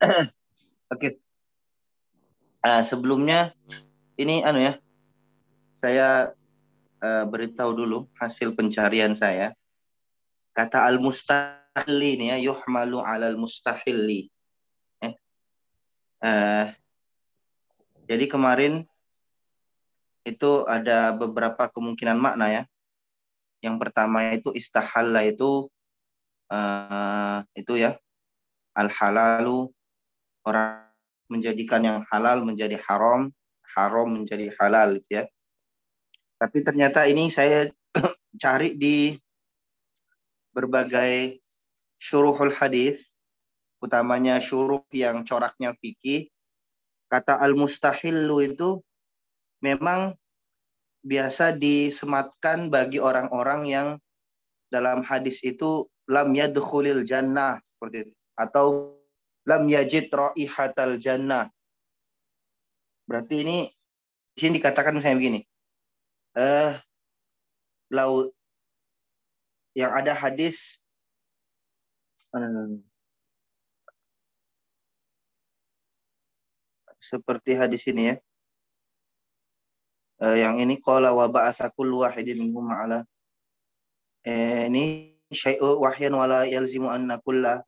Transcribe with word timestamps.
Oke. 0.92 1.20
Uh, 2.60 2.84
sebelumnya 2.84 3.56
ini 4.20 4.44
anu 4.44 4.60
ya, 4.60 4.76
saya 5.72 6.36
uh, 7.00 7.24
beritahu 7.24 7.72
dulu 7.72 7.98
hasil 8.16 8.52
pencarian 8.52 9.16
saya. 9.16 9.56
Kata 10.52 10.84
al-mustahili 10.84 12.20
ini 12.20 12.26
ya, 12.32 12.52
yuhmalu 12.52 13.00
alal. 13.00 13.36
Eh. 13.36 15.14
Uh, 16.20 16.66
jadi 18.04 18.24
kemarin 18.28 18.84
itu 20.26 20.68
ada 20.68 21.16
beberapa 21.16 21.68
kemungkinan 21.72 22.20
makna 22.20 22.46
ya. 22.52 22.62
Yang 23.60 23.76
pertama 23.80 24.36
itu 24.36 24.52
istahalla 24.56 25.24
itu 25.24 25.68
uh, 26.48 27.44
itu 27.52 27.76
ya 27.76 27.96
al 28.72 28.88
halalu 28.88 29.68
orang 30.44 30.86
menjadikan 31.30 31.82
yang 31.84 31.98
halal 32.10 32.42
menjadi 32.42 32.80
haram, 32.88 33.30
haram 33.76 34.08
menjadi 34.10 34.50
halal 34.58 34.98
gitu 34.98 35.22
ya. 35.22 35.24
Tapi 36.40 36.58
ternyata 36.64 37.06
ini 37.06 37.28
saya 37.30 37.70
cari 38.42 38.74
di 38.74 39.14
berbagai 40.50 41.38
syuruhul 42.00 42.50
hadis, 42.50 42.98
utamanya 43.78 44.42
syuruh 44.42 44.82
yang 44.90 45.22
coraknya 45.22 45.76
fikih. 45.78 46.26
Kata 47.10 47.38
al-mustahillu 47.38 48.38
itu 48.42 48.82
memang 49.62 50.14
biasa 51.00 51.56
disematkan 51.56 52.68
bagi 52.68 53.00
orang-orang 53.00 53.60
yang 53.66 53.88
dalam 54.70 55.02
hadis 55.02 55.42
itu 55.42 55.88
lam 56.06 56.30
yadkhulil 56.30 57.02
jannah 57.02 57.58
seperti 57.66 58.06
itu 58.06 58.14
atau 58.38 58.94
lam 59.50 59.66
yajid 59.66 60.06
raihatal 60.14 60.94
jannah. 61.02 61.50
Berarti 63.10 63.42
ini 63.42 63.58
di 64.34 64.38
sini 64.38 64.62
dikatakan 64.62 64.94
misalnya 64.94 65.18
begini. 65.18 65.40
Eh 66.38 66.78
lau 67.90 68.30
yang 69.74 69.90
ada 69.90 70.14
hadis 70.14 70.78
seperti 77.02 77.58
hadis 77.58 77.82
ini 77.90 78.14
ya 78.14 78.16
uh, 80.22 80.36
yang 80.38 80.62
ini 80.62 80.78
qala 80.78 81.10
wa 81.10 81.26
ba'atha 81.26 81.72
kullu 81.74 82.06
wahidin 82.06 82.38
minhum 82.38 82.70
ala 82.70 83.02
eh, 84.22 84.70
ini 84.70 85.16
syai'u 85.32 85.80
wahyan 85.82 86.14
wala 86.14 86.46
yalzimu 86.46 86.86
anna 86.86 87.18
kulla 87.18 87.64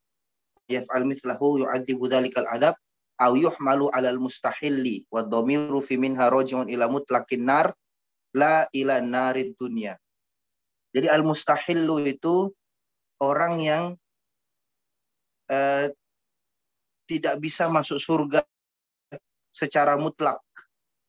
yaf'al 0.78 1.05
mithlahu 1.05 1.62
yu'adzibu 1.62 2.09
dhalikal 2.09 2.48
adab 2.48 2.75
aw 3.20 3.33
yuhmalu 3.37 3.92
'alal 3.92 4.19
mustahilli 4.19 5.05
wa 5.12 5.23
dhamiru 5.23 5.84
fi 5.84 6.01
minha 6.01 6.33
raji'un 6.33 6.69
ila 6.73 6.89
mutlaqin 6.89 7.45
nar 7.45 7.77
la 8.33 8.67
ila 8.73 8.98
narid 9.05 9.55
dunya. 9.61 9.95
Jadi 10.93 11.09
al 11.09 11.25
mustahillu 11.25 12.05
itu 12.05 12.53
orang 13.20 13.55
yang 13.61 13.84
eh, 15.53 15.93
tidak 17.06 17.37
bisa 17.45 17.69
masuk 17.69 18.00
surga 18.00 18.41
secara 19.53 20.00
mutlak 20.00 20.41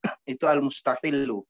itu 0.32 0.44
al-mustahillu. 0.44 1.40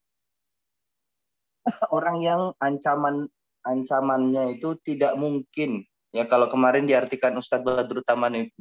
Orang 1.90 2.22
yang 2.22 2.54
ancaman 2.62 3.26
ancamannya 3.64 4.60
itu 4.60 4.78
tidak 4.84 5.18
mungkin. 5.18 5.82
Ya 6.14 6.22
kalau 6.30 6.46
kemarin 6.46 6.86
diartikan 6.86 7.34
Ustadz 7.34 7.66
Badrut 7.66 8.06
Taman 8.06 8.46
itu 8.46 8.54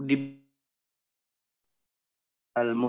di 0.00 0.16
al 2.56 2.72
uh, 2.72 2.88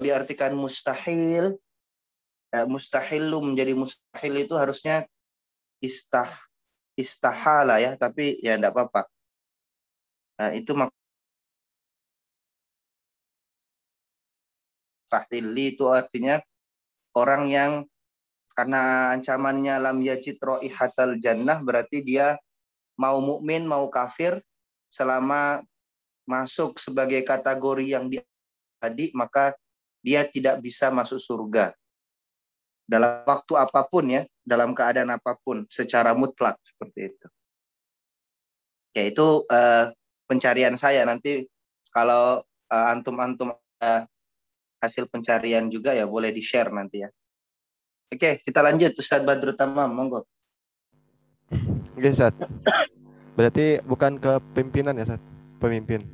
diartikan 0.00 0.56
mustahil. 0.56 1.60
Uh, 2.56 2.64
mustahilu 2.64 3.44
menjadi 3.44 3.76
mustahil 3.76 4.34
itu 4.40 4.56
harusnya 4.56 5.04
istah 5.84 6.45
istahala 6.96 7.78
ya 7.78 7.94
tapi 8.00 8.40
ya 8.40 8.56
enggak 8.56 8.72
apa-apa 8.74 9.06
nah, 10.40 10.50
itu 10.56 10.72
mustahili 15.06 15.76
itu 15.76 15.86
artinya 15.92 16.40
orang 17.14 17.52
yang 17.52 17.72
karena 18.56 19.12
ancamannya 19.12 19.76
lam 19.76 20.00
yajid 20.00 20.40
raihatal 20.40 21.20
jannah 21.20 21.60
berarti 21.60 22.00
dia 22.00 22.40
mau 22.96 23.20
mukmin 23.20 23.68
mau 23.68 23.92
kafir 23.92 24.40
selama 24.88 25.60
masuk 26.24 26.80
sebagai 26.80 27.20
kategori 27.22 27.86
yang 27.86 28.08
di 28.08 28.18
tadi, 28.80 29.12
maka 29.14 29.54
dia 30.04 30.26
tidak 30.26 30.60
bisa 30.60 30.92
masuk 30.92 31.18
surga. 31.18 31.72
Dalam 32.86 33.26
waktu 33.26 33.52
apa 33.58 33.82
pun 33.90 34.06
ya, 34.06 34.22
dalam 34.46 34.70
keadaan 34.70 35.10
apa 35.10 35.34
pun, 35.34 35.66
secara 35.66 36.14
mutlak 36.14 36.54
seperti 36.62 37.10
itu. 37.10 37.26
Ya 38.94 39.02
itu 39.10 39.42
uh, 39.50 39.90
pencarian 40.30 40.78
saya 40.78 41.02
nanti 41.04 41.44
kalau 41.90 42.40
uh, 42.70 42.86
antum-antum 42.94 43.52
uh, 43.52 44.02
hasil 44.80 45.10
pencarian 45.10 45.66
juga 45.66 45.92
ya 45.92 46.06
boleh 46.06 46.30
di 46.30 46.40
share 46.40 46.70
nanti 46.70 47.02
ya. 47.02 47.10
Oke, 48.06 48.38
kita 48.38 48.62
lanjut 48.62 48.94
Ustaz 48.94 49.26
Badrul 49.26 49.58
Tamam, 49.58 49.90
monggo. 49.90 50.30
Oke, 51.98 52.08
Ustaz. 52.14 52.38
Berarti 53.34 53.82
bukan 53.82 54.22
ke 54.22 54.38
pimpinan 54.54 54.94
ya, 54.94 55.10
Ustaz? 55.10 55.20
Pemimpin. 55.58 56.06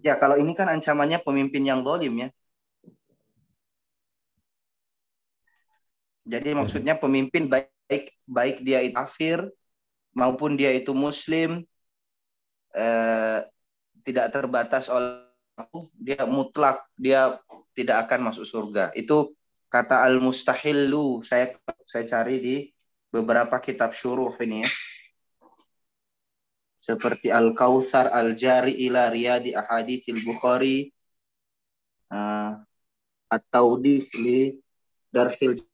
Ya, 0.00 0.16
kalau 0.16 0.40
ini 0.40 0.56
kan 0.56 0.72
ancamannya 0.72 1.20
pemimpin 1.20 1.60
yang 1.66 1.84
dolim 1.84 2.24
ya. 2.24 2.28
Jadi 6.28 6.52
maksudnya 6.52 6.94
pemimpin 7.00 7.48
baik 7.48 8.12
baik 8.28 8.60
dia 8.60 8.84
itu 8.84 8.92
kafir 8.92 9.48
maupun 10.12 10.60
dia 10.60 10.76
itu 10.76 10.92
muslim 10.92 11.64
eh, 12.76 13.40
tidak 14.04 14.26
terbatas 14.28 14.92
oleh 14.92 15.24
dia 15.96 16.22
mutlak 16.28 16.84
dia 16.94 17.40
tidak 17.72 18.06
akan 18.06 18.30
masuk 18.30 18.44
surga. 18.44 18.92
Itu 18.92 19.32
kata 19.72 20.04
al 20.04 20.20
mustahillu 20.20 21.24
saya 21.24 21.56
saya 21.88 22.04
cari 22.04 22.36
di 22.38 22.56
beberapa 23.08 23.56
kitab 23.58 23.96
syuruh 23.96 24.36
ini 24.44 24.68
ya. 24.68 24.70
Seperti 26.88 27.28
Al-Kautsar 27.28 28.08
Al-Jari 28.08 28.72
ila 28.88 29.12
Riyadi 29.12 29.52
Ahaditsil 29.52 30.24
Bukhari 30.24 30.88
uh, 32.08 32.56
atau 33.28 33.76
di 33.76 34.08
li 34.16 34.56
Darhil 35.12 35.67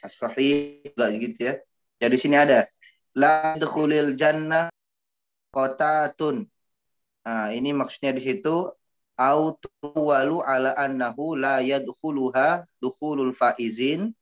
As-Sahih 0.00 0.84
gitu 0.96 1.40
ya. 1.40 1.54
Jadi 2.00 2.16
sini 2.16 2.36
ada 2.40 2.64
la 3.16 3.56
dukhulil 3.60 4.16
jannah 4.16 4.72
qatatun. 5.52 6.46
Nah, 7.26 7.52
ini 7.52 7.76
maksudnya 7.76 8.16
di 8.16 8.22
situ 8.24 8.72
au 9.20 9.42
walu 9.92 10.40
ala 10.40 10.72
annahu 10.80 11.36
la 11.36 11.60
yadkhuluha 11.60 12.64
dukhulul 12.80 13.36
faizin 13.36 14.16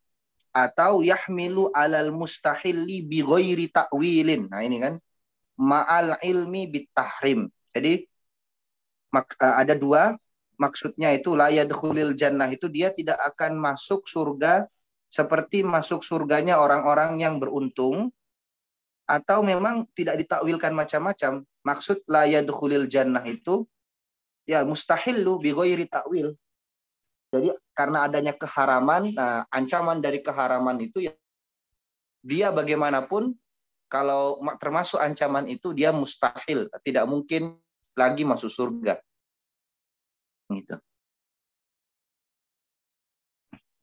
atau 0.51 1.07
yahmilu 1.07 1.71
alal 1.71 2.11
mustahilli 2.11 3.07
bi 3.07 3.23
ghairi 3.23 3.71
ta'wilin. 3.71 4.51
Nah, 4.51 4.67
ini 4.67 4.83
kan 4.83 4.95
ma'al 5.55 6.19
ilmi 6.23 6.67
bitahrim. 6.67 7.47
Jadi 7.71 8.03
mak, 9.15 9.39
eh, 9.39 9.55
ada 9.63 9.79
dua 9.79 10.19
maksudnya 10.59 11.15
itu 11.15 11.39
la 11.39 11.55
yadkhulil 11.55 12.19
jannah 12.19 12.51
itu 12.51 12.67
dia 12.67 12.91
tidak 12.91 13.23
akan 13.23 13.55
masuk 13.63 14.05
surga 14.11 14.67
seperti 15.09 15.65
masuk 15.65 16.05
surganya 16.05 16.61
orang-orang 16.61 17.17
yang 17.19 17.41
beruntung 17.41 18.13
atau 19.09 19.41
memang 19.41 19.89
tidak 19.97 20.21
ditakwilkan 20.21 20.77
macam-macam. 20.77 21.43
Maksud 21.65 22.05
la 22.13 22.29
yadkhulil 22.29 22.93
jannah 22.93 23.25
itu 23.25 23.65
ya 24.45 24.65
mustahil 24.69 25.25
lu 25.25 25.41
bi 25.41 25.53
takwil. 25.89 26.37
Jadi 27.29 27.53
karena 27.77 28.09
adanya 28.09 28.33
keharaman, 28.33 29.13
nah, 29.13 29.45
ancaman 29.53 30.01
dari 30.01 30.25
keharaman 30.25 30.81
itu 30.81 31.09
ya 31.09 31.13
dia 32.25 32.49
bagaimanapun 32.53 33.37
kalau 33.89 34.41
termasuk 34.61 35.01
ancaman 35.01 35.49
itu 35.49 35.73
dia 35.73 35.93
mustahil, 35.93 36.69
tidak 36.85 37.05
mungkin 37.09 37.57
lagi 37.97 38.25
masuk 38.25 38.53
surga. 38.53 39.01
Gitu. 40.53 40.77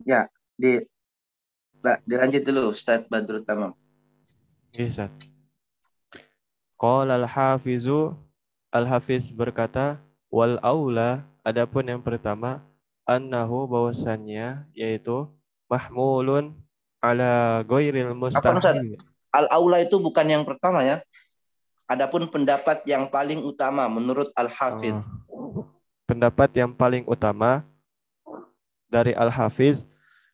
Ya, 0.05 0.29
di 0.57 0.85
nah, 1.85 2.01
dilanjut 2.01 2.41
dulu 2.41 2.73
Ustaz 2.73 3.05
Badrul 3.05 3.45
Tamam. 3.45 3.77
Iya, 4.73 4.89
Ustaz. 4.89 5.13
Qala 6.81 7.21
al-hafizu 7.21 8.25
Al-Hafiz 8.75 9.31
berkata, 9.31 10.03
wal 10.27 10.59
aula, 10.59 11.23
adapun 11.47 11.87
yang 11.87 12.03
pertama, 12.03 12.59
annahu 13.07 13.71
bahwasannya 13.71 14.67
yaitu 14.75 15.31
mahmulun 15.71 16.51
ala 16.99 17.63
ghairil 17.63 18.11
mustahil. 18.11 18.99
Al-aula 19.31 19.79
itu 19.79 19.95
bukan 19.95 20.27
yang 20.27 20.43
pertama 20.43 20.83
ya. 20.83 20.99
Adapun 21.87 22.27
pendapat 22.27 22.83
yang 22.83 23.07
paling 23.07 23.47
utama 23.47 23.87
menurut 23.87 24.27
Al-Hafiz. 24.35 24.91
Oh. 25.31 25.63
Pendapat 26.03 26.51
yang 26.59 26.75
paling 26.75 27.07
utama 27.07 27.63
dari 28.91 29.15
Al-Hafiz 29.15 29.87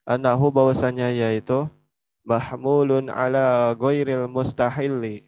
annahu 0.05 0.49
bahwasanya 0.49 1.13
yaitu 1.13 1.69
mahmulun 2.25 3.09
ala 3.09 3.73
ghairil 3.77 4.29
mustahili 4.29 5.25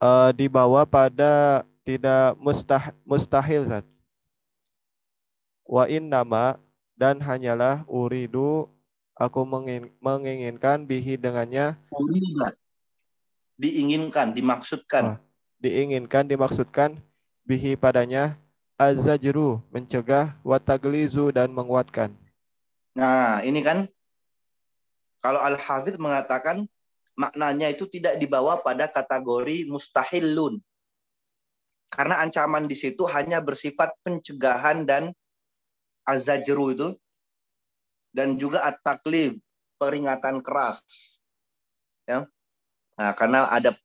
uh, 0.00 0.30
dibawa 0.32 0.84
pada 0.84 1.64
tidak 1.86 2.34
mustah, 2.42 2.90
mustahil 3.06 3.62
Zat. 3.68 3.86
Wa 5.66 5.86
nama 5.86 6.58
dan 6.94 7.18
hanyalah 7.18 7.82
uridu 7.90 8.70
aku 9.18 9.42
mengin, 9.42 9.90
menginginkan 9.98 10.86
bihi 10.86 11.18
dengannya. 11.18 11.78
Urida 11.90 12.54
diinginkan 13.56 14.36
dimaksudkan. 14.36 15.16
Oh, 15.16 15.18
diinginkan 15.62 16.28
dimaksudkan 16.28 17.00
bihi 17.46 17.74
padanya. 17.78 18.38
Azajru 18.76 19.64
mencegah 19.72 20.36
wataglizu 20.44 21.32
dan 21.32 21.48
menguatkan 21.48 22.12
nah 22.96 23.44
ini 23.44 23.60
kan 23.60 23.84
kalau 25.20 25.40
al 25.42 25.60
hafidh 25.60 26.00
mengatakan 26.00 26.64
maknanya 27.16 27.72
itu 27.72 27.88
tidak 27.88 28.20
dibawa 28.20 28.60
pada 28.60 28.86
kategori 28.86 29.66
mustahilun. 29.66 30.60
Karena 31.88 32.20
ancaman 32.20 32.68
di 32.68 32.76
situ 32.76 33.08
hanya 33.08 33.40
bersifat 33.40 33.96
pencegahan 34.04 34.84
dan 34.84 35.10
azajru 36.04 36.76
itu 36.76 36.88
dan 38.12 38.36
juga 38.36 38.62
at-taklif, 38.64 39.36
peringatan 39.80 40.44
keras. 40.44 40.84
Ya. 42.04 42.28
Nah, 42.96 43.12
karena 43.12 43.48
ada 43.48 43.76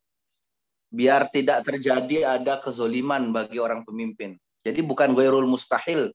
biar 0.92 1.32
tidak 1.32 1.64
terjadi 1.68 2.38
ada 2.40 2.60
kezoliman 2.60 3.32
bagi 3.32 3.60
orang 3.60 3.88
pemimpin. 3.88 4.36
Jadi 4.62 4.84
bukan 4.84 5.16
goirul 5.16 5.48
mustahil, 5.48 6.12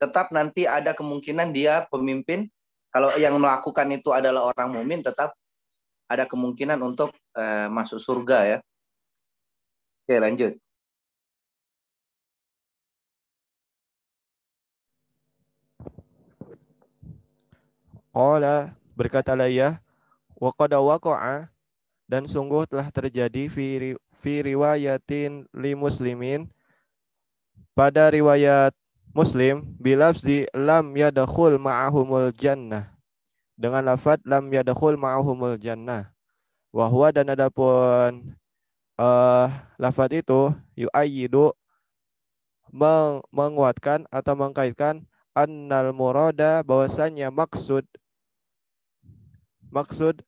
tetap 0.00 0.32
nanti 0.32 0.64
ada 0.64 0.96
kemungkinan 0.96 1.52
dia 1.52 1.84
pemimpin 1.92 2.48
kalau 2.88 3.12
yang 3.20 3.36
melakukan 3.36 3.86
itu 3.92 4.10
adalah 4.10 4.50
orang 4.50 4.72
mumin 4.72 5.04
tetap 5.04 5.36
ada 6.10 6.26
kemungkinan 6.26 6.80
untuk 6.82 7.14
uh, 7.38 7.70
masuk 7.70 8.02
surga 8.02 8.38
ya. 8.56 8.58
Oke, 10.02 10.16
lanjut. 10.18 10.52
Qala 18.10 18.74
berkata 18.98 19.38
ya 19.46 19.78
wa 20.34 20.50
qad 20.50 20.74
waqa'a 20.74 21.46
dan 22.10 22.26
sungguh 22.26 22.66
telah 22.66 22.90
terjadi 22.90 23.46
fi, 23.46 23.94
fi 24.18 24.34
riwayatin 24.42 25.46
li 25.54 25.78
muslimin 25.78 26.50
pada 27.70 28.10
riwayat 28.10 28.74
Muslim 29.10 29.66
bilafzi 29.82 30.46
lam 30.54 30.94
yadkhul 30.94 31.58
ma'ahumul 31.58 32.30
jannah 32.30 32.94
dengan 33.58 33.82
lafaz 33.82 34.22
lam 34.22 34.46
yadkhul 34.46 34.94
ma'ahumul 34.94 35.58
jannah. 35.58 36.14
Wahwa 36.70 37.10
dan 37.10 37.26
adapun 37.34 38.38
uh, 38.94 39.50
lafaz 39.82 40.14
itu 40.14 40.54
yu'ayyidu 40.78 41.50
meng 42.70 43.26
menguatkan 43.34 44.06
atau 44.14 44.38
mengkaitkan 44.38 45.02
annal 45.34 45.90
murada 45.90 46.62
bahwasanya 46.62 47.34
maksud 47.34 47.82
maksud 49.74 50.22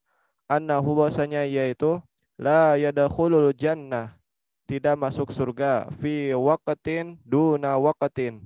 annahu 0.50 0.98
bahwasanya 0.98 1.46
yaitu 1.46 2.02
la 2.34 2.74
yadkhulul 2.74 3.54
jannah 3.54 4.18
tidak 4.66 4.98
masuk 4.98 5.30
surga 5.30 5.86
fi 6.02 6.34
waqtin 6.34 7.14
duna 7.22 7.78
waqtin 7.78 8.42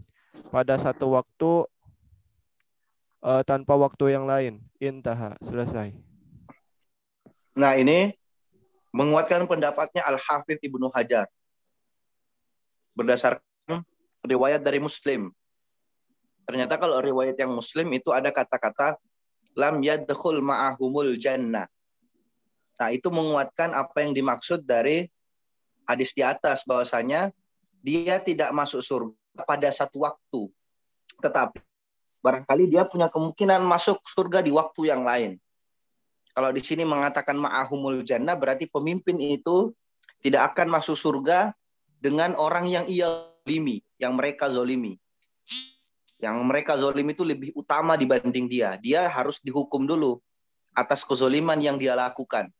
pada 0.48 0.78
satu 0.78 1.14
waktu 1.14 1.66
uh, 3.22 3.42
tanpa 3.42 3.74
waktu 3.74 4.14
yang 4.14 4.24
lain. 4.24 4.62
Intaha, 4.78 5.34
selesai. 5.42 5.92
Nah 7.56 7.72
ini 7.74 8.12
menguatkan 8.92 9.48
pendapatnya 9.48 10.04
Al-Hafidh 10.04 10.60
Ibnu 10.60 10.92
Hajar. 10.92 11.26
Berdasarkan 12.96 13.84
riwayat 14.24 14.64
dari 14.64 14.80
Muslim. 14.80 15.32
Ternyata 16.46 16.78
kalau 16.78 17.02
riwayat 17.02 17.36
yang 17.36 17.52
Muslim 17.52 17.90
itu 17.92 18.14
ada 18.14 18.30
kata-kata 18.30 18.96
lam 19.56 19.82
yadkhul 19.82 20.44
ma'ahumul 20.44 21.18
jannah. 21.18 21.66
Nah, 22.76 22.88
itu 22.92 23.08
menguatkan 23.08 23.72
apa 23.72 24.04
yang 24.04 24.12
dimaksud 24.12 24.68
dari 24.68 25.08
hadis 25.88 26.12
di 26.12 26.20
atas 26.20 26.68
bahwasanya 26.68 27.32
dia 27.80 28.20
tidak 28.20 28.52
masuk 28.52 28.84
surga 28.84 29.25
pada 29.44 29.68
satu 29.68 30.06
waktu. 30.06 30.48
Tetapi 31.20 31.60
barangkali 32.24 32.64
dia 32.70 32.88
punya 32.88 33.12
kemungkinan 33.12 33.60
masuk 33.62 34.00
surga 34.06 34.40
di 34.40 34.50
waktu 34.54 34.88
yang 34.88 35.04
lain. 35.04 35.36
Kalau 36.36 36.52
di 36.52 36.60
sini 36.60 36.84
mengatakan 36.84 37.36
ma'ahumul 37.40 38.04
jannah 38.04 38.36
berarti 38.36 38.68
pemimpin 38.68 39.16
itu 39.16 39.72
tidak 40.20 40.52
akan 40.52 40.68
masuk 40.80 40.96
surga 40.96 41.56
dengan 41.96 42.36
orang 42.36 42.68
yang 42.68 42.84
ia 42.84 43.08
zolimi, 43.46 43.80
yang 43.96 44.12
mereka 44.18 44.52
zolimi. 44.52 45.00
Yang 46.20 46.36
mereka 46.44 46.76
zolimi 46.76 47.14
itu 47.14 47.24
lebih 47.24 47.50
utama 47.56 47.96
dibanding 47.96 48.50
dia. 48.50 48.76
Dia 48.76 49.08
harus 49.08 49.40
dihukum 49.40 49.86
dulu 49.88 50.20
atas 50.76 51.06
kezoliman 51.06 51.56
yang 51.56 51.80
dia 51.80 51.96
lakukan. 51.96 52.52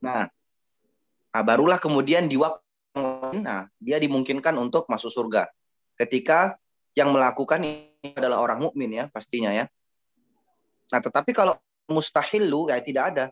Nah, 0.00 0.30
nah 1.28 1.42
barulah 1.44 1.76
kemudian 1.76 2.24
di 2.24 2.40
waktu 2.40 2.62
nah, 3.42 3.68
dia 3.82 3.98
dimungkinkan 4.00 4.56
untuk 4.56 4.88
masuk 4.88 5.10
surga. 5.10 5.50
Ketika 5.94 6.58
yang 6.94 7.10
melakukan 7.10 7.62
ini 7.62 8.14
adalah 8.14 8.42
orang 8.42 8.62
mukmin 8.62 8.90
ya 8.90 9.04
pastinya 9.10 9.50
ya. 9.50 9.66
Nah, 10.90 11.00
tetapi 11.02 11.34
kalau 11.34 11.58
mustahil 11.90 12.46
lu 12.46 12.70
ya 12.70 12.78
tidak 12.82 13.04
ada. 13.14 13.24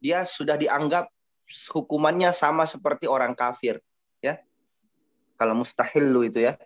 Dia 0.00 0.24
sudah 0.24 0.56
dianggap 0.56 1.08
hukumannya 1.72 2.32
sama 2.32 2.64
seperti 2.64 3.08
orang 3.08 3.36
kafir 3.36 3.80
ya. 4.20 4.40
Kalau 5.36 5.56
mustahil 5.56 6.08
lu 6.08 6.24
itu 6.24 6.44
ya. 6.44 6.56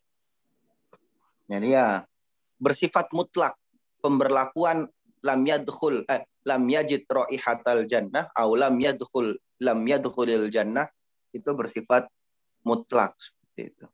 Jadi 1.50 1.76
ya 1.76 2.02
bersifat 2.56 3.12
mutlak 3.12 3.58
pemberlakuan 4.00 4.88
lam 5.20 5.40
yadkhul 5.44 6.04
eh, 6.08 6.24
lam 6.48 6.64
yajid 6.68 7.04
raihatal 7.08 7.84
jannah 7.88 8.28
atau 8.32 8.56
lam 8.56 8.76
yadkhul 8.76 9.36
lam 9.60 9.80
yadkhulil 9.84 10.48
jannah 10.48 10.88
itu 11.32 11.50
bersifat 11.52 12.08
mutlak 12.64 13.16
seperti 13.20 13.74
itu. 13.74 13.86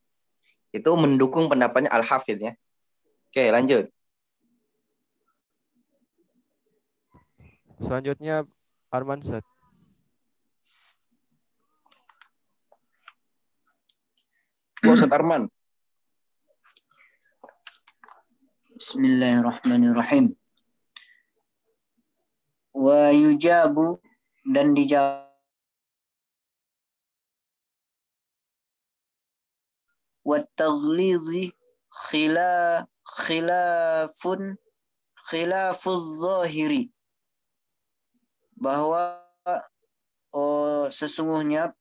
Itu 0.70 0.94
mendukung 0.94 1.50
pendapatnya 1.50 1.90
Al-Hafidh 1.90 2.40
ya. 2.46 2.52
Oke, 3.30 3.46
lanjut. 3.50 3.86
Selanjutnya 7.80 8.46
Arman 8.90 9.22
Set. 9.22 9.42
Ustaz 14.84 15.10
Arman. 15.10 15.46
Bismillahirrahmanirrahim. 18.74 20.34
Wa 22.74 23.12
yujabu 23.12 24.00
dan 24.46 24.72
dijawab 24.72 25.29
والتغليظ 30.29 31.29
خلا 31.89 32.87
خلاف 33.03 34.21
خلاف 35.15 35.81
الظاهر 35.87 36.73
bahwa 38.55 39.19
oh, 40.31 40.87
sesungguhnya 40.87 41.75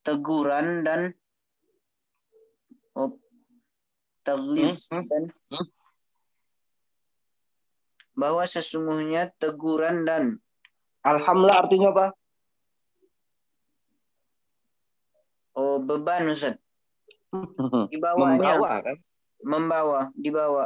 teguran 0.00 0.82
dan 0.82 1.12
oh, 2.96 3.12
taglif 4.24 4.88
hmm, 4.88 5.04
hmm, 5.04 5.06
dan 5.06 5.22
hmm. 5.52 5.66
bahwa 8.16 8.42
sesungguhnya 8.48 9.36
teguran 9.36 10.08
dan 10.08 10.40
alhamdulillah 11.04 11.60
artinya 11.60 11.88
apa? 11.92 12.06
Oh 15.56 15.76
beban 15.80 16.28
Ustaz. 16.32 16.56
Dibawanya. 17.31 18.35
Membawa 18.35 18.71
kan? 18.83 18.97
Membawa, 19.41 19.99
dibawa. 20.13 20.65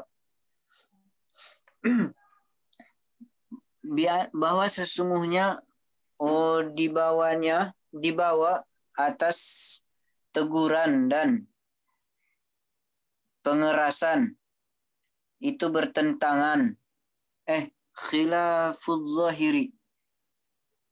Biar, 3.86 4.34
bahwa 4.34 4.66
sesungguhnya 4.66 5.62
oh 6.18 6.66
dibawanya 6.66 7.78
dibawa 7.94 8.66
atas 8.98 9.38
teguran 10.34 11.08
dan 11.12 11.46
pengerasan 13.46 14.36
itu 15.38 15.70
bertentangan 15.70 16.74
eh 17.46 17.70
khilaful 17.94 19.06
zahiri 19.06 19.70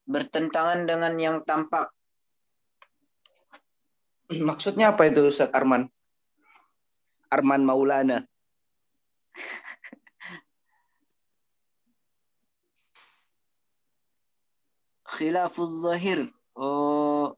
bertentangan 0.06 0.86
dengan 0.86 1.14
yang 1.18 1.38
tampak 1.48 1.90
maksudnya 4.50 4.94
apa 4.94 5.06
itu 5.10 5.22
Ustaz 5.30 5.50
Arman? 5.54 5.90
Arman 7.30 7.66
Maulana. 7.66 8.26
Khilaful 15.14 15.82
zahir. 15.82 16.30
Oh 16.54 17.34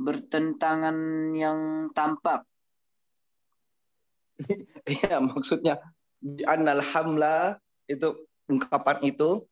bertentangan 0.00 0.96
yang 1.36 1.92
tampak. 1.92 2.48
Iya, 4.88 5.20
maksudnya 5.20 5.76
di 6.18 6.42
annal 6.48 6.80
hamla 6.80 7.60
itu 7.86 8.26
ungkapan 8.48 8.98
itu 9.04 9.44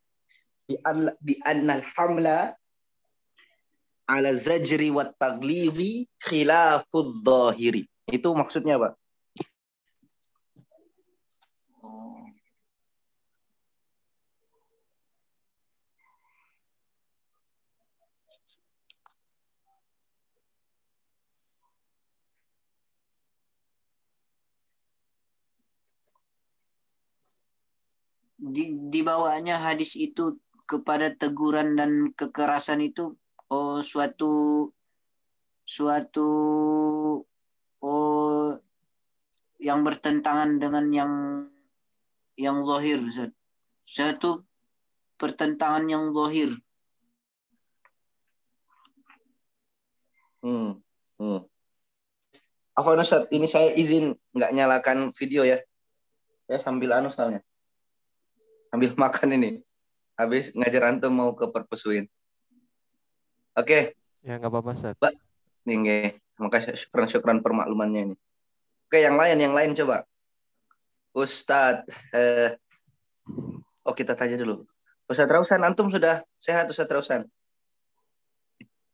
bi 0.65 0.81
an 0.83 1.13
bi 1.21 1.37
annal 1.45 1.85
hamla 1.95 2.57
ala 4.09 4.33
zajri 4.33 4.89
wa 4.91 5.05
taglidi 5.21 6.09
khilafudz 6.25 7.23
zahiri. 7.25 7.85
Itu 8.09 8.33
maksudnya, 8.33 8.81
Pak. 8.81 8.97
di, 28.39 28.65
dibawanya 28.89 29.61
hadis 29.61 29.99
itu 29.99 30.39
kepada 30.65 31.13
teguran 31.13 31.77
dan 31.77 32.15
kekerasan 32.15 32.81
itu 32.87 33.19
oh 33.49 33.81
suatu 33.81 34.69
suatu 35.65 36.29
oh 37.85 38.57
yang 39.59 39.83
bertentangan 39.85 40.57
dengan 40.57 40.87
yang 40.93 41.13
yang 42.39 42.63
zahir 42.65 43.03
satu 43.85 44.47
pertentangan 45.19 45.85
yang 45.91 46.15
zahir 46.15 46.57
hmm. 50.45 50.79
hmm. 51.19 51.41
Apa 52.79 52.95
Ustaz, 52.95 53.27
ini 53.35 53.51
saya 53.51 53.75
izin 53.75 54.15
nggak 54.39 54.55
nyalakan 54.55 55.11
video 55.11 55.43
ya. 55.43 55.59
Saya 56.47 56.63
sambil 56.63 56.95
anu 56.95 57.11
soalnya 57.11 57.43
ambil 58.73 58.95
makan 59.03 59.35
ini. 59.35 59.51
Habis 60.19 60.51
ngajar 60.55 60.91
antum 60.91 61.15
mau 61.15 61.31
ke 61.35 61.47
perpusuin. 61.51 62.11
Oke. 63.59 63.67
Okay. 63.67 63.83
Ya 64.23 64.39
nggak 64.39 64.55
apa-apa, 64.55 64.73
Sat. 64.79 64.95
Mbak, 65.03 65.15
nih, 65.67 66.15
makasih 66.39 66.79
syukran-syukran 66.79 67.43
permaklumannya 67.43 68.15
ini. 68.15 68.17
Oke, 68.87 69.03
yang 69.03 69.19
lain, 69.19 69.37
yang 69.43 69.55
lain 69.55 69.75
coba. 69.75 70.07
Ustadz, 71.11 71.91
eh, 72.15 72.55
oh 73.83 73.95
kita 73.99 74.15
tanya 74.15 74.39
dulu. 74.39 74.63
Ustadz 75.11 75.35
Rausan, 75.35 75.67
antum 75.67 75.91
sudah 75.91 76.23
sehat 76.39 76.71
Ustadz 76.71 76.95
Rausan? 76.95 77.27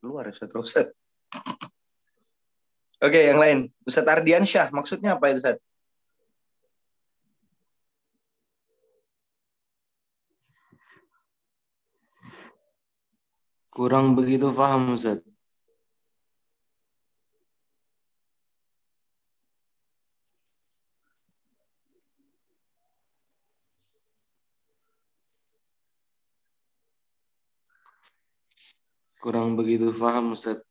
Luar 0.00 0.33
Ustadz 0.33 0.56
Rausan. 0.56 0.88
Oke, 3.04 3.21
yang 3.21 3.37
lain. 3.37 3.68
Ustadz 3.85 4.09
Ardian 4.09 4.49
Syah, 4.49 4.73
maksudnya 4.73 5.21
apa 5.21 5.28
itu 5.28 5.44
Ustadz? 5.44 5.61
Kurang 13.75 14.14
begitu 14.14 14.54
paham 14.54 14.95
Ustaz. 14.95 15.19
Kurang 29.19 29.59
begitu 29.59 29.90
paham 29.90 30.38
Ustaz. 30.38 30.62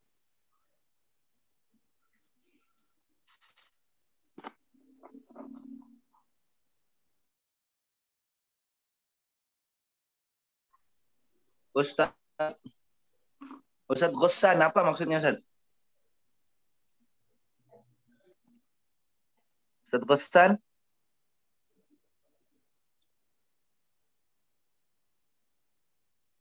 Ustaz 11.75 12.15
Ustaz 13.91 14.11
Ghossan, 14.15 14.57
apa 14.63 14.79
maksudnya 14.87 15.19
Ustaz? 15.19 15.37
Ustaz 19.85 20.03
Ghossan? 20.09 20.51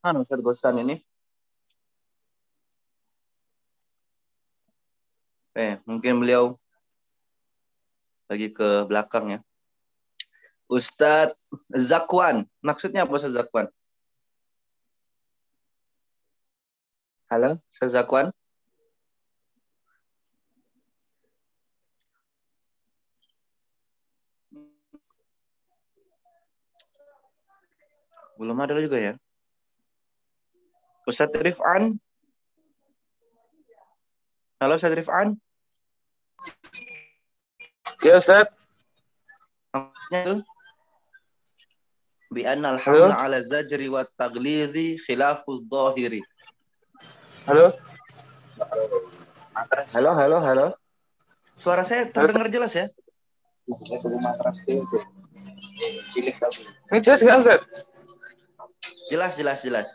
Mana 0.03 0.19
Ustaz 0.23 0.39
Ghossan 0.43 0.75
ini? 0.83 0.95
Eh, 5.53 5.77
mungkin 5.85 6.17
beliau 6.17 6.57
lagi 8.25 8.49
ke 8.49 8.89
belakang 8.89 9.37
ya. 9.37 9.39
Ustadz 10.65 11.37
Zakwan. 11.69 12.49
Maksudnya 12.65 13.05
apa 13.05 13.13
Ustadz 13.13 13.37
Zakwan? 13.37 13.69
Halo, 17.33 17.49
Sezakwan. 17.73 18.29
Belum 28.37 28.53
ada 28.61 28.77
juga 28.77 29.01
ya. 29.01 29.13
Ustaz 31.09 31.33
Rifan. 31.33 31.97
Halo 34.61 34.77
Ustaz 34.77 34.93
Rifan. 34.93 35.33
Ya 38.05 38.21
Ustaz. 38.21 38.45
Bi 42.29 42.45
anna 42.45 42.77
al 42.77 43.13
ala 43.17 43.41
zajri 43.41 43.89
wa 43.89 44.05
taglidhi 44.21 45.01
khilafu 45.01 45.65
dhahiri. 45.65 46.21
Halo? 47.43 47.67
Halo, 49.91 50.11
halo, 50.15 50.37
halo. 50.39 50.67
Suara 51.59 51.83
saya 51.83 52.07
terdengar 52.07 52.47
jelas 52.47 52.71
ya? 52.71 52.87
Ini 56.87 56.99
jelas 57.03 57.19
nggak, 57.19 57.37
Ustaz? 57.43 57.59
Jelas, 59.11 59.33
jelas, 59.35 59.59
jelas. 59.59 59.89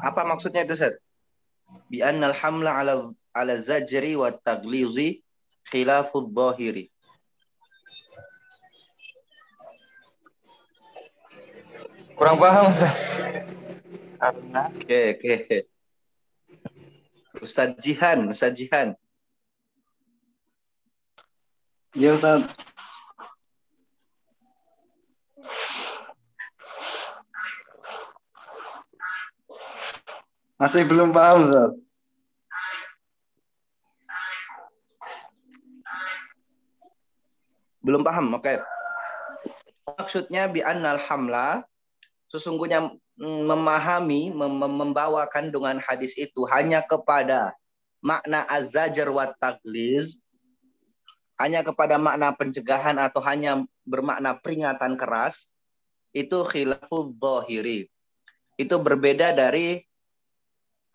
Apa 0.00 0.24
maksudnya 0.24 0.64
itu, 0.64 0.72
Ustaz? 0.72 0.96
Bi 1.92 2.00
annal 2.00 2.32
hamla 2.32 2.80
ala 2.80 3.12
ala 3.36 3.54
zajri 3.60 4.16
wa 4.16 4.32
taglizi 4.32 5.20
khilafud 5.68 6.32
dhahiri. 6.32 6.88
Kurang 12.16 12.40
paham, 12.40 12.72
Ustaz 12.72 13.19
karena 14.20 14.68
oke 14.68 15.00
oke 15.16 15.58
Ustaz 17.40 17.72
Jihan 17.80 18.28
Ustaz 18.28 18.52
Jihan 18.52 18.92
Iya 21.96 22.14
Ustaz 22.14 22.44
Masih 30.60 30.84
belum 30.84 31.16
paham 31.16 31.48
Ustaz 31.48 31.72
Belum 37.80 38.04
paham, 38.04 38.36
oke. 38.36 38.44
Okay. 38.44 38.56
Maksudnya 39.88 40.46
bi 40.52 40.60
annal 40.60 41.00
hamla 41.00 41.64
sesungguhnya 42.30 42.92
memahami, 43.20 44.32
mem 44.32 44.56
membawa 44.56 45.28
kandungan 45.28 45.76
hadis 45.76 46.16
itu 46.16 46.48
hanya 46.48 46.80
kepada 46.80 47.52
makna 48.00 48.48
azajar 48.48 49.12
wa 49.12 49.28
tagliz, 49.36 50.16
hanya 51.36 51.60
kepada 51.60 52.00
makna 52.00 52.32
pencegahan 52.32 52.96
atau 52.96 53.20
hanya 53.20 53.60
bermakna 53.84 54.40
peringatan 54.40 54.96
keras, 54.96 55.52
itu 56.16 56.40
khilaful 56.48 57.12
zahiri. 57.12 57.92
Itu 58.56 58.80
berbeda 58.80 59.36
dari 59.36 59.84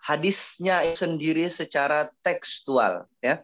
hadisnya 0.02 0.82
sendiri 0.98 1.50
secara 1.50 2.10
tekstual 2.26 3.06
ya. 3.22 3.42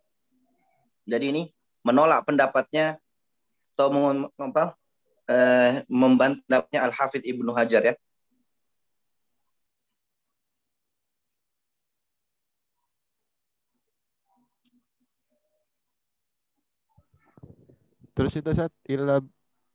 Jadi 1.05 1.25
ini 1.33 1.43
menolak 1.81 2.25
pendapatnya 2.25 3.01
atau 3.73 3.89
meng- 3.89 4.29
apa, 4.37 4.77
eh, 5.25 5.81
membantahnya 5.89 6.79
Al 6.85 6.93
Hafidh 6.93 7.25
Ibnu 7.25 7.49
Hajar 7.53 7.81
ya. 7.81 7.95
Terus 18.21 18.37
itu 18.37 18.49
Ustaz, 18.53 18.69
ila 18.85 19.17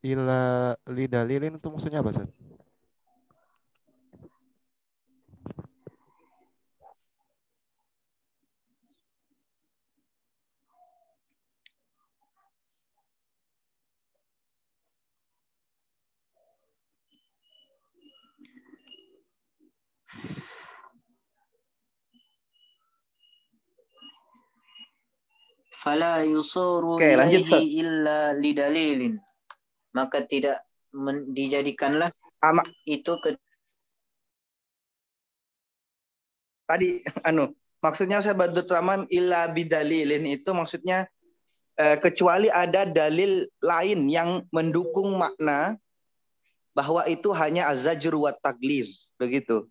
ila 0.06 0.38
lidalilin 0.86 1.58
itu 1.58 1.66
maksudnya 1.66 1.98
apa 1.98 2.14
Ustaz? 2.14 2.30
Fala 25.86 26.26
yusaru 26.26 26.98
Oke, 26.98 27.14
lanjut, 27.14 27.46
illa 27.62 28.34
lidalilin 28.34 29.22
maka 29.94 30.26
tidak 30.26 30.66
men- 30.90 31.30
dijadikanlah 31.30 32.10
Ama 32.42 32.66
itu 32.82 33.14
ke 33.22 33.38
tadi 36.66 37.06
anu 37.28 37.54
maksudnya 37.78 38.18
saya 38.18 38.34
badut 38.34 38.66
tamam 38.66 39.06
illa 39.14 39.46
bidalilin 39.46 40.26
itu 40.26 40.50
maksudnya 40.50 41.06
eh, 41.78 41.96
kecuali 42.02 42.50
ada 42.50 42.82
dalil 42.82 43.46
lain 43.62 44.10
yang 44.10 44.42
mendukung 44.50 45.14
makna 45.14 45.78
bahwa 46.74 47.06
itu 47.08 47.30
hanya 47.32 47.72
azajr 47.72 48.12
wa 48.12 48.34
tagliz 48.36 49.16
begitu. 49.16 49.64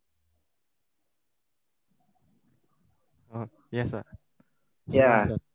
Oh, 3.30 3.46
iya 3.70 3.86
Ustaz. 3.86 4.08
Ya. 4.90 5.30
Ustaz. 5.30 5.55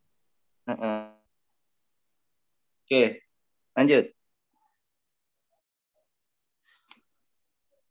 Oke, 2.84 3.22
lanjut. 3.78 4.10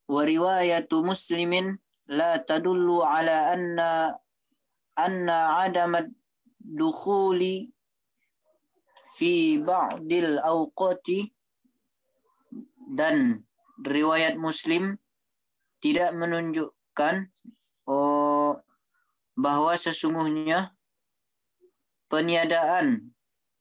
wa 0.10 0.26
riwayatu 0.26 1.06
muslimin 1.06 1.78
la 2.10 2.42
tadullu 2.42 3.06
ala 3.06 3.54
anna 3.54 4.18
anna 4.98 5.38
adama 5.62 6.02
dukhuli 6.58 7.70
fi 9.14 9.62
ba'dil 9.62 10.42
awqati 10.42 11.30
dan 12.90 13.46
riwayat 13.86 14.34
muslim 14.42 14.98
tidak 15.78 16.10
menunjukkan 16.18 17.30
oh, 17.86 18.58
bahwa 19.38 19.78
sesungguhnya 19.78 20.74
peniadaan 22.10 23.14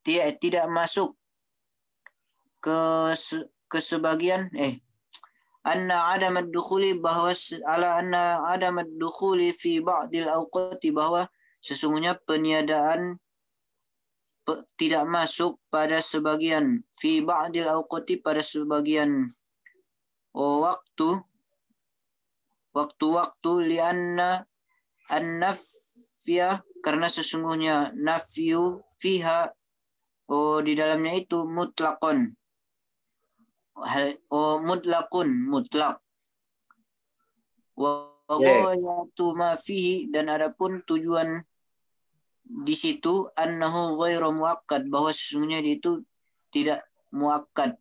tidak 0.03 0.41
tidak 0.41 0.67
masuk 0.73 1.15
ke 2.65 3.13
ke 3.69 3.79
sebagian 3.79 4.49
eh 4.57 4.81
anna 5.63 6.17
adam 6.17 6.41
ad-dukhuli 6.41 6.97
bahwa 6.97 7.29
ala 7.69 8.01
anna 8.01 8.41
adam 8.49 8.81
ad-dukhuli 8.81 9.53
fi 9.53 9.85
ba'dil 9.85 10.27
awqati 10.27 10.89
bahwa 10.91 11.29
sesungguhnya 11.61 12.17
peniadaan 12.25 13.21
pe- 14.49 14.65
tidak 14.81 15.05
masuk 15.05 15.61
pada 15.69 16.01
sebagian 16.01 16.89
fi 16.97 17.21
ba'dil 17.21 17.69
awqati 17.69 18.17
pada 18.17 18.41
sebagian 18.41 19.37
oh, 20.33 20.65
waktu 20.65 21.21
waktu-waktu 22.73 23.53
lianna 23.69 24.49
an-nafya 25.13 26.65
karena 26.85 27.07
sesungguhnya 27.11 27.93
nafyu 27.95 28.83
fiha 29.01 29.51
oh 30.29 30.59
di 30.61 30.73
dalamnya 30.79 31.19
itu 31.19 31.45
mutlakon 31.47 32.35
hal 33.79 34.19
oh 34.31 34.59
mutlakun 34.63 35.29
mutlak 35.49 36.03
wa 37.79 38.11
ghayatu 38.29 39.33
ma 39.39 39.55
fihi 39.55 40.11
dan 40.11 40.29
adapun 40.29 40.83
tujuan 40.85 41.41
di 42.43 42.75
situ 42.75 43.29
annahu 43.37 44.01
ghairu 44.01 44.35
muakkad 44.35 44.89
bahwa 44.89 45.13
sesungguhnya 45.15 45.63
itu 45.63 46.03
tidak 46.51 46.83
muakkad 47.13 47.79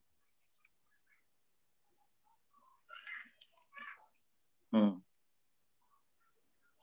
Hmm. 4.78 5.00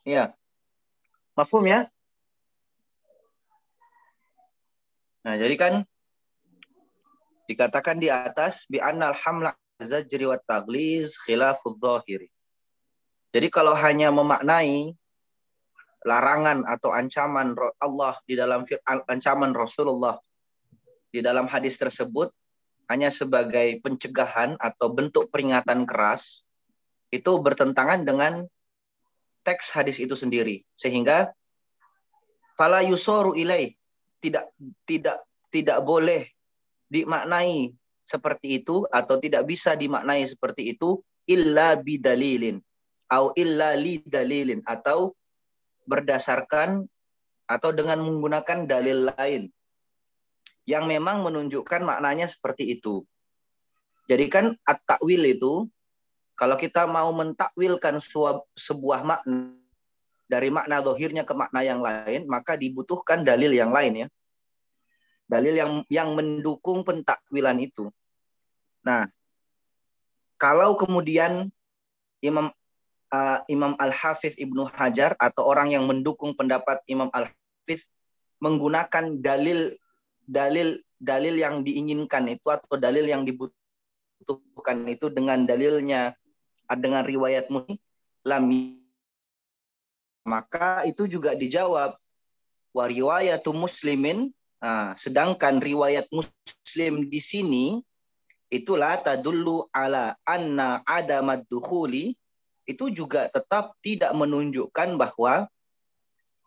Iya. 0.09 0.35
Mafhum 1.37 1.65
ya? 1.69 1.94
Nah, 5.25 5.35
jadi 5.41 5.57
kan 5.57 5.75
dikatakan 7.49 7.97
di 7.97 8.13
atas 8.13 8.69
bi 8.69 8.77
annal 8.81 9.17
hamla 9.17 9.57
zajri 9.81 10.29
wa 10.29 10.37
tagliz 10.37 11.17
khilafud 11.25 11.81
dhahiri. 11.81 12.29
Jadi 13.35 13.49
kalau 13.51 13.75
hanya 13.75 14.15
memaknai 14.15 14.95
larangan 16.05 16.69
atau 16.69 16.93
ancaman 16.93 17.57
Allah 17.81 18.15
di 18.29 18.37
dalam 18.37 18.63
ancaman 19.09 19.57
Rasulullah 19.57 20.21
di 21.09 21.25
dalam 21.25 21.49
hadis 21.49 21.81
tersebut 21.81 22.29
hanya 22.93 23.09
sebagai 23.09 23.81
pencegahan 23.81 24.61
atau 24.61 24.93
bentuk 24.93 25.33
peringatan 25.33 25.89
keras 25.89 26.45
itu 27.09 27.41
bertentangan 27.41 28.05
dengan 28.05 28.45
teks 29.41 29.73
hadis 29.73 29.97
itu 29.97 30.13
sendiri 30.13 30.69
sehingga 30.77 31.33
fala 32.61 32.85
yusoru 32.85 33.33
ilai 33.33 33.73
tidak 34.25 34.49
tidak 34.89 35.21
tidak 35.53 35.79
boleh 35.85 36.25
dimaknai 36.89 37.77
seperti 38.05 38.65
itu 38.65 38.89
atau 38.89 39.21
tidak 39.21 39.45
bisa 39.45 39.77
dimaknai 39.77 40.25
seperti 40.25 40.73
itu 40.73 41.05
illa 41.29 41.77
bidalilin 41.77 42.61
atau 43.09 43.37
illa 43.37 43.77
li 43.77 44.01
dalilin 44.01 44.65
atau 44.65 45.13
berdasarkan 45.85 46.89
atau 47.45 47.71
dengan 47.77 48.01
menggunakan 48.01 48.65
dalil 48.65 49.13
lain 49.13 49.53
yang 50.65 50.89
memang 50.89 51.21
menunjukkan 51.21 51.85
maknanya 51.85 52.25
seperti 52.25 52.81
itu. 52.81 53.05
Jadi 54.09 54.33
kan 54.33 54.57
at-takwil 54.65 55.21
itu 55.29 55.69
kalau 56.35 56.57
kita 56.57 56.89
mau 56.89 57.13
mentakwilkan 57.13 58.01
sebuah 58.57 59.01
makna 59.05 59.64
dari 60.25 60.49
makna 60.49 60.81
dohirnya 60.81 61.23
ke 61.23 61.35
makna 61.37 61.61
yang 61.61 61.85
lain, 61.85 62.25
maka 62.25 62.57
dibutuhkan 62.57 63.23
dalil 63.23 63.53
yang 63.53 63.71
lain 63.71 64.07
ya. 64.07 64.09
Dalil 65.29 65.55
yang 65.57 65.73
yang 65.89 66.13
mendukung 66.17 66.85
pentakwilan 66.85 67.61
itu. 67.61 67.89
Nah, 68.85 69.09
kalau 70.37 70.77
kemudian 70.77 71.49
Imam 72.21 72.53
uh, 73.13 73.39
Imam 73.49 73.73
Al-Hafidh 73.77 74.37
Ibnu 74.37 74.69
Hajar 74.69 75.17
atau 75.17 75.45
orang 75.45 75.73
yang 75.73 75.85
mendukung 75.89 76.37
pendapat 76.37 76.81
Imam 76.89 77.09
Al-Hafidh 77.13 77.85
menggunakan 78.41 79.21
dalil 79.25 79.73
dalil 80.25 80.81
dalil 81.01 81.35
yang 81.37 81.65
diinginkan 81.65 82.29
itu 82.33 82.49
atau 82.49 82.81
dalil 82.81 83.05
yang 83.05 83.25
dibutuhkan 83.29 84.89
itu 84.89 85.13
dengan 85.13 85.45
dalilnya 85.45 86.17
dengan 86.73 87.05
riwayat 87.05 87.53
lam 88.25 88.45
maka 90.25 90.89
itu 90.89 91.07
juga 91.07 91.37
dijawab 91.37 91.95
wa 92.75 92.85
riwayatu 92.89 93.55
muslimin 93.55 94.33
Nah, 94.65 94.97
sedangkan 94.97 95.61
riwayat 95.61 96.09
muslim 96.09 97.05
di 97.13 97.21
sini 97.21 97.85
itulah 98.49 98.97
tadullu 98.97 99.69
ala 99.69 100.17
anna 100.25 100.81
adamad 100.89 101.45
dukhuli 101.53 102.17
itu 102.65 102.89
juga 102.89 103.29
tetap 103.29 103.77
tidak 103.85 104.17
menunjukkan 104.17 104.97
bahwa 104.97 105.45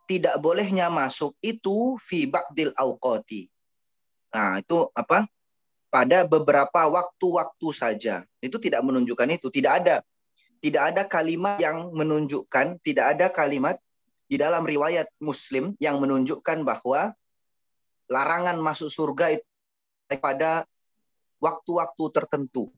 tidak 0.10 0.42
bolehnya 0.42 0.90
masuk 0.90 1.38
itu 1.46 1.94
fi 2.02 2.26
ba'dil 2.26 2.74
awqati. 2.74 3.54
Nah, 4.34 4.66
itu 4.66 4.90
apa? 4.98 5.30
Pada 5.94 6.26
beberapa 6.26 6.90
waktu-waktu 6.90 7.68
saja. 7.70 8.26
Itu 8.42 8.58
tidak 8.58 8.82
menunjukkan 8.82 9.30
itu, 9.38 9.54
tidak 9.54 9.86
ada 9.86 9.96
tidak 10.62 10.84
ada 10.94 11.04
kalimat 11.06 11.62
yang 11.62 11.94
menunjukkan, 11.94 12.82
tidak 12.82 13.06
ada 13.18 13.28
kalimat 13.30 13.78
di 14.28 14.36
dalam 14.36 14.68
riwayat 14.68 15.08
Muslim 15.24 15.78
yang 15.80 16.02
menunjukkan 16.04 16.68
bahwa 16.68 17.16
larangan 18.12 18.60
masuk 18.60 18.92
surga 18.92 19.40
itu 19.40 19.46
pada 20.20 20.64
waktu-waktu 21.40 22.04
tertentu. 22.12 22.72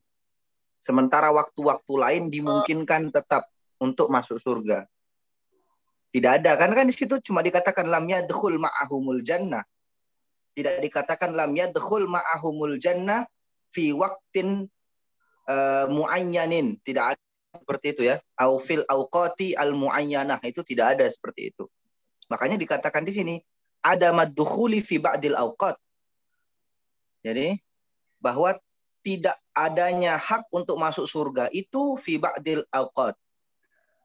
Sementara 0.80 1.30
waktu-waktu 1.36 1.94
lain 1.94 2.24
dimungkinkan 2.32 3.12
tetap 3.12 3.48
untuk 3.80 4.08
masuk 4.08 4.39
surga. 4.39 4.88
Tidak 6.10 6.42
ada 6.42 6.58
kan 6.58 6.74
kan 6.74 6.89
di 6.89 6.96
situ 6.96 7.22
cuma 7.22 7.46
dikatakan 7.46 7.86
lam 7.86 8.08
yadkhul 8.10 8.58
ma'ahumul 8.58 9.22
jannah. 9.22 9.62
Tidak 10.58 10.82
dikatakan 10.82 11.38
lam 11.38 11.54
yadkhul 11.54 12.10
ma'ahumul 12.10 12.82
jannah 12.82 13.30
fi 13.70 13.94
waqtin 13.94 14.65
uh, 15.46 15.86
muayyanin. 15.92 16.82
Tidak 16.82 17.06
ada 17.13 17.29
seperti 17.53 17.85
itu 17.97 18.01
ya. 18.05 18.21
Au 18.38 18.62
fil 18.62 18.85
awqati 18.85 19.57
al 19.57 19.73
muayyanah 19.73 20.38
itu 20.45 20.62
tidak 20.62 20.97
ada 20.97 21.05
seperti 21.09 21.49
itu. 21.53 21.65
Makanya 22.29 22.62
dikatakan 22.62 23.01
di 23.01 23.13
sini 23.13 23.35
ada 23.81 24.13
maddukhuli 24.13 24.85
fi 24.85 25.01
ba'dil 25.01 25.33
awqat. 25.33 25.79
Jadi 27.25 27.57
bahwa 28.21 28.53
tidak 29.01 29.39
adanya 29.55 30.19
hak 30.19 30.45
untuk 30.51 30.77
masuk 30.77 31.07
surga 31.07 31.49
itu 31.49 31.97
fi 31.97 32.21
ba'dil 32.21 32.62
awqat 32.69 33.17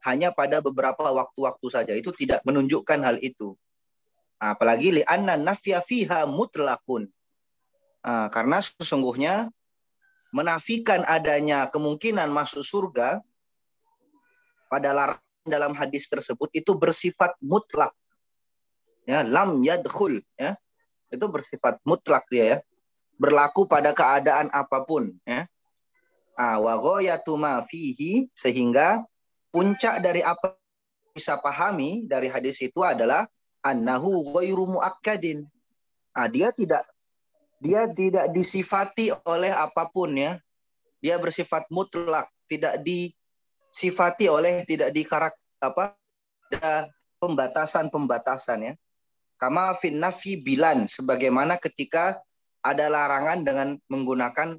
hanya 0.05 0.29
pada 0.29 0.61
beberapa 0.61 1.01
waktu-waktu 1.01 1.67
saja. 1.69 1.93
Itu 1.93 2.13
tidak 2.13 2.41
menunjukkan 2.45 2.99
hal 3.01 3.17
itu. 3.21 3.57
Nah, 4.37 4.53
apalagi 4.53 5.01
li'anna 5.01 5.41
nafya 5.41 5.81
fiha 5.81 6.29
mutlakun. 6.29 7.09
Nah, 8.05 8.29
karena 8.29 8.61
sesungguhnya 8.61 9.49
menafikan 10.29 11.01
adanya 11.09 11.65
kemungkinan 11.73 12.29
masuk 12.29 12.61
surga 12.61 13.25
pada 14.67 14.91
larangan 14.91 15.25
dalam 15.45 15.77
hadis 15.77 16.09
tersebut 16.09 16.49
itu 16.51 16.73
bersifat 16.73 17.37
mutlak. 17.39 17.93
Ya, 19.05 19.21
lam 19.21 19.61
yadkhul 19.61 20.25
ya. 20.35 20.57
Itu 21.13 21.29
bersifat 21.29 21.77
mutlak 21.85 22.25
dia 22.33 22.45
ya. 22.45 22.57
Berlaku 23.15 23.69
pada 23.69 23.93
keadaan 23.93 24.49
apa 24.51 24.81
pun 24.83 25.13
ya. 25.23 25.45
Ah, 26.35 26.59
wa 26.59 26.75
ma 27.39 27.63
fihi 27.63 28.27
sehingga 28.35 28.99
puncak 29.55 30.03
dari 30.03 30.19
apa 30.19 30.59
bisa 31.15 31.39
pahami 31.39 32.03
dari 32.03 32.27
hadis 32.27 32.59
itu 32.59 32.83
adalah 32.83 33.23
annahu 33.63 34.35
ghairu 34.35 34.67
muakkadin. 34.67 35.47
Ah, 36.11 36.27
dia 36.27 36.51
tidak 36.51 36.83
dia 37.63 37.87
tidak 37.87 38.35
disifati 38.35 39.15
oleh 39.23 39.53
apa 39.55 39.87
pun 39.87 40.11
ya. 40.11 40.41
Dia 40.99 41.21
bersifat 41.21 41.69
mutlak, 41.71 42.27
tidak 42.49 42.81
disifati 43.75 44.31
oleh 44.31 44.63
tidak 44.63 44.95
di 44.95 45.03
karak 45.03 45.35
apa 45.59 45.99
ada 46.55 46.87
pembatasan-pembatasan 47.19 48.71
ya. 48.71 48.73
Kama 49.35 49.75
fin 49.75 49.99
nafi 49.99 50.39
bilan 50.39 50.87
sebagaimana 50.87 51.59
ketika 51.59 52.23
ada 52.63 52.87
larangan 52.87 53.43
dengan 53.43 53.75
menggunakan 53.91 54.55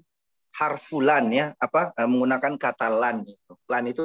harfulan 0.53 1.33
ya, 1.33 1.57
apa 1.57 1.97
eh, 1.97 2.05
menggunakan 2.05 2.61
kata 2.61 2.93
lan 2.93 3.25
itu. 3.25 3.53
Lan 3.73 3.89
itu 3.89 4.05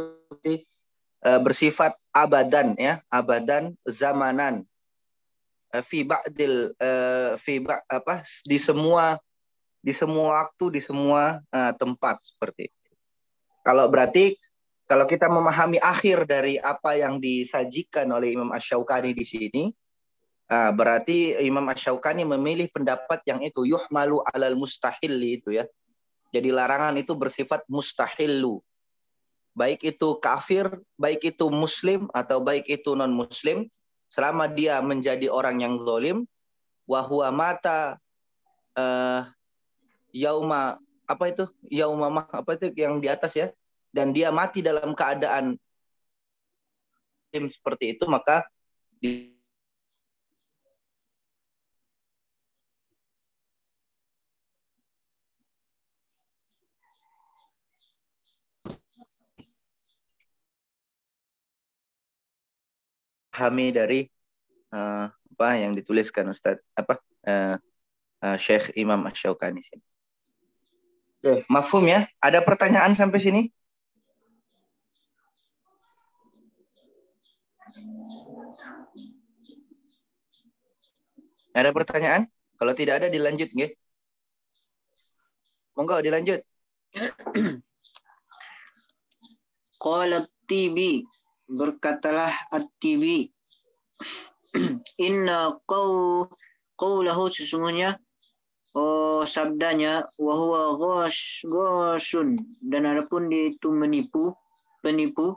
Eh, 1.22 1.38
bersifat 1.38 1.94
abadan 2.10 2.74
ya, 2.82 2.98
abadan 3.14 3.78
zamanan. 3.86 4.66
Uh, 5.72 5.80
fi 5.80 6.04
ba'dil 6.04 6.76
fi 7.40 7.64
ba, 7.64 7.80
apa 7.88 8.28
di 8.44 8.60
semua 8.60 9.16
di 9.80 9.96
semua 9.96 10.44
waktu, 10.44 10.76
di 10.76 10.82
semua 10.84 11.40
tempat 11.80 12.20
seperti 12.28 12.68
itu. 12.68 12.92
Kalau 13.64 13.88
berarti 13.88 14.36
kalau 14.92 15.08
kita 15.08 15.32
memahami 15.32 15.80
akhir 15.80 16.28
dari 16.28 16.60
apa 16.60 17.00
yang 17.00 17.24
disajikan 17.24 18.12
oleh 18.12 18.36
Imam 18.36 18.52
Ash-Shawqani 18.52 19.16
di 19.16 19.24
sini, 19.24 19.64
uh, 20.52 20.72
berarti 20.76 21.40
Imam 21.48 21.64
Ash-Shawqani 21.72 22.28
memilih 22.28 22.68
pendapat 22.76 23.24
yang 23.24 23.40
itu 23.40 23.64
yuhmalu 23.64 24.20
alal 24.36 24.60
mustahil 24.60 25.16
itu 25.24 25.56
ya. 25.56 25.64
Jadi 26.36 26.52
larangan 26.52 27.00
itu 27.00 27.16
bersifat 27.16 27.64
mustahilu 27.72 28.60
baik 29.56 29.80
itu 29.96 30.20
kafir, 30.20 30.68
baik 31.00 31.24
itu 31.24 31.48
muslim 31.48 32.12
atau 32.12 32.44
baik 32.44 32.68
itu 32.68 32.92
non 32.92 33.16
muslim, 33.16 33.72
selama 34.12 34.52
dia 34.52 34.84
menjadi 34.84 35.32
orang 35.32 35.64
yang 35.64 35.80
zalim, 35.88 36.28
wahwa 36.84 37.32
mata 37.32 37.96
uh, 38.76 39.24
yauma 40.12 40.84
apa 41.08 41.24
itu? 41.32 41.48
Yauma 41.72 42.28
apa 42.28 42.60
itu 42.60 42.76
yang 42.76 43.00
di 43.00 43.08
atas 43.08 43.40
ya 43.40 43.48
dan 43.92 44.16
dia 44.16 44.32
mati 44.32 44.64
dalam 44.64 44.96
keadaan 44.96 45.56
seperti 47.32 47.96
itu 47.96 48.04
maka 48.08 48.44
di, 49.00 49.32
memahami 63.42 63.74
dari 63.74 64.00
uh, 64.70 65.10
apa 65.10 65.48
yang 65.58 65.74
dituliskan 65.74 66.30
Ustaz 66.30 66.62
apa 66.78 67.02
uh, 67.26 67.58
uh, 68.22 68.38
Syekh 68.38 68.70
Imam 68.78 69.02
Asy-Syaukani 69.10 69.66
sini. 69.66 69.86
Oke, 71.22 71.34
mafhum 71.50 71.90
ya? 71.90 72.06
Ada 72.22 72.46
pertanyaan 72.46 72.94
sampai 72.94 73.18
sini? 73.18 73.42
Ada 81.52 81.76
pertanyaan? 81.76 82.32
Kalau 82.56 82.74
tidak 82.78 83.04
ada 83.04 83.08
dilanjut 83.12 83.52
nggih. 83.52 83.72
Monggo 85.76 86.00
dilanjut. 86.04 86.40
Qala 89.82 90.28
tibi 90.46 91.02
berkatalah 91.52 92.52
At-Tibi 92.52 93.28
Inna 95.08 95.56
qaw 95.68 96.28
qawlahu 96.76 97.32
sesungguhnya 97.32 98.00
oh 98.76 99.24
sabdanya 99.28 100.08
wa 100.16 100.34
huwa 100.36 100.62
ghash 100.80 101.44
ghashun 101.48 102.40
dan 102.64 102.88
adapun 102.88 103.28
dia 103.28 103.52
itu 103.52 103.68
menipu 103.72 104.36
penipu 104.80 105.36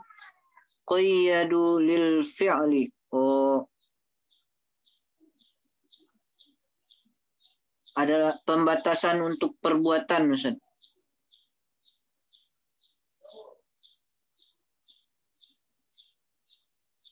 qayyadu 0.87 1.83
lil 1.83 2.23
fi'li 2.23 2.91
oh 3.11 3.67
adalah 7.95 8.35
pembatasan 8.43 9.23
untuk 9.23 9.55
perbuatan 9.63 10.35
Ustaz. 10.35 10.59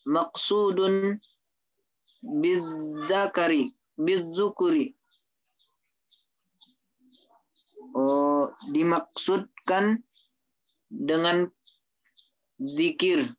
Maqsudun 0.02 1.22
bidzakari 2.22 3.70
bidzukuri. 3.94 4.98
Oh 7.94 8.50
dimaksudkan 8.72 10.02
dengan 10.90 11.46
zikir 12.58 13.30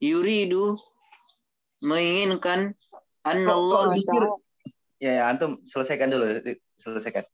yuridu 0.00 0.80
menginginkan 1.84 2.72
Allah 3.24 3.96
ya, 5.00 5.12
ya 5.20 5.22
antum 5.28 5.60
selesaikan 5.68 6.08
dulu 6.08 6.40
selesaikan. 6.80 7.24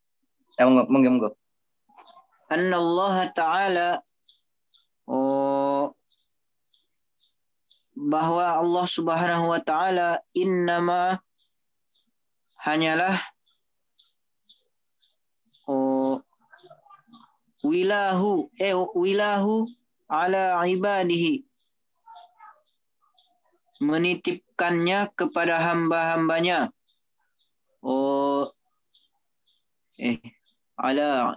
Yang 0.58 0.68
monggo 0.88 1.08
monggo 1.12 1.30
Allah 2.50 3.16
taala 3.34 3.88
oh 5.06 5.94
bahwa 7.96 8.44
Allah 8.60 8.86
Subhanahu 8.86 9.50
wa 9.50 9.60
taala 9.62 10.22
innama 10.34 11.18
hanyalah 12.60 13.18
oh 15.66 16.22
wilahu 17.66 18.46
eh 18.58 18.74
wilahu 18.94 19.66
ala 20.06 20.62
ibadihi 20.66 21.45
menitipkannya 23.82 25.12
kepada 25.12 25.60
hamba-hambanya 25.60 26.72
oh 27.84 28.50
eh 30.00 30.20
ala 30.76 31.36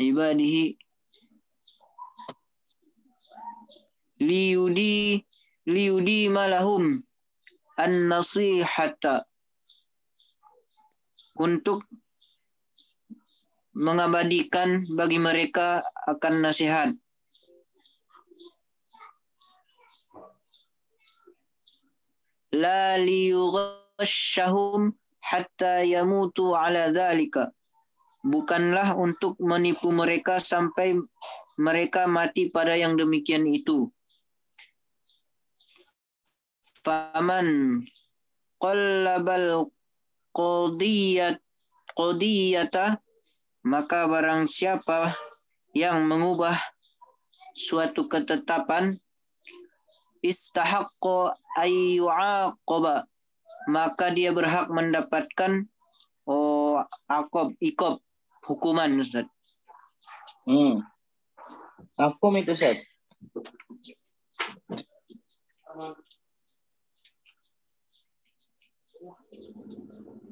ibadihi 0.00 0.76
liudi 4.18 5.22
liudi 5.68 6.20
malahum 6.32 7.04
an-nasihata 7.78 9.28
untuk 11.38 11.86
mengabadikan 13.78 14.82
bagi 14.90 15.22
mereka 15.22 15.86
akan 16.10 16.42
nasihat. 16.42 16.90
La 22.58 22.98
liyughashahum 22.98 24.90
hatta 25.22 25.86
yamutu 25.86 26.58
ala 26.58 26.90
dhalika. 26.90 27.54
Bukanlah 28.26 28.98
untuk 28.98 29.38
menipu 29.38 29.94
mereka 29.94 30.42
sampai 30.42 30.98
mereka 31.54 32.10
mati 32.10 32.50
pada 32.50 32.74
yang 32.74 32.98
demikian 32.98 33.46
itu. 33.46 33.86
Faman 36.82 37.82
qallabal 38.58 39.70
qadiyat 40.34 41.38
qadiyata 41.94 42.98
maka 43.66 44.06
barang 44.06 44.50
siapa 44.50 45.14
yang 45.74 46.06
mengubah 46.06 46.58
suatu 47.58 48.06
ketetapan 48.06 49.02
istahaqqo 50.22 51.32
ayyu'aqaba 51.58 53.06
maka 53.68 54.08
dia 54.10 54.32
berhak 54.32 54.72
mendapatkan 54.72 55.68
oh 56.24 56.80
akob 57.04 57.52
ikob 57.60 58.00
hukuman 58.48 58.96
Ustaz. 59.04 59.28
Hmm. 60.48 60.80
Mafhum 62.00 62.32
itu, 62.40 62.56
Ustaz? 62.56 62.80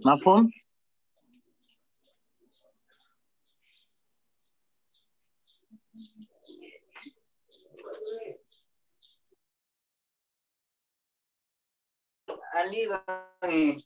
Mafhum? 0.01 0.49
Andi 12.57 12.89
bang 12.89 13.77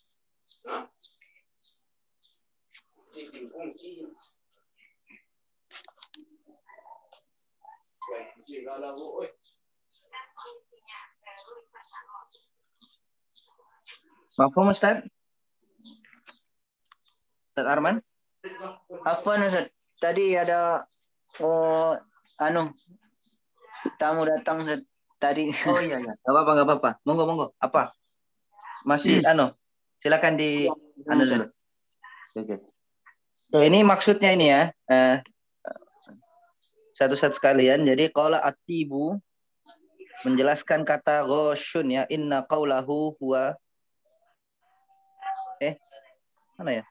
Mafhum, 14.39 14.73
Ustaz? 14.73 15.05
Ustaz 17.51 17.67
Arman? 17.67 18.01
Afwan 19.05 19.45
Ustaz. 19.45 19.69
Tadi 20.01 20.33
ada 20.33 20.89
oh 21.43 21.93
anu 22.41 22.73
tamu 24.01 24.25
datang 24.25 24.65
Ustaz. 24.65 24.81
Tadi 25.21 25.53
Oh 25.69 25.77
iya, 25.85 26.01
iya. 26.01 26.15
Gak 26.25 26.33
apa-apa, 26.33 26.51
gak 26.57 26.67
apa-apa. 26.71 26.91
Monggo, 27.05 27.29
monggo. 27.29 27.47
Apa? 27.61 27.93
Masih, 28.85 29.21
anu, 29.29 29.53
silakan 30.01 30.41
di... 30.41 30.69
Anu 31.05 31.23
dulu. 31.25 31.47
Oke. 32.37 32.57
Oke, 33.51 33.67
ini 33.67 33.85
maksudnya 33.85 34.33
ini 34.33 34.47
ya. 34.49 34.73
Eh, 34.89 35.17
satu-satu 36.97 37.37
sekalian. 37.37 37.85
Jadi, 37.85 38.09
qala 38.09 38.41
atibu 38.41 39.21
menjelaskan 40.25 40.89
kata 40.89 41.29
ghoshun 41.29 41.93
ya. 41.93 42.09
Inna 42.09 42.41
qawlahu 42.47 43.19
huwa... 43.21 43.59
Eh, 45.61 45.77
mana 46.57 46.81
ya? 46.81 46.85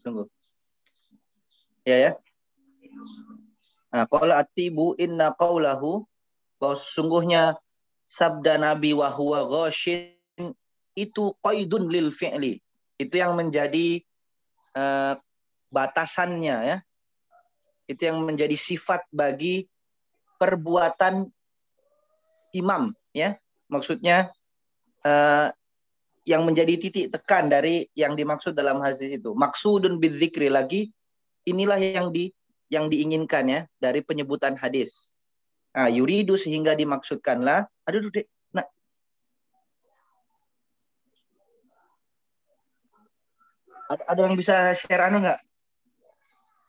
Tunggu. 0.00 0.30
Ya, 1.84 1.96
ya. 1.98 2.10
Nah, 3.92 4.08
qala 4.08 4.40
atibu 4.40 4.96
inna 4.96 5.34
qawlahu 5.36 6.08
bahwa 6.56 6.76
sesungguhnya 6.76 7.60
sabda 8.06 8.56
Nabi 8.56 8.94
wa 8.94 9.10
huwa 9.10 9.44
ghashin 9.44 10.14
itu 10.96 11.34
qaidun 11.42 11.90
lil 11.90 12.14
fi'li. 12.14 12.62
Itu 12.96 13.14
yang 13.20 13.36
menjadi 13.36 14.00
eh, 14.72 15.14
batasannya 15.68 16.56
ya. 16.72 16.78
Itu 17.86 18.02
yang 18.08 18.24
menjadi 18.24 18.56
sifat 18.56 19.04
bagi 19.12 19.68
perbuatan 20.40 21.28
imam 22.56 22.94
ya. 23.12 23.36
Maksudnya 23.68 24.32
eh, 25.04 25.48
yang 26.26 26.42
menjadi 26.42 26.74
titik 26.80 27.06
tekan 27.14 27.46
dari 27.46 27.86
yang 27.94 28.16
dimaksud 28.18 28.56
dalam 28.56 28.82
hadis 28.82 29.20
itu. 29.22 29.36
Maksudun 29.36 30.00
bidzikri 30.02 30.50
lagi 30.50 30.90
inilah 31.46 31.78
yang 31.78 32.10
di 32.10 32.34
yang 32.66 32.90
diinginkan 32.90 33.46
ya 33.46 33.60
dari 33.78 34.02
penyebutan 34.02 34.58
hadis. 34.58 35.14
Nah, 35.76 35.92
yuridu 35.92 36.40
sehingga 36.40 36.72
dimaksudkanlah. 36.72 37.68
Aduh, 37.84 38.08
dek. 38.08 38.24
Nah. 38.56 38.64
Ada, 43.92 44.02
ada 44.08 44.20
yang 44.24 44.40
bisa 44.40 44.72
share 44.72 45.04
anu 45.04 45.20
nggak? 45.20 45.36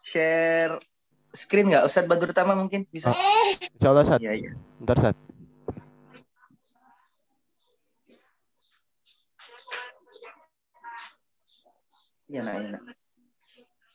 Share 0.03 0.75
screen 1.31 1.71
nggak? 1.71 1.87
Ustadz 1.87 2.11
Badrul 2.11 2.35
Tama 2.35 2.59
mungkin 2.59 2.83
bisa? 2.91 3.15
Insya 3.79 3.95
Allah, 3.95 4.03
Sat. 4.03 4.19
Iya, 4.19 4.35
iya. 4.35 4.51
Bentar, 4.83 4.99
Sat. 4.99 5.15
Iya, 12.27 12.43
nah, 12.43 12.59
iya. 12.59 12.79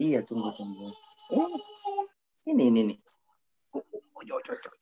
Iya, 0.00 0.18
tunggu, 0.24 0.48
tunggu. 0.56 0.88
Oh, 1.36 1.52
ini, 2.48 2.72
ini, 2.72 2.80
ini. 2.80 2.94
Oh, 3.76 3.84
oh, 3.92 4.00
oh, 4.00 4.24
oh, 4.24 4.40
oh, 4.40 4.56
oh. 4.56 4.81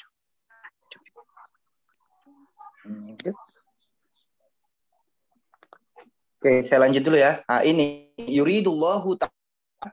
Hmm, 2.87 3.17
gitu. 3.21 3.37
Oke, 6.41 6.65
saya 6.65 6.81
lanjut 6.81 7.05
dulu 7.05 7.21
ya. 7.21 7.45
Nah, 7.45 7.61
ini 7.61 8.09
yuridullahu 8.17 9.13
ta'ala. 9.21 9.89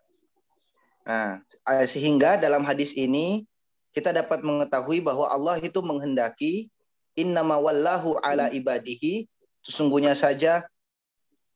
Nah, 1.07 1.43
eh, 1.43 1.87
sehingga 1.87 2.39
dalam 2.39 2.63
hadis 2.63 2.95
ini 2.95 3.43
kita 3.91 4.13
dapat 4.13 4.45
mengetahui 4.45 5.01
bahwa 5.01 5.27
Allah 5.27 5.57
itu 5.59 5.81
menghendaki 5.81 6.69
innama 7.17 7.57
wallahu 7.57 8.15
ala 8.21 8.53
ibadihi 8.53 9.25
sesungguhnya 9.65 10.13
saja 10.13 10.69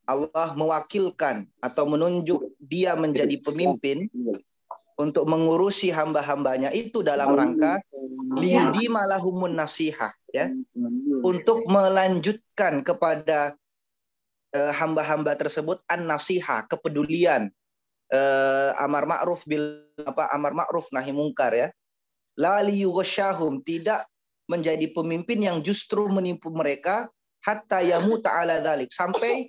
Allah 0.09 0.57
mewakilkan 0.57 1.45
atau 1.61 1.85
menunjuk 1.85 2.51
dia 2.57 2.97
menjadi 2.97 3.37
pemimpin 3.39 4.09
untuk 4.97 5.29
mengurusi 5.29 5.93
hamba-hambanya 5.93 6.73
itu 6.73 7.05
dalam 7.05 7.37
rangka 7.37 7.77
liudi 8.35 8.89
malahumun 8.89 9.53
nasihah 9.53 10.11
ya 10.33 10.49
untuk 11.21 11.63
melanjutkan 11.69 12.83
kepada 12.83 13.55
eh, 14.51 14.71
hamba-hamba 14.73 15.37
tersebut 15.37 15.79
an 15.87 16.09
nasiha 16.09 16.67
kepedulian. 16.67 17.49
Eh, 18.11 18.71
amar 18.75 19.07
ma'ruf 19.07 19.47
bil 19.47 19.87
apa 20.03 20.27
amar 20.35 20.51
ma'ruf 20.51 20.91
nahi 20.91 21.15
mungkar 21.15 21.55
ya. 21.55 21.67
La 22.35 22.59
liyughsyahum 22.59 23.63
tidak 23.63 24.03
menjadi 24.51 24.91
pemimpin 24.91 25.39
yang 25.39 25.63
justru 25.63 26.11
menipu 26.11 26.51
mereka 26.51 27.07
hatta 27.39 27.79
yamuta 27.79 28.35
ala 28.35 28.59
dzalik 28.59 28.91
sampai 28.91 29.47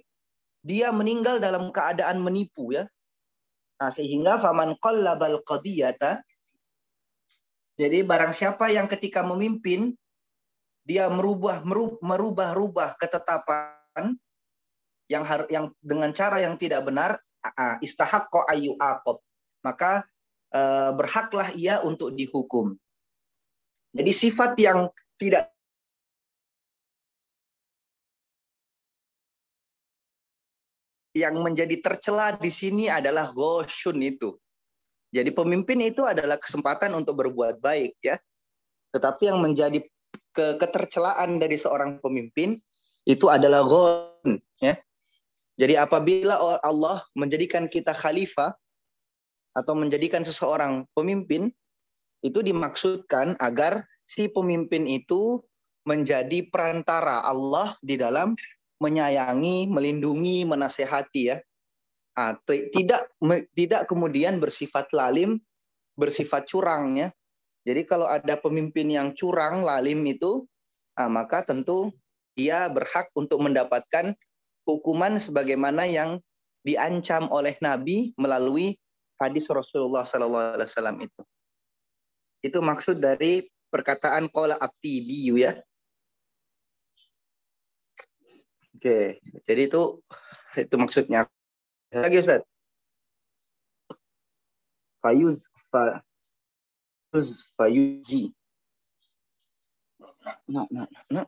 dia 0.63 0.95
meninggal 0.95 1.43
dalam 1.43 1.75
keadaan 1.75 2.23
menipu 2.23 2.71
ya. 2.71 2.87
Nah, 3.83 3.91
sehingga 3.91 4.39
faman 4.39 4.79
qallabal 4.79 5.43
qadiyata 5.43 6.23
jadi 7.81 8.05
barang 8.05 8.37
siapa 8.37 8.69
yang 8.69 8.87
ketika 8.87 9.25
memimpin 9.25 9.97
dia 10.83 11.07
merubah 11.07 11.63
merubah 12.03 12.51
rubah 12.55 12.99
ketetapan 12.99 14.19
yang 15.07 15.23
har, 15.23 15.47
yang 15.53 15.71
dengan 15.79 16.11
cara 16.11 16.43
yang 16.43 16.59
tidak 16.59 16.83
benar 16.83 17.19
istahaqqa 17.83 18.49
ayu 18.51 18.75
aqab 18.79 19.19
maka 19.63 20.03
eh, 20.55 20.91
berhaklah 20.95 21.55
ia 21.55 21.83
untuk 21.83 22.15
dihukum 22.15 22.75
jadi 23.93 24.13
sifat 24.15 24.57
yang 24.57 24.89
tidak 25.21 25.53
yang 31.13 31.37
menjadi 31.45 31.77
tercela 31.85 32.33
di 32.41 32.49
sini 32.49 32.89
adalah 32.89 33.29
goshun 33.31 34.01
itu. 34.01 34.33
Jadi 35.13 35.29
pemimpin 35.29 35.77
itu 35.85 36.09
adalah 36.09 36.41
kesempatan 36.41 36.97
untuk 36.97 37.21
berbuat 37.21 37.61
baik 37.61 37.93
ya. 38.01 38.17
Tetapi 38.97 39.29
yang 39.29 39.45
menjadi 39.45 39.85
ke 40.33 40.57
ketercelaan 40.59 41.37
dari 41.37 41.61
seorang 41.61 42.01
pemimpin 42.01 42.57
itu 43.05 43.29
adalah 43.29 43.63
ghon 43.65 44.41
ya. 44.61 44.75
Jadi 45.61 45.77
apabila 45.77 46.41
Allah 46.65 47.05
menjadikan 47.13 47.69
kita 47.69 47.93
khalifah 47.93 48.57
atau 49.53 49.75
menjadikan 49.77 50.25
seseorang 50.25 50.89
pemimpin 50.97 51.53
itu 52.25 52.41
dimaksudkan 52.41 53.37
agar 53.37 53.85
si 54.09 54.33
pemimpin 54.33 54.89
itu 54.89 55.45
menjadi 55.85 56.47
perantara 56.49 57.21
Allah 57.27 57.75
di 57.83 57.99
dalam 57.99 58.33
menyayangi, 58.81 59.71
melindungi, 59.71 60.47
menasehati 60.47 61.23
ya. 61.31 61.39
Nah, 62.13 62.39
tidak 62.47 63.13
tidak 63.55 63.83
kemudian 63.91 64.39
bersifat 64.39 64.91
lalim, 64.95 65.39
bersifat 65.95 66.49
curang 66.49 66.97
ya. 66.97 67.09
Jadi 67.63 67.87
kalau 67.87 68.11
ada 68.11 68.35
pemimpin 68.35 68.91
yang 68.91 69.15
curang, 69.15 69.63
lalim 69.63 70.03
itu, 70.07 70.47
nah, 70.99 71.07
maka 71.07 71.47
tentu 71.47 71.95
dia 72.35 72.67
berhak 72.67 73.07
untuk 73.15 73.39
mendapatkan 73.39 74.17
hukuman 74.67 75.15
sebagaimana 75.15 75.87
yang 75.87 76.19
diancam 76.67 77.31
oleh 77.31 77.55
Nabi 77.63 78.15
melalui 78.19 78.79
hadis 79.19 79.47
Rasulullah 79.47 80.03
Sallallahu 80.03 80.59
Alaihi 80.59 80.71
Wasallam 80.71 80.99
itu. 81.03 81.23
itu 82.43 82.59
maksud 82.59 82.99
dari 82.99 83.47
perkataan 83.71 84.27
qala 84.27 84.59
at-tibiyu 84.59 85.39
ya. 85.39 85.55
Oke, 88.75 89.23
jadi 89.47 89.71
itu 89.71 90.03
itu 90.59 90.75
maksudnya. 90.75 91.31
Lagi 91.95 92.19
Ustaz. 92.19 92.43
Fayuz 94.99 95.39
fa 95.71 96.03
fayuz 97.13 97.31
fayuji. 97.59 98.35
Nah, 100.49 100.67
nah, 100.71 100.87
nah, 100.91 101.05
nah. 101.11 101.27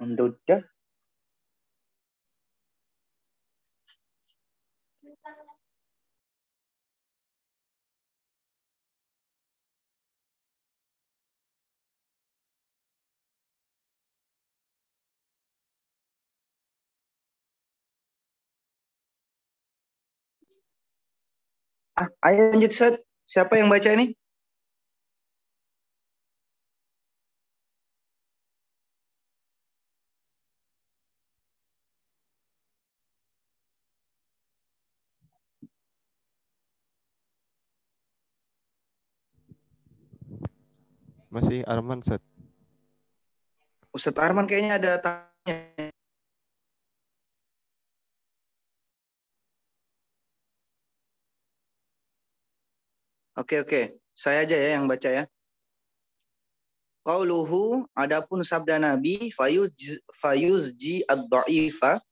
Udah. 0.00 0.62
Ah, 22.00 22.08
ayo 22.32 22.48
lanjut 22.48 22.72
Ustaz. 22.72 22.96
Siapa 23.28 23.60
yang 23.60 23.68
baca 23.68 23.92
ini? 23.92 24.16
Masih 41.28 41.60
Arman 41.68 42.00
Ustaz. 42.00 42.24
Ustaz 43.92 44.16
Arman 44.16 44.48
kayaknya 44.48 44.80
ada 44.80 44.92
tanya. 45.04 45.99
Oke 53.40 53.64
oke, 53.64 53.96
saya 54.12 54.44
aja 54.44 54.52
ya 54.52 54.76
yang 54.76 54.84
baca 54.84 55.08
ya. 55.08 55.24
Qauluhu 57.00 57.88
adapun 57.96 58.44
sabda 58.44 58.76
Nabi 58.76 59.32
fayuz 59.32 59.72
fayuzji 60.12 61.00
ad-dha'ifa 61.08 62.04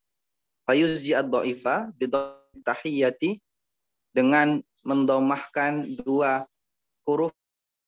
fayuzji 0.65 1.13
ad-dha'ifa 1.13 1.93
bidhahiyyati 2.01 3.45
dengan 4.17 4.65
mendomahkan 4.89 5.85
dua 6.01 6.49
huruf 7.05 7.37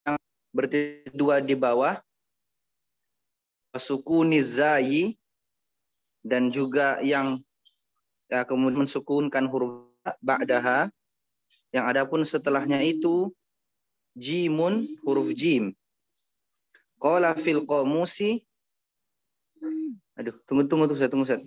yang 0.05 0.21
berarti 0.53 1.09
dua 1.17 1.41
di 1.41 1.57
bawah 1.57 1.97
sukuni 3.73 4.45
zayi 4.45 5.17
dan 6.21 6.53
juga 6.53 7.01
yang 7.01 7.41
ya, 8.29 8.45
kemudian 8.45 8.85
mensukunkan 8.85 9.49
huruf 9.49 9.89
ba'daha 10.21 10.93
yang 11.71 11.87
adapun 11.87 12.27
setelahnya 12.27 12.83
itu 12.83 13.31
jimun 14.19 14.87
huruf 15.07 15.31
jim 15.35 15.75
Qala 17.01 17.33
fil 17.39 17.65
qamusi 17.65 18.45
Aduh, 20.21 20.37
tunggu 20.45 20.69
tunggu 20.69 20.85
tuh 20.85 20.97
saya 21.01 21.09
tunggu 21.09 21.25
saya. 21.25 21.41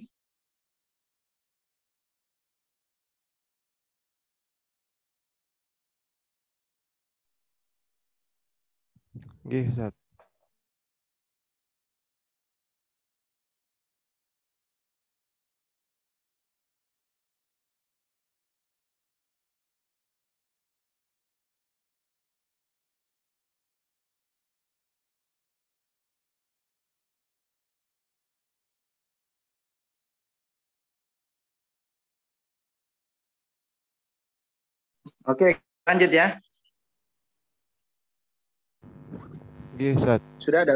Nggih, 9.45 9.69
Ustaz. 9.69 10.02
Oke, 35.27 35.59
lanjut 35.87 36.11
ya. 36.11 36.39
Ustaz. 39.73 40.21
Sudah 40.39 40.63
ada 40.63 40.75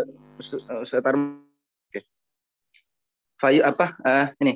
Ustaz 0.83 1.03
Arman. 1.05 1.45
Oke. 1.87 2.03
Fayu 3.39 3.61
apa? 3.63 3.93
Eh, 4.03 4.25
ini. 4.43 4.53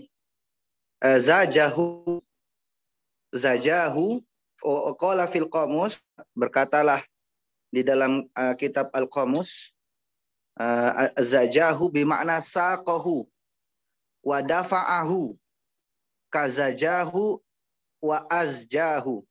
Eh, 1.02 1.18
zajahu 1.18 2.22
zajahu 3.34 4.22
qala 5.02 5.26
fil 5.26 5.50
qamus 5.50 6.06
berkatalah 6.38 7.02
di 7.74 7.82
dalam 7.82 8.30
eh, 8.38 8.54
kitab 8.54 8.94
al-qamus 8.94 9.74
eh, 10.62 11.10
zajahu 11.18 11.90
bermakna 11.90 12.38
saqahu 12.38 13.26
wa 14.22 14.38
dafa'ahu 14.46 15.34
kazajahu 16.30 17.42
wa 18.06 18.22
azjahu 18.30 19.26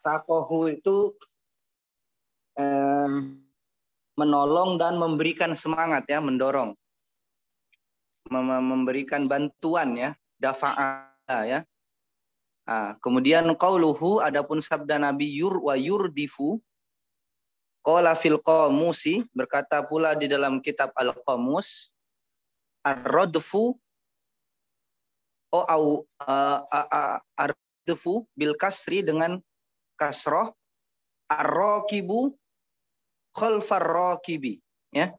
sakohu 0.00 0.72
itu 0.72 1.12
em, 2.56 3.36
menolong 4.16 4.80
dan 4.80 4.96
memberikan 4.96 5.52
semangat 5.52 6.08
ya, 6.08 6.24
mendorong, 6.24 6.72
Mem- 8.32 8.64
memberikan 8.64 9.28
bantuan 9.28 9.96
ya, 9.96 10.10
dafa'a 10.40 11.12
ya. 11.44 11.60
Ah, 12.68 12.94
kemudian 13.02 13.50
qauluhu 13.58 14.22
adapun 14.22 14.62
sabda 14.62 15.00
Nabi 15.00 15.26
yur 15.26 15.58
wa 15.58 15.74
yurdifu 15.74 16.62
qala 17.82 18.14
fil 18.14 18.38
qamusi 18.38 19.26
berkata 19.34 19.82
pula 19.88 20.14
di 20.14 20.30
dalam 20.30 20.60
kitab 20.62 20.92
al-qamus 20.94 21.90
ar-radfu 22.86 23.74
au 25.50 25.84
uh, 26.22 26.58
ar-radfu 27.34 28.28
bil 28.38 28.54
kasri 28.54 29.02
dengan 29.02 29.42
kasroh 30.00 30.48
ar-rakibu 31.28 32.32
khalfar 33.36 33.84
rakibi 33.84 34.56
ya. 34.88 35.12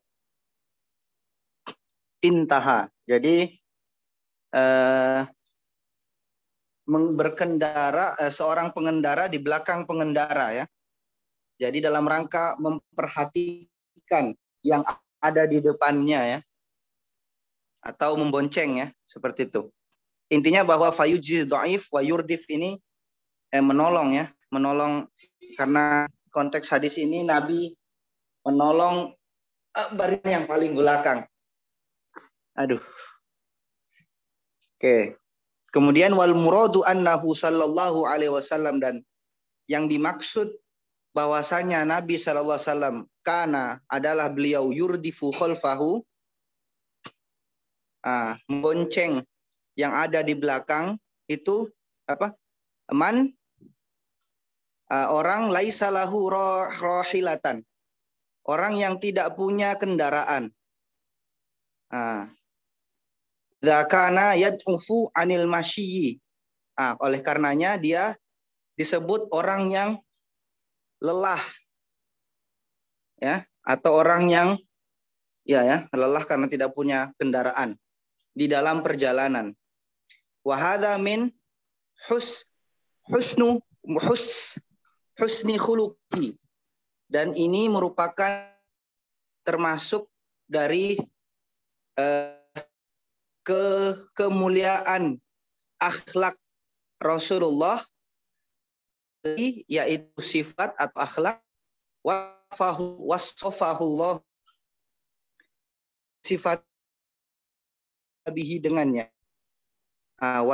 Intaha. 2.26 2.90
Jadi 3.06 3.62
eh, 4.54 5.22
berkendara 6.90 8.18
eh, 8.18 8.34
seorang 8.34 8.74
pengendara 8.74 9.30
di 9.30 9.38
belakang 9.38 9.86
pengendara 9.86 10.54
ya. 10.54 10.66
Jadi 11.62 11.78
dalam 11.78 12.10
rangka 12.10 12.58
memperhatikan 12.58 14.34
yang 14.66 14.82
ada 15.22 15.46
di 15.46 15.62
depannya 15.62 16.38
ya. 16.38 16.40
Atau 17.82 18.18
membonceng 18.18 18.86
ya 18.86 18.88
seperti 19.06 19.50
itu. 19.50 19.70
Intinya 20.30 20.62
bahwa 20.62 20.94
fayuji 20.94 21.50
dhaif 21.50 21.90
wa 21.90 22.02
yurdif 22.06 22.46
ini 22.50 22.78
eh, 23.50 23.64
menolong 23.64 24.14
ya 24.14 24.26
menolong 24.52 25.08
karena 25.56 26.06
konteks 26.30 26.70
hadis 26.72 27.00
ini 27.00 27.24
Nabi 27.24 27.72
menolong 28.44 29.16
eh, 29.76 29.90
baris 29.96 30.22
yang 30.28 30.46
paling 30.46 30.76
belakang. 30.76 31.26
Aduh. 32.60 32.84
Oke. 34.78 35.16
Kemudian 35.72 36.12
wal 36.12 36.36
muradu 36.36 36.84
annahu 36.84 37.32
sallallahu 37.32 38.04
alaihi 38.04 38.34
wasallam 38.34 38.84
dan 38.84 39.00
yang 39.72 39.88
dimaksud 39.88 40.52
bahwasanya 41.16 41.88
Nabi 41.88 42.20
sallallahu 42.20 42.60
alaihi 42.60 42.68
wasallam 42.68 42.96
karena 43.24 43.80
adalah 43.88 44.28
beliau 44.28 44.76
yurdifu 44.76 45.32
khalfahu 45.32 46.04
ah, 48.04 48.36
membonceng 48.52 49.24
yang 49.80 49.96
ada 49.96 50.20
di 50.20 50.36
belakang 50.36 51.00
itu 51.32 51.72
apa? 52.04 52.36
Man 52.92 53.32
uh, 54.92 55.08
orang 55.16 55.48
laisalahu 55.48 56.28
rohilatan. 56.76 57.64
Orang 58.44 58.76
yang 58.76 59.00
tidak 59.00 59.38
punya 59.40 59.80
kendaraan. 59.80 60.52
Uh, 61.88 62.28
Zakana 63.62 64.34
yad'ufu 64.34 65.14
anil 65.14 65.46
masyiyi. 65.46 66.18
Ah, 66.74 66.98
oleh 66.98 67.22
karenanya 67.22 67.78
dia 67.78 68.18
disebut 68.74 69.30
orang 69.30 69.70
yang 69.70 69.90
lelah 70.98 71.42
ya 73.22 73.46
atau 73.62 74.02
orang 74.02 74.34
yang 74.34 74.50
ya 75.46 75.62
ya 75.62 75.86
lelah 75.94 76.26
karena 76.26 76.50
tidak 76.50 76.74
punya 76.74 77.14
kendaraan 77.22 77.78
di 78.34 78.50
dalam 78.50 78.82
perjalanan. 78.82 79.54
Wahada 80.42 80.98
min 80.98 81.30
hus 82.10 82.50
husnu 83.06 83.62
hus 83.86 84.58
husni 85.22 85.62
khuluqi 85.62 86.34
dan 87.06 87.38
ini 87.38 87.70
merupakan 87.70 88.50
termasuk 89.46 90.10
dari 90.50 90.98
uh, 92.02 92.34
ke 93.46 93.64
kemuliaan 94.18 95.22
akhlak 95.78 96.34
Rasulullah 96.98 97.86
yaitu 99.70 100.18
sifat 100.18 100.74
atau 100.82 100.98
akhlak 100.98 101.38
wafahu 102.02 103.06
wasfahullah 103.06 104.26
sifat 106.26 106.66
bihi 108.26 108.58
dengannya. 108.58 109.10
Uh, 110.22 110.46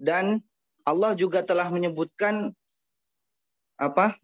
dan 0.00 0.40
Allah 0.88 1.12
juga 1.12 1.44
telah 1.44 1.68
menyebutkan 1.68 2.56
apa? 3.76 4.16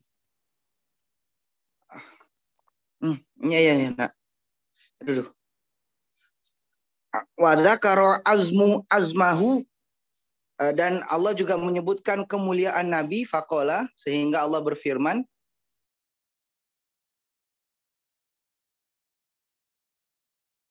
Hmm, 3.05 3.21
ya 3.45 3.61
ya 3.61 3.75
ya. 3.77 3.91
Nah. 3.93 4.11
Aduh. 5.05 5.29
Wadakaro 7.37 8.21
azmu 8.25 8.85
azmahu 8.89 9.65
dan 10.57 11.05
Allah 11.13 11.37
juga 11.37 11.61
menyebutkan 11.61 12.25
kemuliaan 12.25 12.89
Nabi 12.89 13.29
fakola 13.29 13.89
sehingga 13.97 14.45
Allah 14.45 14.65
berfirman 14.65 15.25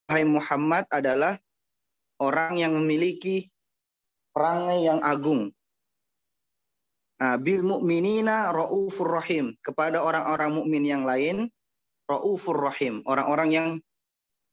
Hai 0.06 0.22
Muhammad 0.22 0.86
adalah 0.94 1.42
orang 2.22 2.62
yang 2.62 2.78
memiliki 2.78 3.50
perangai 4.36 4.84
yang 4.84 5.00
agung. 5.00 5.56
Nah, 7.16 7.40
bil 7.40 7.64
mukminina 7.64 8.52
raufur 8.52 9.08
rahim. 9.08 9.56
Kepada 9.64 10.04
orang-orang 10.04 10.52
mukmin 10.52 10.84
yang 10.84 11.08
lain 11.08 11.48
raufur 12.12 12.60
rahim, 12.60 13.00
orang-orang 13.08 13.50
yang 13.56 13.70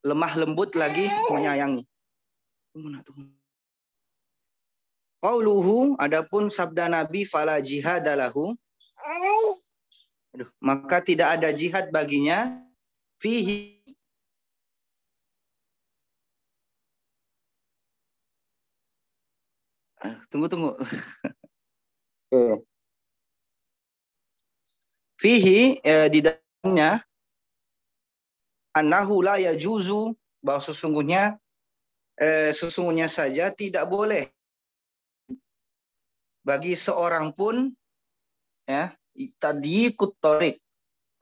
lemah 0.06 0.32
lembut 0.38 0.78
lagi 0.78 1.10
menyayangi. 1.26 1.82
Qauluhu 5.18 5.98
adapun 5.98 6.48
sabda 6.48 6.86
Nabi 6.86 7.26
fala 7.26 7.58
jihadalahu 7.58 8.54
Aduh, 10.32 10.48
maka 10.64 11.04
tidak 11.04 11.36
ada 11.36 11.52
jihad 11.52 11.92
baginya. 11.92 12.56
Fihi 13.20 13.81
tunggu 20.30 20.46
tunggu. 20.50 20.70
Oke. 22.32 22.64
Fihi 25.22 25.78
eh, 25.86 26.10
di 26.10 26.18
dalamnya 26.18 26.98
annahu 28.74 29.22
la 29.22 29.38
yajuzu 29.38 30.10
bahwa 30.42 30.58
sesungguhnya 30.58 31.38
eh, 32.18 32.50
sesungguhnya 32.50 33.06
saja 33.06 33.54
tidak 33.54 33.86
boleh 33.86 34.26
bagi 36.42 36.74
seorang 36.74 37.30
pun 37.38 37.70
ya 38.66 38.90
tadi 39.38 39.94
kutorik 39.94 40.58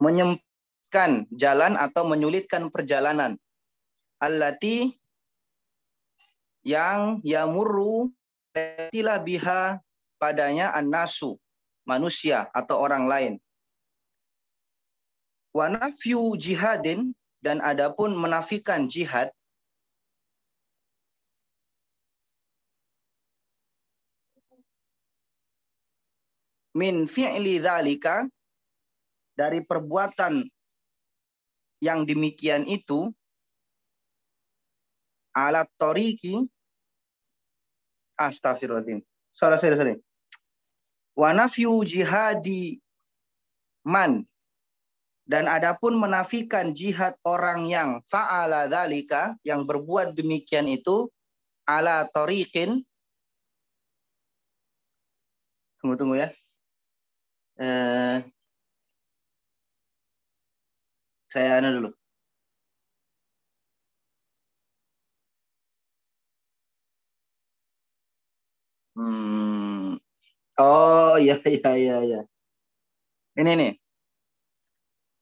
menyempitkan 0.01 1.29
jalan 1.29 1.77
atau 1.77 2.09
menyulitkan 2.09 2.73
perjalanan 2.73 3.37
allati 4.17 4.97
yang 6.65 7.21
yamurru 7.21 8.09
tilah 8.91 9.19
biha 9.23 9.79
padanya 10.19 10.75
an-nasu, 10.75 11.39
manusia 11.87 12.51
atau 12.51 12.77
orang 12.83 13.07
lain. 13.07 13.33
Wa 15.51 15.67
nafyu 15.67 16.35
jihadin 16.39 17.11
dan 17.43 17.59
adapun 17.59 18.15
menafikan 18.15 18.87
jihad 18.87 19.33
min 26.71 27.03
fi'li 27.03 27.59
dzalika 27.59 28.23
dari 29.35 29.59
perbuatan 29.65 30.47
yang 31.83 32.05
demikian 32.07 32.63
itu 32.63 33.11
alat 35.35 35.67
toriki 35.75 36.47
Astagfirullahaladzim. 38.27 39.01
Sorry, 39.31 39.57
sorry, 39.57 39.75
sorry. 39.79 39.95
Wa 41.15 41.31
nafyu 41.33 41.81
jihadi 41.87 42.77
man. 43.87 44.27
Dan 45.25 45.47
adapun 45.47 45.95
menafikan 45.95 46.75
jihad 46.75 47.15
orang 47.23 47.63
yang 47.63 48.03
fa'ala 48.03 48.67
dhalika, 48.67 49.39
yang 49.47 49.63
berbuat 49.63 50.11
demikian 50.11 50.67
itu, 50.67 51.07
ala 51.63 52.03
tariqin. 52.11 52.83
Tunggu, 55.79 55.95
tunggu 55.95 56.19
ya. 56.19 56.29
Eh, 57.61 58.17
saya 61.31 61.63
anu 61.63 61.79
dulu. 61.79 61.89
Hmm. 68.95 69.95
Oh 70.59 71.15
iya 71.15 71.39
iya 71.47 71.71
iya 71.79 71.97
iya. 72.03 72.21
Ini 73.39 73.51
nih. 73.55 73.73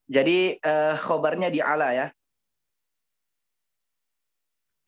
Jadi 0.09 0.57
uh, 0.57 0.97
khobarnya 0.97 1.53
di 1.53 1.61
ala 1.61 1.93
ya. 1.93 2.07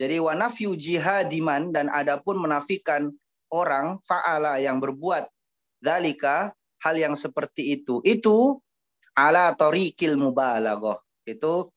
Jadi 0.01 0.17
wanafyu 0.17 0.73
jihadiman 0.73 1.69
dan 1.69 1.85
adapun 1.93 2.41
menafikan 2.41 3.13
orang 3.53 4.01
faala 4.01 4.57
yang 4.57 4.81
berbuat 4.81 5.29
dalika 5.77 6.57
hal 6.81 6.97
yang 6.97 7.13
seperti 7.13 7.77
itu. 7.77 8.01
Itu 8.01 8.65
ala 9.13 9.53
torikil 9.53 10.17
mubalaghah. 10.17 10.97
Itu 11.29 11.69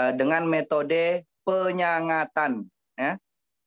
uh, 0.00 0.12
dengan 0.16 0.48
metode 0.48 1.28
penyangatan 1.44 2.64
ya 2.96 3.20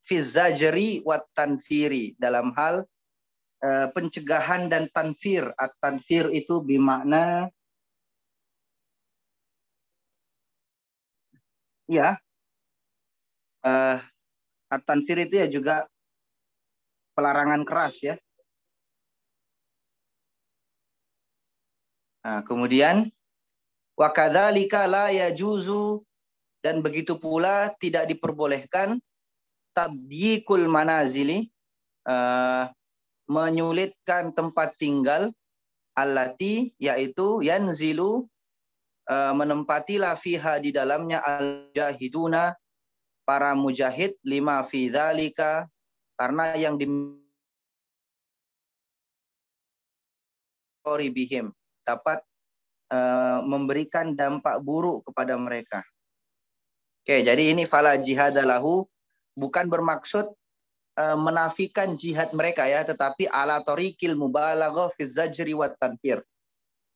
fizajri 0.09 1.05
wat 1.05 1.29
tanfiri 1.37 2.17
dalam 2.17 2.49
hal 2.57 2.81
uh, 3.61 3.87
pencegahan 3.93 4.65
dan 4.65 4.89
tanfir. 4.89 5.53
At-tanfir 5.53 6.33
itu 6.33 6.65
bermakna 6.65 7.53
ya 11.85 12.17
uh, 13.61 14.01
at-tanfir 14.73 15.29
itu 15.29 15.35
ya 15.37 15.47
juga 15.49 15.85
pelarangan 17.13 17.61
keras 17.61 18.01
ya. 18.01 18.17
Nah, 22.19 22.41
kemudian 22.45 23.09
wa 23.93 24.09
kadzalika 24.09 24.89
la 24.89 25.13
yajuzu 25.13 26.01
dan 26.59 26.83
begitu 26.83 27.15
pula 27.15 27.71
tidak 27.79 28.11
diperbolehkan 28.11 28.99
tadyikul 29.79 30.67
manazili 30.67 31.47
uh, 32.03 32.67
menyulitkan 33.31 34.35
tempat 34.35 34.75
tinggal 34.75 35.31
allati 35.95 36.75
yaitu 36.75 37.39
yanzilu 37.39 38.27
uh, 39.07 39.31
menempatilah 39.31 40.19
fiha 40.19 40.59
di 40.59 40.75
dalamnya 40.75 41.23
al-jahiduna 41.23 42.59
para 43.23 43.55
mujahid 43.55 44.19
lima 44.27 44.59
fi 44.67 44.91
dzalika 44.91 45.71
karena 46.19 46.59
yang 46.59 46.75
di 46.75 46.89
bihim 51.13 51.53
dapat 51.85 52.17
uh, 52.89 53.45
memberikan 53.45 54.17
dampak 54.17 54.57
buruk 54.57 55.05
kepada 55.05 55.37
mereka. 55.37 55.85
Oke, 57.05 57.21
jadi 57.21 57.53
ini 57.53 57.69
fala 57.69 57.93
jihadalahu 57.93 58.89
bukan 59.39 59.71
bermaksud 59.71 60.27
uh, 60.99 61.17
menafikan 61.17 61.95
jihad 61.95 62.35
mereka 62.35 62.67
ya, 62.67 62.83
tetapi 62.83 63.31
ala 63.31 63.63
torikil 63.63 64.19
mubalaghah 64.19 64.91
fi 64.99 65.07
zajri 65.07 65.55
wa 65.55 65.71
tanfir. 65.71 66.19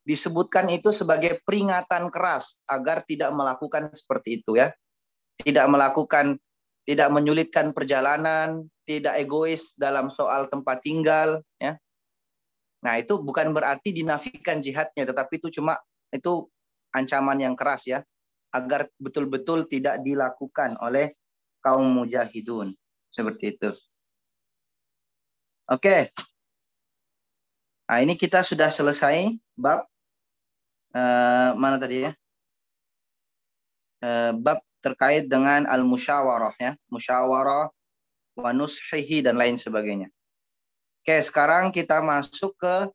Disebutkan 0.03 0.67
itu 0.67 0.91
sebagai 0.91 1.39
peringatan 1.47 2.11
keras 2.11 2.59
agar 2.67 3.07
tidak 3.07 3.31
melakukan 3.31 3.87
seperti 3.95 4.43
itu 4.43 4.59
ya. 4.59 4.75
Tidak 5.39 5.63
melakukan 5.71 6.35
tidak 6.83 7.09
menyulitkan 7.15 7.71
perjalanan, 7.71 8.67
tidak 8.83 9.15
egois 9.15 9.71
dalam 9.79 10.11
soal 10.11 10.51
tempat 10.51 10.83
tinggal 10.83 11.39
ya. 11.55 11.79
Nah, 12.83 12.99
itu 12.99 13.15
bukan 13.23 13.55
berarti 13.55 13.95
dinafikan 13.95 14.59
jihadnya, 14.59 15.07
tetapi 15.07 15.39
itu 15.39 15.47
cuma 15.55 15.79
itu 16.11 16.51
ancaman 16.91 17.39
yang 17.39 17.55
keras 17.55 17.87
ya, 17.87 18.03
agar 18.51 18.91
betul-betul 18.99 19.71
tidak 19.71 20.03
dilakukan 20.03 20.75
oleh 20.83 21.15
kaum 21.64 21.88
mujahidun. 21.88 22.76
Seperti 23.09 23.55
itu. 23.55 23.72
Oke. 25.72 26.11
Nah, 27.88 27.99
ini 28.03 28.20
kita 28.20 28.43
sudah 28.43 28.68
selesai 28.74 29.38
bab 29.55 29.86
eh, 30.91 31.51
mana 31.55 31.80
tadi 31.80 32.09
ya? 32.09 32.11
Eh, 34.03 34.32
bab 34.36 34.59
terkait 34.84 35.32
dengan 35.32 35.64
al-musyawarah 35.64 36.59
ya, 36.59 36.76
musyawarah 36.91 37.72
wa 38.36 38.49
nushihi 38.51 39.24
dan 39.24 39.39
lain 39.39 39.55
sebagainya. 39.55 40.11
Oke, 41.03 41.16
sekarang 41.24 41.72
kita 41.72 42.03
masuk 42.03 42.51
ke 42.59 42.91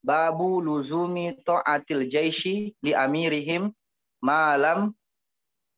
babu 0.00 0.62
luzumi 0.62 1.34
ta'atil 1.42 2.06
jaishi 2.06 2.72
li 2.80 2.94
amirihim 2.94 3.68
malam 4.22 4.94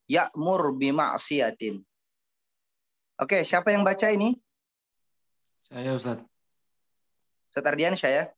ya'mur 0.06 0.76
bima'siyatin. 0.76 1.82
Oke, 3.18 3.42
siapa 3.42 3.74
yang 3.74 3.82
baca 3.82 4.06
ini? 4.14 4.38
Saya 5.66 5.98
Ustaz. 5.98 6.22
Ustaz 7.50 7.66
Ardiansyah 7.66 8.10
ya? 8.14 8.30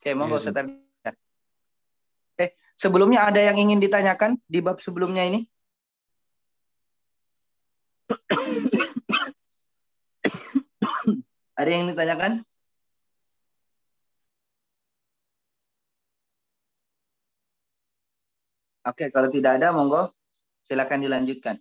Oke, 0.00 0.16
monggo 0.16 0.40
Iya, 0.40 0.48
Ustaz 0.48 0.64
Ardiansyah. 0.64 1.12
Eh, 2.40 2.48
sebelumnya 2.72 3.28
ada 3.28 3.44
yang 3.44 3.60
ingin 3.60 3.84
ditanyakan 3.84 4.40
di 4.48 4.64
bab 4.64 4.80
sebelumnya 4.80 5.28
ini? 5.28 5.44
ada 11.60 11.68
yang 11.68 11.92
ditanyakan? 11.92 12.40
Oke, 18.88 19.12
kalau 19.12 19.28
tidak 19.28 19.60
ada, 19.60 19.68
monggo 19.68 20.16
silakan 20.64 21.04
dilanjutkan. 21.04 21.60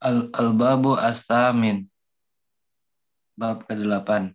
Al 0.00 0.32
Al-Babu 0.32 0.96
Astamin. 0.96 1.84
Bab 3.36 3.64
ke-8. 3.68 4.32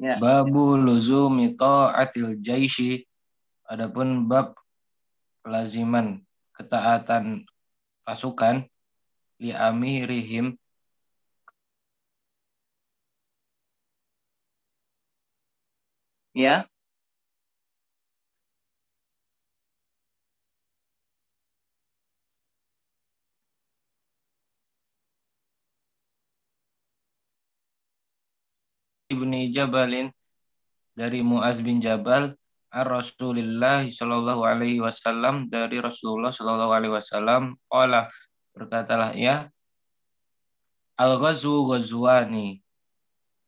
Ya. 0.00 0.16
Babu 0.16 0.76
luzumi 0.80 1.52
ta'atil 1.52 2.40
jaishi. 2.40 3.04
Adapun 3.68 4.24
bab 4.24 4.56
kelaziman 5.44 6.24
ketaatan 6.56 7.44
pasukan 8.08 8.64
li 9.36 9.52
amirihim 9.52 10.56
Ya. 16.38 16.70
Ibni 29.08 29.48
Jabalin 29.56 30.12
dari 30.92 31.24
Muaz 31.24 31.64
bin 31.64 31.80
Jabal 31.80 32.36
ar 32.68 32.84
Rasulillah 32.84 33.88
Shallallahu 33.88 34.44
Alaihi 34.44 34.84
Wasallam 34.84 35.48
dari 35.48 35.80
Rasulullah 35.80 36.28
Shallallahu 36.28 36.72
Alaihi 36.76 36.92
Wasallam 36.92 37.56
Allah 37.72 38.12
berkatalah 38.52 39.16
ia 39.16 39.48
al 41.00 41.16
ghazwu 41.16 41.72
ghazwani 41.72 42.60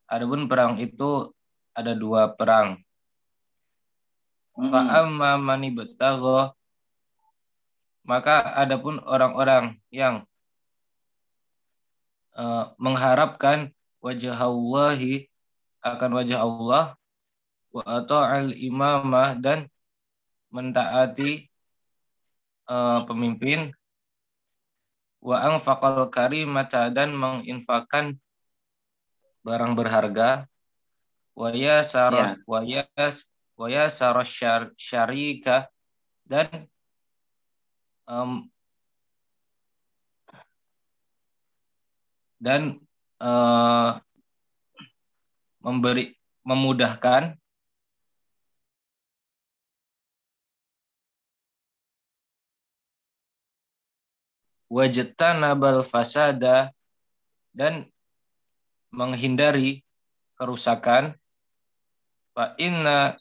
adapun 0.08 0.48
perang 0.48 0.80
itu 0.80 1.28
ada 1.76 1.92
dua 1.92 2.32
perang 2.32 2.80
Mm-mm. 4.56 4.72
fa 4.72 5.04
amma 5.04 5.36
man 5.36 5.60
ibtagha 5.60 6.56
maka 8.08 8.56
adapun 8.56 8.96
orang-orang 9.04 9.76
yang 9.92 10.24
eh, 12.32 12.64
mengharapkan 12.80 13.68
wajah 14.00 14.40
Allahi 14.40 15.28
akan 15.80 16.10
wajah 16.16 16.40
Allah 16.44 16.84
wa 17.70 17.82
ata'al 17.86 18.52
imamah 18.56 19.38
dan 19.38 19.70
mentaati 20.50 21.46
eh, 22.68 23.00
pemimpin 23.06 23.70
wa 25.20 25.36
anfaqal 25.36 26.08
karimata 26.08 26.88
dan 26.88 27.12
menginfakkan 27.12 28.16
barang 29.44 29.72
berharga 29.76 30.48
wa 31.36 31.48
yasara 31.52 32.36
Ya. 32.36 32.44
wa 32.44 32.60
yas 32.64 33.28
wa 33.56 33.68
syar, 34.24 34.72
syarika 34.76 35.68
dan 36.24 36.68
em, 38.08 38.48
dan 42.40 42.80
eh, 43.20 43.90
memberi 45.60 46.16
memudahkan. 46.44 47.36
Wajtanabal 54.70 55.82
fasada 55.82 56.70
dan 57.50 57.90
menghindari 58.94 59.82
kerusakan. 60.38 61.18
Fa 62.30 62.54
inna 62.54 63.18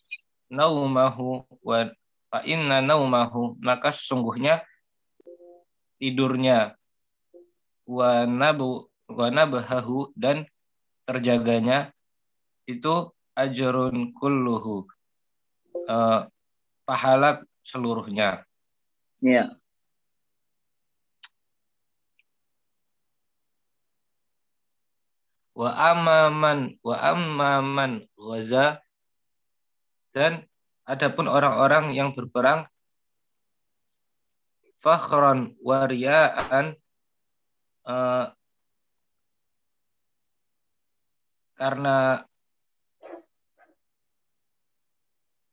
naumahu 0.54 1.42
wa 1.66 1.90
fa 2.30 2.46
inna 2.46 2.86
naumahu 2.86 3.58
maka 3.58 3.90
sesungguhnya 3.90 4.62
tidurnya. 5.98 6.78
Wa 7.90 8.30
nabu 8.30 8.86
wa 9.10 9.28
nabahahu 9.34 10.14
dan 10.14 10.46
terjaganya 11.10 11.90
itu 12.70 13.10
ajrun 13.34 14.14
kulluhu. 14.14 14.86
Eh, 15.90 16.22
pahala 16.86 17.42
seluruhnya. 17.66 18.46
Ya. 19.26 19.50
wa 25.60 25.76
amaman 25.76 26.80
wa 26.80 26.96
amaman 26.96 28.08
ghaza. 28.16 28.80
Dan 30.16 30.48
adapun 30.88 31.28
orang-orang 31.28 31.92
yang 31.92 32.16
berperang 32.16 32.64
fakhran 34.80 35.60
wariyaan 35.60 36.80
eh, 37.84 38.26
karena 41.60 42.24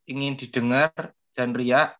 ingin 0.06 0.38
didengar 0.38 0.90
dan 1.34 1.52
riak. 1.52 1.98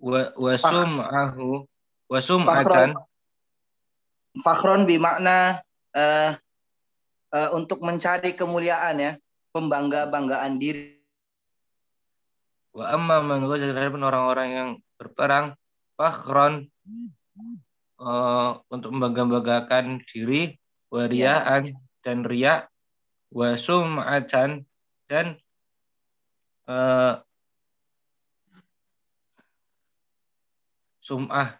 Wa 0.00 0.32
wasum'ahu 0.32 1.68
wasum'atan 2.08 2.96
Fakhron 4.30 4.86
bimakna 4.86 5.58
eh, 5.90 6.38
eh, 7.34 7.50
untuk 7.50 7.82
mencari 7.82 8.38
kemuliaan 8.38 9.02
ya, 9.02 9.12
pembangga-banggaan 9.50 10.54
diri. 10.62 11.02
Wa 12.70 12.94
amma 12.94 13.18
man 13.26 13.42
orang-orang 13.42 14.48
yang 14.54 14.70
berperang 14.94 15.58
fakhron 15.98 16.70
eh, 17.98 18.50
untuk 18.70 18.90
membangga-banggakan 18.94 20.06
diri 20.06 20.54
wariaan 20.94 21.74
dan 22.06 22.22
riak 22.22 22.70
wa 23.34 23.58
sum'atan 23.58 24.62
dan 25.10 25.39
eh, 26.70 27.14
sum'ah. 31.02 31.58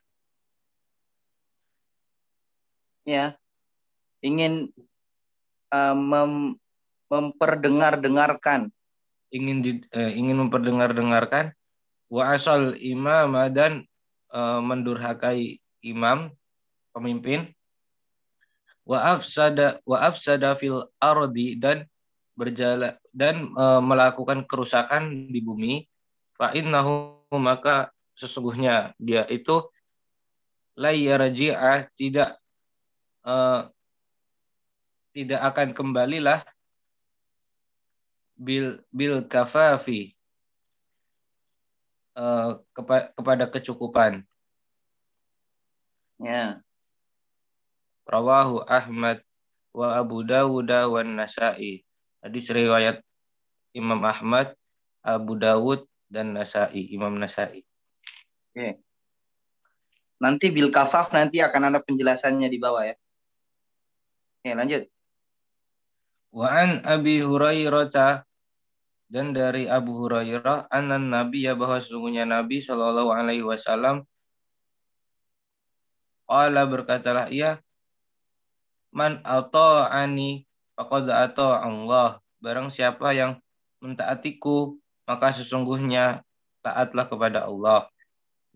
Ya. 3.03 3.35
Ingin 4.23 4.71
eh, 5.75 5.97
mem- 5.99 6.55
memperdengar-dengarkan. 7.11 8.71
Ingin 9.35 9.59
di- 9.67 9.87
eh, 9.91 10.15
ingin 10.15 10.39
memperdengar-dengarkan. 10.47 11.51
Wa 12.07 12.35
asal 12.39 12.79
imam 12.79 13.35
dan 13.51 13.83
eh, 14.31 14.61
mendurhakai 14.63 15.59
imam 15.83 16.31
pemimpin. 16.95 17.51
Wa 18.87 19.19
afsada 19.19 19.83
wa 19.83 20.03
afsada 20.03 20.55
fil 20.55 20.87
ardi 21.03 21.59
dan 21.59 21.90
berjalan 22.41 22.97
dan 23.13 23.53
eh, 23.53 23.81
melakukan 23.85 24.49
kerusakan 24.49 25.29
di 25.29 25.45
bumi 25.45 25.85
fa 26.41 26.57
innahu 26.57 27.21
maka 27.37 27.93
sesungguhnya 28.17 28.97
dia 28.97 29.29
itu 29.29 29.69
la 30.81 30.97
yarji'a 30.97 31.93
tidak 32.01 32.41
eh, 33.29 33.63
tidak 35.13 35.41
akan 35.53 35.69
kembalilah 35.77 36.41
bil 38.41 38.81
bil 38.89 39.21
kafafi 39.29 40.17
eh, 42.17 42.51
kepa- 42.73 43.13
kepada 43.13 43.45
kecukupan. 43.53 44.25
Ya. 46.21 46.65
Rawahu 48.09 48.65
Ahmad 48.65 49.21
wa 49.77 49.95
Abu 49.97 50.25
Dawud 50.25 50.69
wa 50.69 51.01
Nasa'i. 51.05 51.85
Hadis 52.21 52.53
riwayat 52.53 53.01
Imam 53.73 54.01
Ahmad, 54.05 54.53
Abu 55.01 55.41
Dawud 55.41 55.89
dan 56.11 56.37
Nasa'i, 56.37 56.93
Imam 56.93 57.17
Nasa'i. 57.17 57.65
Oke. 58.53 58.83
Nanti 60.21 60.53
bil 60.53 60.69
kafaf 60.69 61.17
nanti 61.17 61.41
akan 61.41 61.73
ada 61.73 61.81
penjelasannya 61.81 62.53
di 62.53 62.59
bawah 62.61 62.85
ya. 62.85 62.97
Oke, 64.41 64.51
lanjut. 64.53 64.83
Wa 66.31 66.47
an 66.61 66.85
Abi 66.85 67.25
Hurairah 67.25 68.23
dan 69.11 69.35
dari 69.35 69.67
Abu 69.67 69.99
Hurairah 69.99 70.71
anan 70.71 71.11
Nabi 71.11 71.49
ya 71.49 71.59
bahwa 71.59 71.83
sesungguhnya 71.83 72.23
Nabi 72.23 72.63
Shallallahu 72.63 73.11
alaihi 73.11 73.43
wasallam 73.43 74.07
qala 76.31 76.63
berkatalah 76.71 77.27
ia 77.35 77.59
man 78.95 79.19
ata'ani 79.27 80.47
faqad 80.81 81.13
ata 81.13 81.61
Allah. 81.61 82.17
Barang 82.41 82.73
siapa 82.73 83.13
yang 83.13 83.37
mentaatiku 83.85 84.81
maka 85.05 85.37
sesungguhnya 85.37 86.25
taatlah 86.65 87.05
kepada 87.05 87.45
Allah. 87.45 87.93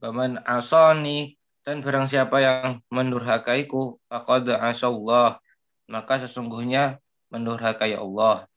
Baman 0.01 0.41
asani 0.49 1.37
dan 1.69 1.85
barang 1.85 2.09
siapa 2.09 2.41
yang 2.41 2.81
mendurhakaiku 2.89 4.01
faqad 4.09 4.49
asallah 4.57 5.37
maka 5.85 6.25
sesungguhnya 6.25 6.97
mendurhakai 7.29 7.93
Allah. 7.93 8.49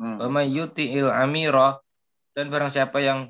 Hmm. 0.00 0.16
Wa 0.16 0.32
may 0.32 0.48
yuti'il 0.48 1.12
amira 1.12 1.84
dan 2.32 2.48
barang 2.48 2.72
siapa 2.72 3.04
yang 3.04 3.28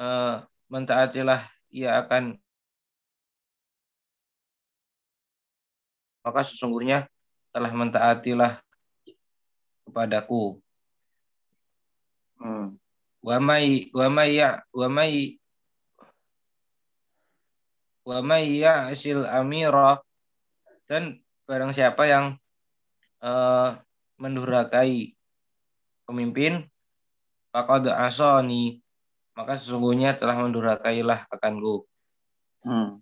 eh, 0.00 0.34
mentaatilah 0.72 1.44
ia 1.68 2.00
akan 2.00 2.40
maka 6.24 6.40
sesungguhnya 6.42 7.06
telah 7.56 7.72
mentaatilah 7.72 8.60
kepadaku. 9.88 10.60
Hmm. 12.36 12.76
Wa 13.24 13.40
may 13.40 13.88
wa 13.96 14.12
may 14.12 14.36
ya 14.36 14.60
wa 14.76 14.92
may 14.92 15.40
wa 18.04 18.20
may 18.20 18.60
ya'sil 18.60 19.24
amira 19.24 20.04
dan 20.84 21.16
barang 21.48 21.72
siapa 21.72 22.04
yang 22.04 22.36
eh, 23.24 23.70
mendurhakai 24.20 25.16
pemimpin 26.04 26.68
faqad 27.56 27.88
asani 27.88 28.84
maka 29.32 29.56
sesungguhnya 29.56 30.12
telah 30.12 30.36
mendurhakailah 30.44 31.24
akanku 31.32 31.88
Hmm. 32.66 32.98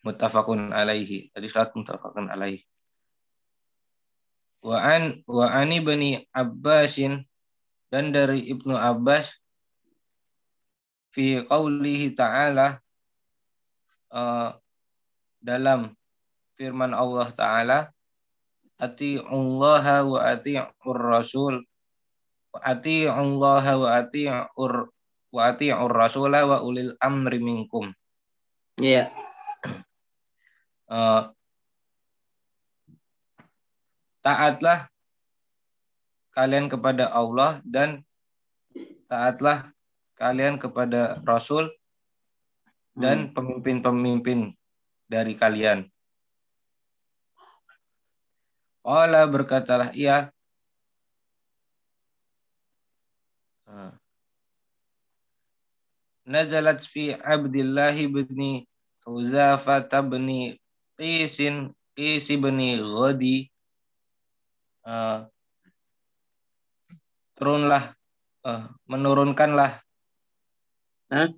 muttafaqun 0.00 0.72
alaihi 0.72 1.28
hadis 1.36 1.52
surat 1.52 1.68
muttafaqun 1.76 2.32
alaihi 2.32 2.64
wa 4.64 4.80
an 4.80 5.20
wa 5.28 5.52
ani 5.52 5.84
bani 5.84 6.24
abbasin 6.32 7.20
dan 7.92 8.16
dari 8.16 8.48
ibnu 8.48 8.72
abbas 8.72 9.36
fi 11.12 11.44
qaulihi 11.44 12.16
ta'ala 12.16 12.80
eh, 14.08 14.50
dalam 15.44 15.92
firman 16.56 16.96
Allah 16.96 17.28
taala 17.36 17.78
ati'ullaha 18.80 20.08
wa 20.08 20.18
ati'ur 20.32 20.98
rasul 20.98 21.60
wa 22.56 22.58
ati'ullaha 22.64 23.72
wa 23.76 23.88
ati'ur 24.00 24.74
wa 25.34 25.40
ati'ur 25.52 25.92
rasula 25.92 26.48
wa 26.48 26.64
ulil 26.64 26.96
amri 27.04 27.38
minkum 27.38 27.92
Iya. 28.74 29.06
Eh, 30.90 31.22
taatlah 34.24 34.88
kalian 36.32 36.72
kepada 36.72 37.12
Allah 37.12 37.60
dan 37.62 38.00
taatlah 39.06 39.70
kalian 40.16 40.56
kepada 40.56 41.20
Rasul 41.22 41.68
dan 42.96 43.30
pemimpin-pemimpin 43.36 44.56
dari 45.06 45.36
kalian. 45.36 45.86
Allah 48.84 49.28
berkatalah 49.28 49.92
ia 49.92 50.34
Eh, 53.74 53.92
nazalat 56.28 56.84
fi 56.86 57.16
Abdullah 57.18 57.96
bin 57.96 58.62
Huzafah 59.02 59.88
bin 60.06 60.54
Qisin 60.94 61.74
Qis 61.98 62.30
bin 62.30 62.60
Ghadi 62.60 63.50
Eh, 64.84 65.18
turunlah 67.40 67.96
eh, 68.44 68.62
menurunkanlah 68.84 69.80
Hah? 71.08 71.28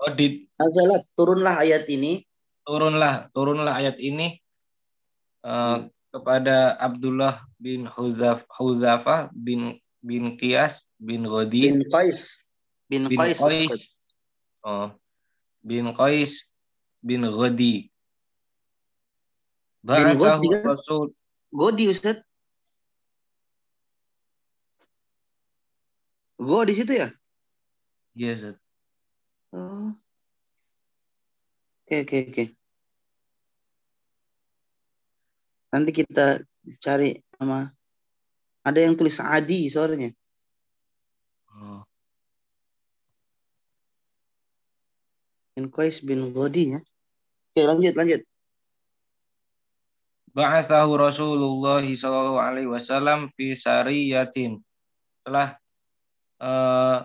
Audit 0.00 0.48
Nazalat 0.56 1.04
turunlah 1.12 1.60
ayat 1.60 1.84
ini 1.92 2.24
turunlah 2.64 3.28
turunlah 3.36 3.76
ayat 3.76 4.00
ini 4.00 4.40
eh, 5.44 5.78
kepada 6.16 6.80
Abdullah 6.80 7.44
bin 7.60 7.84
Huzaf 7.92 8.48
Huzafah 8.56 9.28
bin 9.36 9.76
bin 10.00 10.40
Qiyas 10.40 10.80
bin 10.96 11.28
Ghadi 11.28 11.76
bin 11.76 11.84
Qais 11.92 12.48
bin, 12.88 13.04
bin 13.12 13.20
Qais. 13.20 13.36
Qais 13.36 14.00
oh, 14.64 14.96
bin 15.60 15.92
Qais 15.92 16.48
bin 17.04 17.28
Ghadi 17.28 17.92
Ghadi 19.84 20.48
kan? 20.48 20.72
Rasul 20.72 21.12
Godi 21.52 21.92
Ustaz. 21.92 22.24
Go 26.44 26.60
di 26.68 26.76
situ 26.76 26.92
ya? 26.92 27.08
Yes, 28.14 28.44
Ustaz. 28.44 28.56
Oh. 29.50 29.90
Oke, 31.84 32.04
oke, 32.04 32.18
oke. 32.30 32.44
Nanti 35.72 35.90
kita 35.90 36.44
cari 36.78 37.18
nama. 37.40 37.72
Ada 38.64 38.88
yang 38.88 38.94
tulis 38.96 39.20
Adi 39.20 39.68
soalnya. 39.68 40.12
Oh. 41.52 41.84
Bin 45.54 45.70
Qais 45.70 46.02
bin 46.02 46.34
Godi 46.34 46.76
ya. 46.76 46.80
Oke, 47.50 47.62
lanjut, 47.62 47.94
lanjut. 47.94 48.20
Ba'athahu 50.34 50.98
Rasulullah 50.98 51.82
sallallahu 51.84 52.42
alaihi 52.42 52.66
wasallam 52.66 53.30
fi 53.30 53.54
sariyatin. 53.54 54.58
Telah 55.22 55.54
eh, 56.40 56.98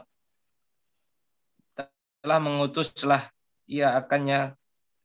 telah 2.20 2.40
mengutuslah 2.42 3.30
ia 3.70 3.94
akannya 3.98 4.58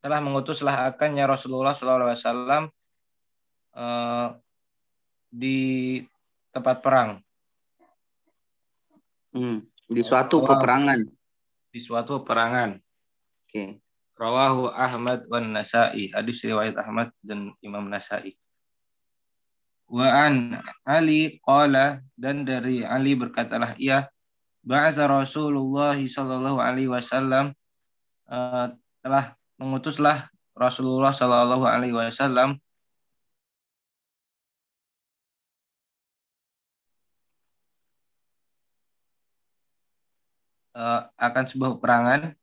telah 0.05 0.21
mengutuslah 0.21 0.89
akannya 0.93 1.25
Rasulullah 1.29 1.75
wasallam 1.77 2.69
eh, 3.77 4.29
di 5.35 5.59
tempat 6.55 6.79
perang 6.81 7.25
Hmm. 9.35 9.67
Di 9.91 10.01
suatu 10.01 10.41
Wow. 10.41 10.55
peperangan. 10.55 11.01
di 11.75 11.83
suatu 11.83 12.23
perangan. 12.23 12.79
Oke. 13.43 13.83
Rawahu 14.15 14.71
Ahmad 14.71 15.27
wan 15.27 15.51
Nasa'i. 15.51 16.15
Hadis 16.15 16.39
riwayat 16.47 16.79
Ahmad 16.79 17.11
dan 17.19 17.51
Imam 17.67 17.91
Nasa'i. 17.91 18.39
Wa 19.91 20.07
an 20.31 20.55
Ali 20.87 21.43
qala 21.43 21.99
dan 22.15 22.47
dari 22.47 22.87
Ali 22.87 23.19
berkatalah 23.19 23.75
ia 23.75 24.07
ba'atha 24.65 25.05
Rasulullah 25.07 25.97
sallallahu 25.97 26.59
alaihi 26.59 26.89
wasallam 26.89 27.53
eh, 28.33 28.67
telah 29.05 29.25
mengutuslah 29.61 30.33
Rasulullah 30.57 31.13
sallallahu 31.13 31.69
alaihi 31.69 31.95
wasallam. 31.95 32.57
Eh, 40.75 41.01
akan 41.23 41.45
sebuah 41.47 41.79
perangan 41.79 42.35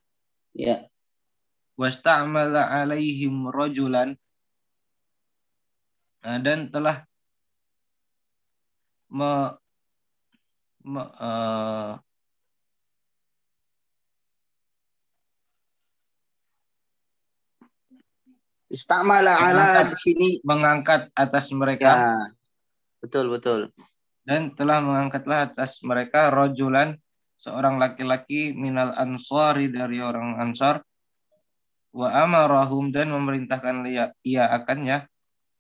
Ya. 0.56 0.88
wasta'mala 1.76 2.64
alaihim 2.64 3.52
rajulan. 3.52 4.16
Nah, 6.24 6.38
dan 6.40 6.70
telah 6.72 7.04
me, 9.12 9.32
me, 10.86 11.02
eh, 11.02 11.92
Istamala 18.72 19.36
ala 19.36 19.84
di 19.86 19.96
sini. 20.00 20.30
mengangkat 20.48 21.12
atas 21.14 21.52
mereka 21.52 21.92
Ya. 21.92 22.16
Betul, 23.04 23.34
betul. 23.34 23.74
dan 24.22 24.54
telah 24.54 24.80
mengangkatlah 24.80 25.50
atas 25.50 25.82
mereka 25.82 26.30
rojulan 26.30 26.94
seorang 27.42 27.82
laki-laki 27.82 28.54
minal 28.54 28.94
ansari 28.94 29.66
dari 29.74 29.98
orang 29.98 30.38
ansar 30.38 30.86
wa 31.92 32.08
amarahum 32.14 32.94
dan 32.94 33.10
memerintahkan 33.12 33.84
ia, 33.90 34.14
ia 34.22 34.46
akannya 34.54 35.10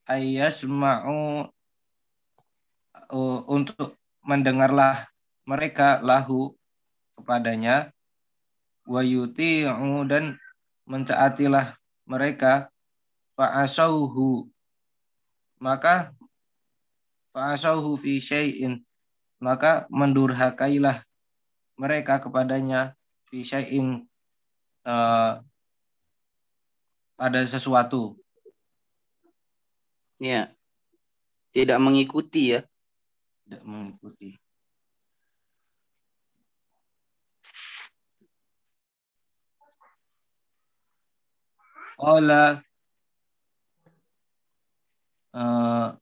ayasma'u 0.05 1.49
uh, 3.12 3.39
untuk 3.49 3.97
mendengarlah 4.22 5.09
mereka 5.43 5.99
lahu 6.05 6.53
kepadanya 7.18 7.89
wa 8.86 9.01
yuti'u 9.01 10.05
dan 10.05 10.38
mentaatilah 10.86 11.76
mereka 12.05 12.72
fa'asauhu 13.41 14.45
maka 15.57 16.13
fa'asauhu 17.33 17.97
fi 17.97 18.21
syai'in 18.21 18.85
maka 19.41 19.89
mendurhakailah 19.89 21.01
mereka 21.73 22.21
kepadanya 22.21 22.93
fi 23.25 23.41
syai'in 23.41 24.05
uh, 24.85 25.41
pada 27.17 27.41
sesuatu 27.49 28.13
Ya. 30.21 30.53
Tidak 31.49 31.81
mengikuti 31.81 32.53
ya. 32.53 32.61
tidak 33.51 33.67
mengikuti 33.67 34.39
Qala 41.99 42.63
uh, 45.34 45.95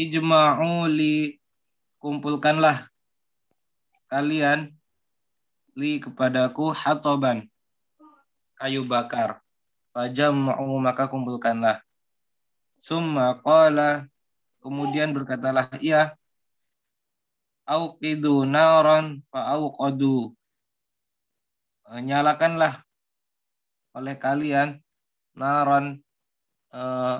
Ijma'u 0.00 0.88
kumpulkanlah 2.00 2.88
kalian 4.08 4.72
li 5.76 6.00
kepadaku 6.00 6.72
hatoban 6.72 7.44
kayu 8.56 8.80
bakar. 8.88 9.44
Fajam'u 9.92 10.80
maka 10.80 11.04
kumpulkanlah. 11.10 11.84
Summa 12.80 13.36
qala 13.44 14.08
kemudian 14.64 15.12
berkatalah 15.12 15.68
ia 15.84 16.16
auqidu 17.68 18.48
naran 18.48 19.20
Eh, 19.34 20.39
nyalakanlah 21.98 22.86
oleh 23.98 24.14
kalian 24.14 24.78
naran 25.34 25.98
eh, 26.70 27.18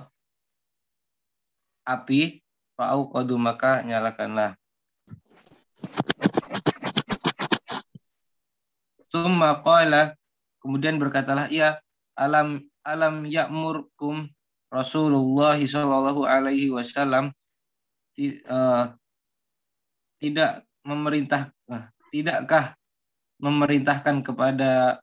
api. 1.90 2.38
Fa'auqadu 2.78 3.36
maka 3.36 3.84
nyalakanlah. 3.84 4.56
Summa 9.10 9.60
qala 9.60 10.16
kemudian 10.64 10.96
berkatalah 10.96 11.52
ia 11.52 11.76
alam 12.16 12.64
alam 12.80 13.28
ya'murkum 13.28 14.32
Rasulullah 14.72 15.60
sallallahu 15.60 16.24
alaihi 16.24 16.72
wasallam? 16.72 17.36
Eh, 18.16 18.84
tidak 20.20 20.64
memerintah 20.80 21.52
eh, 21.68 21.84
tidakkah 22.08 22.79
memerintahkan 23.40 24.20
kepada 24.20 25.00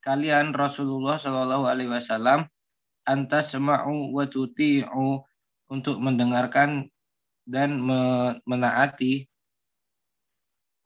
kalian 0.00 0.56
Rasulullah 0.56 1.20
sallallahu 1.20 1.66
alaihi 1.68 1.92
wasallam 1.92 2.48
antas 3.04 3.52
sema'u 3.52 4.14
wa 4.14 4.24
tuti'u 4.24 5.26
untuk 5.70 5.96
mendengarkan 5.98 6.86
dan 7.44 7.82
me- 7.82 8.38
menaati. 8.46 9.26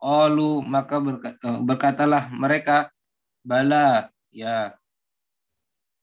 Qalu 0.01 0.61
maka 0.65 0.97
eh, 1.01 1.59
berkatalah 1.61 2.29
mereka 2.33 2.89
bala 3.45 4.09
ya. 4.33 4.73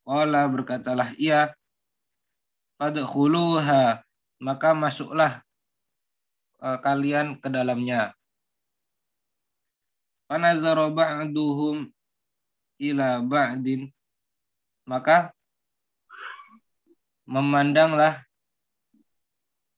Qala 0.02 0.50
berkatalah 0.50 1.14
ia 1.18 1.54
fadkhuluha 2.78 4.02
maka 4.42 4.68
masuklah 4.74 5.42
eh, 6.62 6.78
kalian 6.82 7.38
ke 7.38 7.46
dalamnya 7.50 8.14
fanazara 10.32 10.88
ba'duhum 10.88 11.92
ila 12.80 13.20
ba'din. 13.20 13.92
Maka 14.88 15.28
memandanglah 17.28 18.16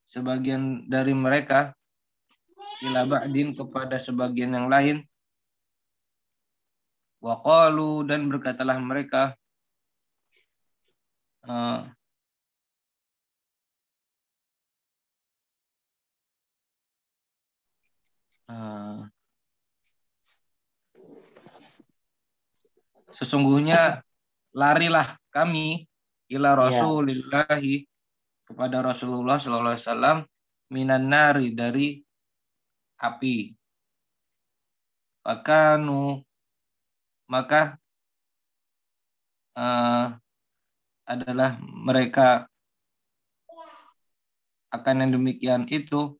sebagian 0.07 0.86
dari 0.86 1.11
mereka 1.11 1.74
ila 2.86 3.02
ba'din 3.02 3.59
kepada 3.59 3.98
sebagian 3.98 4.55
yang 4.55 4.70
lain. 4.70 5.02
Wa 7.18 7.42
qalu 7.42 8.07
dan 8.07 8.30
berkatalah 8.30 8.78
mereka 8.78 9.34
eh, 11.42 11.82
eh, 18.55 19.13
sesungguhnya 23.14 24.02
larilah 24.50 25.14
kami 25.30 25.86
ila 26.34 26.58
rasulillahi 26.58 27.86
kepada 28.44 28.82
Rasulullah 28.82 29.38
sallallahu 29.38 29.74
alaihi 29.78 29.86
wasallam 29.86 30.18
minan 30.74 31.06
nari 31.06 31.54
dari 31.54 32.02
api. 32.98 33.54
Fakanu 35.24 36.20
maka 37.30 37.80
eh, 39.56 40.06
adalah 41.08 41.56
mereka 41.62 42.48
akan 44.74 45.06
yang 45.06 45.12
demikian 45.16 45.62
itu 45.70 46.18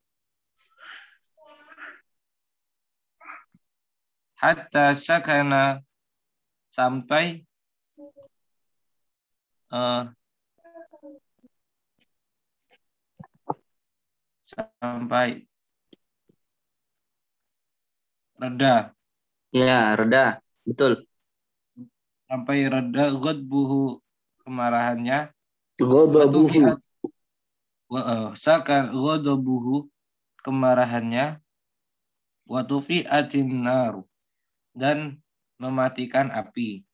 hatta 4.39 4.95
sakana 4.95 5.83
sampai 6.75 7.47
eh, 9.71 10.03
sampai 14.43 15.47
reda 18.43 18.91
Ya, 19.55 19.95
reda. 19.95 20.43
Betul. 20.67 21.07
sampai 22.27 22.67
reda 22.67 23.15
ghadbuhu 23.15 24.03
kemarahannya 24.43 25.31
Ghadabuhu. 25.79 26.75
Wa 27.87 28.01
eh, 28.03 28.29
sakan 28.35 28.91
ghadabuhu 28.91 29.87
kemarahannya 30.43 31.39
watufiatin 32.51 33.63
nar 33.63 34.03
dan 34.75 35.23
mematikan 35.65 36.29
api 36.29 36.85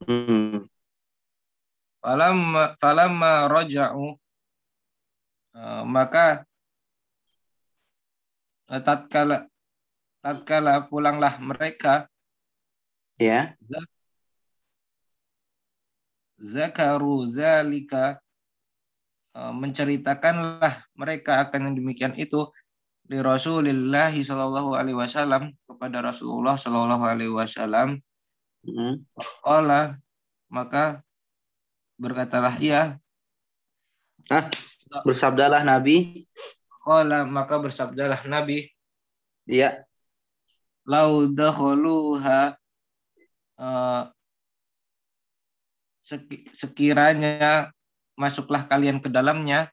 Hmm. 0.00 0.64
falamma 2.00 2.72
falamma 2.80 3.52
raja'u 3.52 4.16
eh, 5.56 5.82
maka 5.84 6.48
tatkala 8.64 9.44
tatkala 10.24 10.88
pulanglah 10.88 11.36
mereka 11.40 12.08
Ya. 13.20 13.52
zakaru 16.40 17.28
zalika 17.36 18.16
eh, 19.36 19.52
menceritakanlah 19.52 20.88
mereka 20.96 21.44
akan 21.44 21.68
yang 21.68 21.76
demikian 21.76 22.14
itu 22.16 22.48
di 23.10 23.18
Rasulullah 23.18 24.14
Shallallahu 24.14 24.78
alaihi 24.78 24.94
wasallam 24.94 25.50
kepada 25.66 25.98
Rasulullah 25.98 26.54
Shallallahu 26.54 27.02
alaihi 27.02 27.34
wasallam 27.34 27.98
Hmm. 28.60 29.00
Qala 29.40 29.96
maka 30.52 31.00
berkatalah 31.96 32.60
ia 32.60 33.00
Bersabdalah 35.00 35.64
Nabi. 35.64 36.28
qala 36.84 37.24
maka 37.24 37.56
bersabdalah 37.56 38.20
Nabi 38.28 38.68
Ya. 39.48 39.80
lau 40.84 41.24
dakhuluha 41.24 42.52
eh, 43.56 44.02
seki- 46.04 46.52
sekiranya 46.52 47.72
masuklah 48.12 48.68
kalian 48.68 49.00
ke 49.00 49.08
dalamnya 49.08 49.72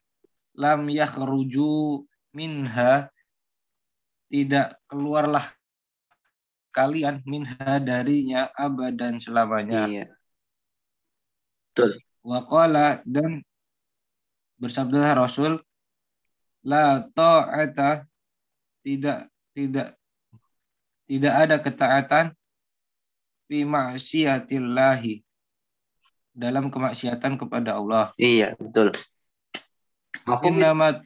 lam 0.56 0.88
yakhruju 0.88 2.08
minha 2.32 3.12
tidak 4.28 4.76
keluarlah 4.88 5.44
kalian 6.72 7.24
minha 7.24 7.80
darinya 7.80 8.52
abadan 8.54 9.18
selamanya. 9.18 9.88
Iya. 9.88 10.06
Waqala 12.22 13.00
dan 13.06 13.42
bersabdalah 14.58 15.16
Rasul 15.16 15.62
la 16.66 17.02
ta'ata 17.14 18.04
tidak 18.82 19.30
tidak 19.54 19.94
tidak 21.08 21.34
ada 21.34 21.56
ketaatan 21.62 22.26
fi 23.48 23.64
ma'siyatillahi 23.64 25.24
dalam 26.36 26.68
kemaksiatan 26.70 27.40
kepada 27.40 27.80
Allah. 27.80 28.12
Iya, 28.20 28.54
betul. 28.60 28.92
Mafhum 30.28 30.60
ya? 30.60 30.70
Innama 30.70 31.02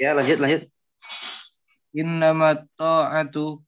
ya, 0.00 0.10
lanjut 0.16 0.38
lanjut. 0.40 0.62
Innama 1.96 2.60
ta'atu 2.76 3.64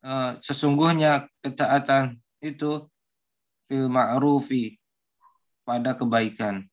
eh, 0.00 0.30
sesungguhnya 0.40 1.28
ketaatan 1.44 2.16
itu 2.40 2.88
fil 3.68 3.86
ma'rufi 3.92 4.80
pada 5.68 5.92
kebaikan. 5.94 6.64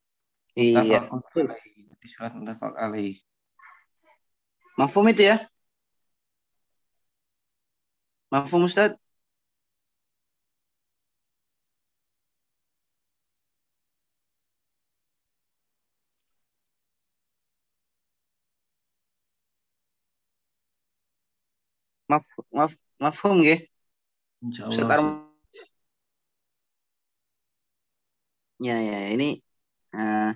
Iya. 0.55 1.05
Muttafaq 1.11 2.73
alaihi. 2.79 3.21
Mafhum 4.79 5.05
itu 5.11 5.27
ya? 5.27 5.37
Mafhum 8.31 8.65
Ustaz? 8.65 8.97
Maf, 22.07 22.23
maf, 22.55 22.71
mafhum 23.03 23.43
nggih? 23.43 23.67
Ustaz. 24.47 24.87
Arman. 24.87 25.27
Ya, 28.57 28.79
ya, 28.81 29.13
ini 29.13 29.43
eh, 29.93 30.31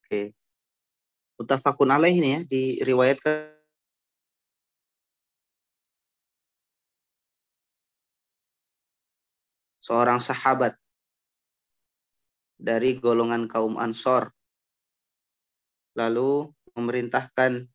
oke. 0.00 0.32
Mutafakun 1.36 1.90
alaih 1.90 2.14
ini 2.16 2.28
ya, 2.32 2.40
diriwayatkan 2.46 3.52
seorang 9.82 10.22
sahabat 10.22 10.78
dari 12.62 12.94
golongan 12.94 13.50
kaum 13.50 13.74
Ansor. 13.74 14.30
Lalu 15.98 16.46
memerintahkan 16.78 17.66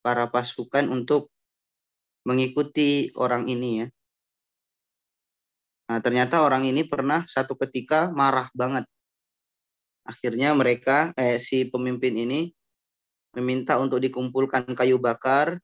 para 0.00 0.28
pasukan 0.28 0.88
untuk 0.88 1.28
mengikuti 2.24 3.08
orang 3.16 3.48
ini 3.48 3.84
ya. 3.84 3.86
Nah, 5.90 5.98
ternyata 5.98 6.46
orang 6.46 6.62
ini 6.68 6.86
pernah 6.86 7.26
satu 7.26 7.58
ketika 7.58 8.14
marah 8.14 8.46
banget. 8.54 8.86
Akhirnya 10.06 10.54
mereka 10.54 11.10
eh 11.18 11.42
si 11.42 11.66
pemimpin 11.66 12.14
ini 12.14 12.54
meminta 13.34 13.78
untuk 13.78 13.98
dikumpulkan 14.02 14.70
kayu 14.74 14.98
bakar, 14.98 15.58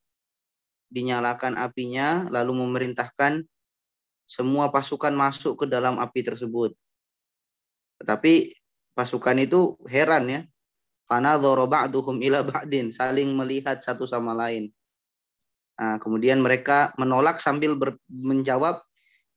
dinyalakan 0.91 1.59
apinya, 1.59 2.27
lalu 2.31 2.63
memerintahkan 2.63 3.43
semua 4.27 4.75
pasukan 4.75 5.15
masuk 5.15 5.63
ke 5.63 5.65
dalam 5.71 6.03
api 6.03 6.21
tersebut. 6.27 6.75
Tetapi 8.03 8.55
pasukan 8.99 9.39
itu 9.39 9.79
heran 9.87 10.27
ya. 10.27 10.41
Karena 11.07 11.39
ba'duhum 11.39 12.19
ila 12.19 12.43
ba'din, 12.43 12.91
saling 12.91 13.31
melihat 13.31 13.79
satu 13.79 14.11
sama 14.11 14.35
lain. 14.35 14.75
Nah, 15.79 16.03
kemudian 16.03 16.43
mereka 16.43 16.91
menolak 16.99 17.39
sambil 17.39 17.79
ber, 17.79 17.95
menjawab 18.11 18.83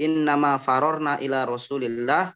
innama 0.02 0.58
farorna 0.58 1.22
ila 1.22 1.46
rasulillah 1.46 2.34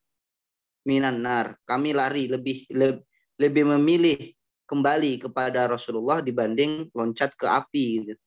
minan 0.86 1.24
nar. 1.24 1.58
Kami 1.66 1.96
lari 1.96 2.30
lebih 2.30 2.68
lebih, 2.70 3.02
lebih 3.40 3.64
memilih 3.74 4.20
kembali 4.68 5.28
kepada 5.28 5.66
Rasulullah 5.72 6.20
dibanding 6.20 6.92
loncat 6.92 7.34
ke 7.34 7.48
api 7.48 7.86
gitu. 8.12 8.24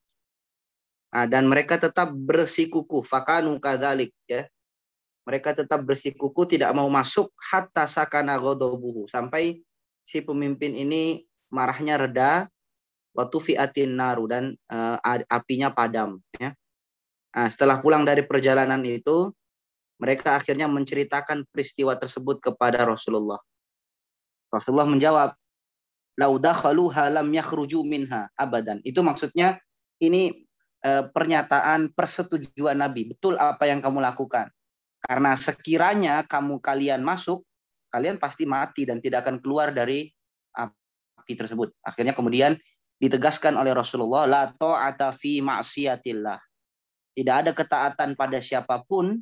Nah, 1.13 1.25
dan 1.25 1.47
mereka 1.47 1.79
tetap 1.79 2.11
bersikukuh 2.11 3.05
fakanu 3.05 3.57
kadzalik 3.63 4.11
ya. 4.27 4.43
Mereka 5.27 5.55
tetap 5.55 5.83
bersikukuh 5.83 6.47
tidak 6.47 6.71
mau 6.71 6.87
masuk 6.87 7.31
hatta 7.35 7.83
sakana 7.83 8.39
ghadabuhu 8.39 9.11
sampai 9.11 9.59
si 10.07 10.23
pemimpin 10.23 10.71
ini 10.71 11.27
marahnya 11.51 11.99
reda 11.99 12.47
waktu 13.11 13.37
fiatin 13.43 13.99
naru 13.99 14.31
dan 14.31 14.55
uh, 14.71 14.95
apinya 15.27 15.67
padam 15.67 16.23
ya. 16.39 16.55
Nah, 17.35 17.51
setelah 17.51 17.83
pulang 17.83 18.07
dari 18.07 18.23
perjalanan 18.23 18.79
itu 18.87 19.35
mereka 19.99 20.39
akhirnya 20.39 20.71
menceritakan 20.71 21.43
peristiwa 21.51 21.99
tersebut 21.99 22.39
kepada 22.39 22.87
Rasulullah. 22.87 23.37
Rasulullah 24.47 24.87
menjawab, 24.87 25.29
"Laudakhaluha 26.17 27.11
lam 27.11 27.27
yakhruju 27.27 27.83
minha 27.83 28.31
abadan." 28.37 28.79
Itu 28.85 29.03
maksudnya 29.03 29.59
ini 30.01 30.33
eh, 30.85 31.03
pernyataan 31.09 31.93
persetujuan 31.93 32.77
Nabi. 32.77 33.13
Betul 33.13 33.37
apa 33.41 33.65
yang 33.65 33.81
kamu 33.81 34.01
lakukan. 34.01 34.49
Karena 35.01 35.33
sekiranya 35.33 36.25
kamu 36.25 36.61
kalian 36.61 37.01
masuk, 37.01 37.45
kalian 37.91 38.19
pasti 38.19 38.43
mati 38.43 38.83
dan 38.83 38.99
tidak 38.99 39.27
akan 39.27 39.39
keluar 39.39 39.71
dari 39.71 40.07
api 40.57 41.33
tersebut. 41.35 41.75
Akhirnya 41.83 42.15
kemudian 42.15 42.55
ditegaskan 42.97 43.59
oleh 43.59 43.75
Rasulullah, 43.75 44.25
la 44.25 44.43
ta'ata 44.49 45.13
fi 45.13 45.43
ma'siyatillah. 45.43 46.39
Tidak 47.17 47.35
ada 47.35 47.51
ketaatan 47.51 48.13
pada 48.13 48.37
siapa 48.37 48.85
pun 48.85 49.17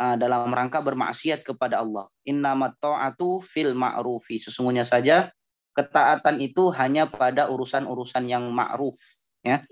uh, 0.00 0.16
dalam 0.16 0.52
rangka 0.52 0.80
bermaksiat 0.84 1.44
kepada 1.44 1.80
Allah. 1.80 2.08
Innamat 2.28 2.76
ta'atu 2.80 3.40
fil 3.40 3.72
ma'rufi. 3.76 4.40
Sesungguhnya 4.40 4.84
saja 4.84 5.28
ketaatan 5.76 6.40
itu 6.42 6.68
hanya 6.76 7.06
pada 7.08 7.48
urusan-urusan 7.48 8.26
yang 8.26 8.48
ma'ruf, 8.50 8.98
ya. 9.40 9.62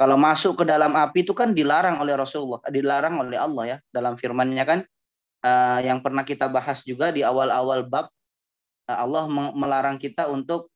Kalau 0.00 0.16
masuk 0.16 0.64
ke 0.64 0.64
dalam 0.64 0.96
api 0.96 1.28
itu 1.28 1.36
kan 1.36 1.52
dilarang 1.52 2.00
oleh 2.00 2.16
Rasulullah, 2.16 2.64
dilarang 2.72 3.20
oleh 3.20 3.36
Allah 3.36 3.64
ya 3.68 3.76
dalam 3.92 4.16
firman-Nya 4.16 4.64
kan 4.64 4.80
uh, 5.44 5.78
yang 5.84 6.00
pernah 6.04 6.24
kita 6.24 6.48
bahas 6.48 6.84
juga 6.84 7.12
di 7.12 7.24
awal-awal 7.24 7.84
bab 7.88 8.08
uh, 8.88 8.98
Allah 8.98 9.24
melarang 9.54 9.96
kita 9.96 10.28
untuk 10.28 10.68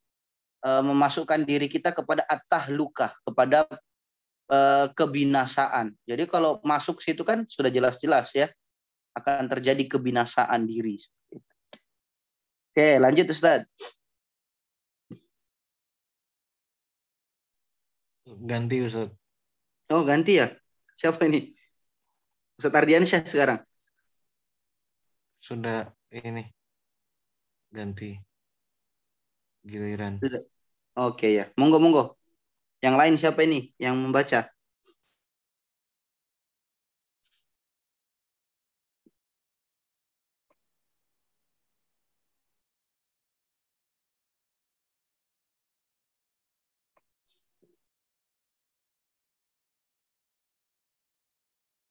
uh, 0.64 0.82
memasukkan 0.84 1.44
diri 1.44 1.68
kita 1.68 1.92
kepada 1.92 2.24
at-tahluka, 2.24 3.12
kepada 3.24 3.68
uh, 4.48 4.86
kebinasaan. 4.92 5.92
Jadi 6.08 6.24
kalau 6.28 6.60
masuk 6.64 7.00
situ 7.00 7.22
kan 7.22 7.44
sudah 7.48 7.68
jelas-jelas 7.68 8.32
ya 8.32 8.48
akan 9.14 9.46
terjadi 9.46 9.86
kebinasaan 9.86 10.66
diri. 10.66 10.98
Oke, 12.74 12.98
lanjut 12.98 13.30
Ustaz. 13.30 13.70
Ganti 18.24 18.82
Ustaz. 18.82 19.14
Oh, 19.94 20.02
ganti 20.02 20.42
ya? 20.42 20.50
Siapa 20.98 21.22
ini? 21.30 21.54
Ustaz 22.58 22.74
Ardiansyah 22.74 23.22
sekarang. 23.22 23.60
Sudah 25.47 25.92
ini 26.09 26.42
ganti 27.74 28.16
giliran. 29.64 30.14
Sudah. 30.22 30.42
Oke 30.95 31.28
ya. 31.38 31.45
Monggo 31.59 31.78
monggo. 31.82 32.05
Yang 32.84 32.95
lain 33.01 33.14
siapa 33.20 33.40
ini 33.49 33.72
yang 33.80 33.97
membaca? 33.99 34.47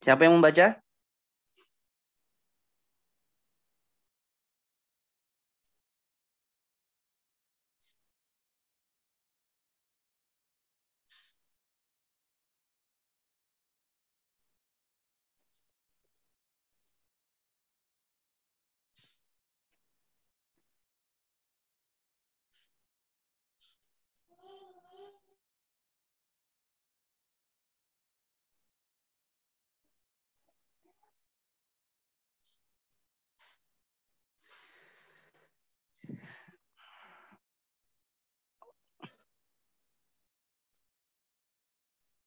Siapa 0.03 0.27
yang 0.27 0.35
membaca? 0.35 0.83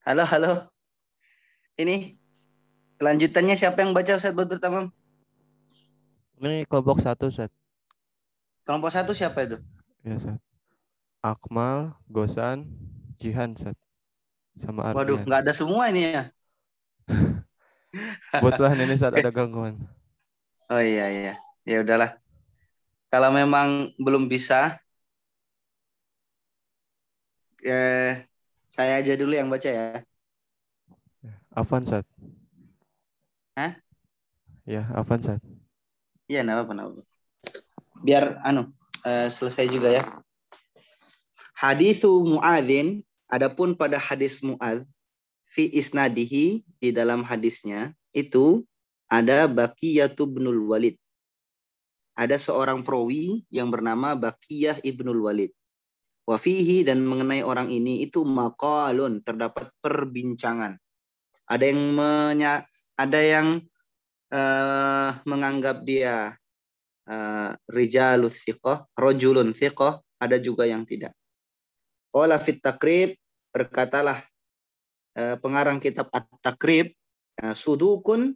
Halo, 0.07 0.23
halo. 0.23 0.71
ini 1.83 2.15
kelanjutannya 2.95 3.59
siapa 3.59 3.83
yang 3.83 3.91
baca 3.91 4.15
Ustaz 4.15 4.31
Badrul 4.39 4.63
Tamam? 4.63 4.87
Ini 6.39 6.63
kelompok 6.71 7.03
satu, 7.03 7.27
Ustaz. 7.27 7.51
Kelompok 8.63 8.95
satu 8.95 9.11
siapa 9.11 9.43
itu? 9.43 9.59
Ya, 10.07 10.15
Ustaz. 10.15 10.39
Akmal, 11.27 11.99
Gosan, 12.07 12.71
Jihan, 13.19 13.59
Ustaz. 13.59 13.75
Sama 14.63 14.95
Waduh, 14.95 15.19
Ardian. 15.19 15.27
nggak 15.27 15.43
ada 15.43 15.53
semua 15.59 15.91
ini 15.91 16.15
ya. 16.15 16.31
Kebetulan 18.31 18.79
ini 18.87 18.95
saat 18.95 19.19
ada 19.19 19.35
gangguan. 19.35 19.75
Oh 20.71 20.79
iya 20.79 21.11
iya. 21.11 21.35
Ya 21.67 21.83
udahlah. 21.83 22.15
Kalau 23.11 23.35
memang 23.35 23.91
belum 23.99 24.31
bisa 24.31 24.79
eh 27.67 28.36
saya 28.77 29.01
aja 29.01 29.17
dulu 29.17 29.33
yang 29.33 29.49
baca 29.49 29.73
ya. 29.73 30.05
Afan, 31.57 31.89
Ustaz. 31.89 32.05
Hah? 33.57 33.81
Ya, 34.69 34.85
Afan, 34.93 35.17
Ustaz. 35.17 35.41
Iya, 36.29 36.45
enggak 36.45 36.69
apa-apa. 36.69 37.01
Biar 38.05 38.37
anu 38.45 38.69
eh, 39.09 39.33
selesai 39.33 39.73
juga 39.73 39.97
ya. 39.97 40.05
Hadithu 41.57 42.37
Muadzin, 42.37 43.01
adapun 43.33 43.73
pada 43.73 43.97
hadis 43.97 44.45
Muadz 44.45 44.85
fi 45.49 45.73
isnadihi 45.73 46.61
di 46.77 46.93
dalam 46.93 47.25
hadisnya 47.25 47.97
itu 48.13 48.61
ada 49.09 49.49
Baqiyatu 49.49 50.29
ibnul 50.29 50.69
Walid. 50.69 51.01
Ada 52.13 52.37
seorang 52.37 52.85
perawi 52.85 53.49
yang 53.49 53.73
bernama 53.73 54.13
Baqiyah 54.13 54.85
ibnul 54.85 55.25
Walid. 55.25 55.56
Wafihi 56.27 56.83
dan 56.83 57.07
mengenai 57.07 57.47
orang 57.47 57.71
ini 57.71 58.03
itu 58.03 58.27
maqalun 58.27 59.23
terdapat 59.23 59.71
perbincangan. 59.79 60.75
Ada 61.47 61.65
yang 61.71 61.83
menya, 61.95 62.67
ada 62.99 63.21
yang 63.23 63.63
eh, 64.35 65.11
menganggap 65.23 65.87
dia 65.87 66.35
uh, 67.07 67.51
rijalus 67.71 68.43
thiqah, 68.43 68.85
rojulun 68.99 69.55
thiqah, 69.55 70.03
ada 70.19 70.37
juga 70.43 70.67
yang 70.67 70.83
tidak. 70.83 71.15
Qala 72.11 72.39
fit 72.43 72.59
takrib, 72.59 73.15
berkatalah 73.55 74.23
uh, 75.19 75.37
pengarang 75.41 75.79
kitab 75.79 76.11
at-takrib, 76.11 76.93
uh, 77.43 77.55
sudukun 77.55 78.35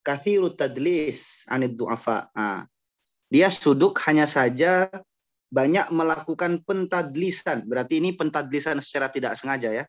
kathiru 0.00 0.52
tadlis 0.56 1.44
anid 1.52 1.76
du'afa. 1.76 2.32
Nah, 2.32 2.64
dia 3.30 3.52
suduk 3.52 4.00
hanya 4.08 4.26
saja 4.26 4.88
banyak 5.50 5.90
melakukan 5.90 6.62
pentadlisan. 6.62 7.66
Berarti 7.66 7.98
ini 7.98 8.14
pentadlisan 8.14 8.78
secara 8.78 9.10
tidak 9.10 9.34
sengaja 9.34 9.82
ya. 9.82 9.84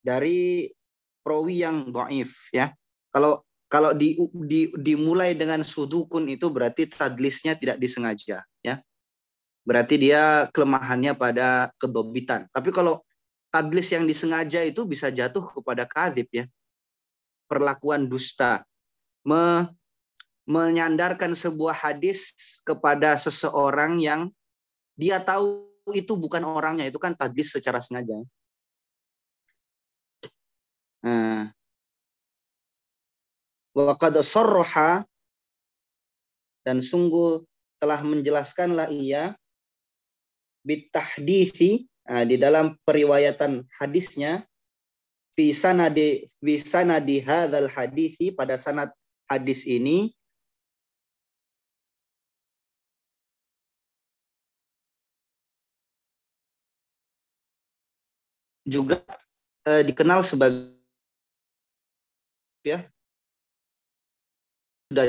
Dari 0.00 0.68
perawi 1.20 1.62
yang 1.62 1.92
dhaif 1.92 2.48
ya. 2.50 2.72
Kalau 3.12 3.44
kalau 3.70 3.94
di, 3.94 4.18
di, 4.50 4.66
dimulai 4.74 5.38
dengan 5.38 5.62
sudukun 5.62 6.26
itu 6.26 6.50
berarti 6.50 6.90
tadlisnya 6.90 7.54
tidak 7.54 7.78
disengaja 7.78 8.42
ya 8.66 8.74
berarti 9.62 9.94
dia 9.94 10.50
kelemahannya 10.50 11.14
pada 11.14 11.70
kedobitan 11.78 12.50
tapi 12.50 12.74
kalau 12.74 12.98
tadlis 13.54 13.94
yang 13.94 14.10
disengaja 14.10 14.66
itu 14.66 14.82
bisa 14.82 15.14
jatuh 15.14 15.46
kepada 15.54 15.86
kadib 15.86 16.26
ya 16.34 16.44
perlakuan 17.46 18.10
dusta 18.10 18.66
Me, 19.20 19.68
menyandarkan 20.48 21.36
sebuah 21.36 21.76
hadis 21.76 22.32
kepada 22.64 23.20
seseorang 23.20 24.00
yang 24.00 24.32
dia 24.94 25.18
tahu 25.22 25.70
itu 25.90 26.14
bukan 26.14 26.42
orangnya 26.46 26.86
itu 26.86 26.98
kan 27.00 27.14
tadlis 27.16 27.50
secara 27.50 27.82
sengaja. 27.82 28.22
Nah. 31.00 31.50
Sarraha 34.20 35.06
dan 36.66 36.84
sungguh 36.84 37.40
telah 37.80 38.04
menjelaskanlah 38.04 38.92
ia 38.92 39.32
bitahdisi 40.60 41.88
nah, 42.04 42.28
di 42.28 42.36
dalam 42.36 42.76
periwayatan 42.84 43.64
hadisnya 43.80 44.44
fi 45.32 45.56
sanadi 45.56 46.28
fi 46.44 46.60
sanadi 46.60 47.24
hadzal 47.24 47.72
hadisi 47.72 48.28
pada 48.36 48.60
sanad 48.60 48.92
hadis 49.24 49.64
ini 49.64 50.12
juga 58.70 59.02
eh, 59.66 59.82
dikenal 59.82 60.22
sebagai 60.22 60.78
ya 62.62 62.86
sudah 64.90 65.06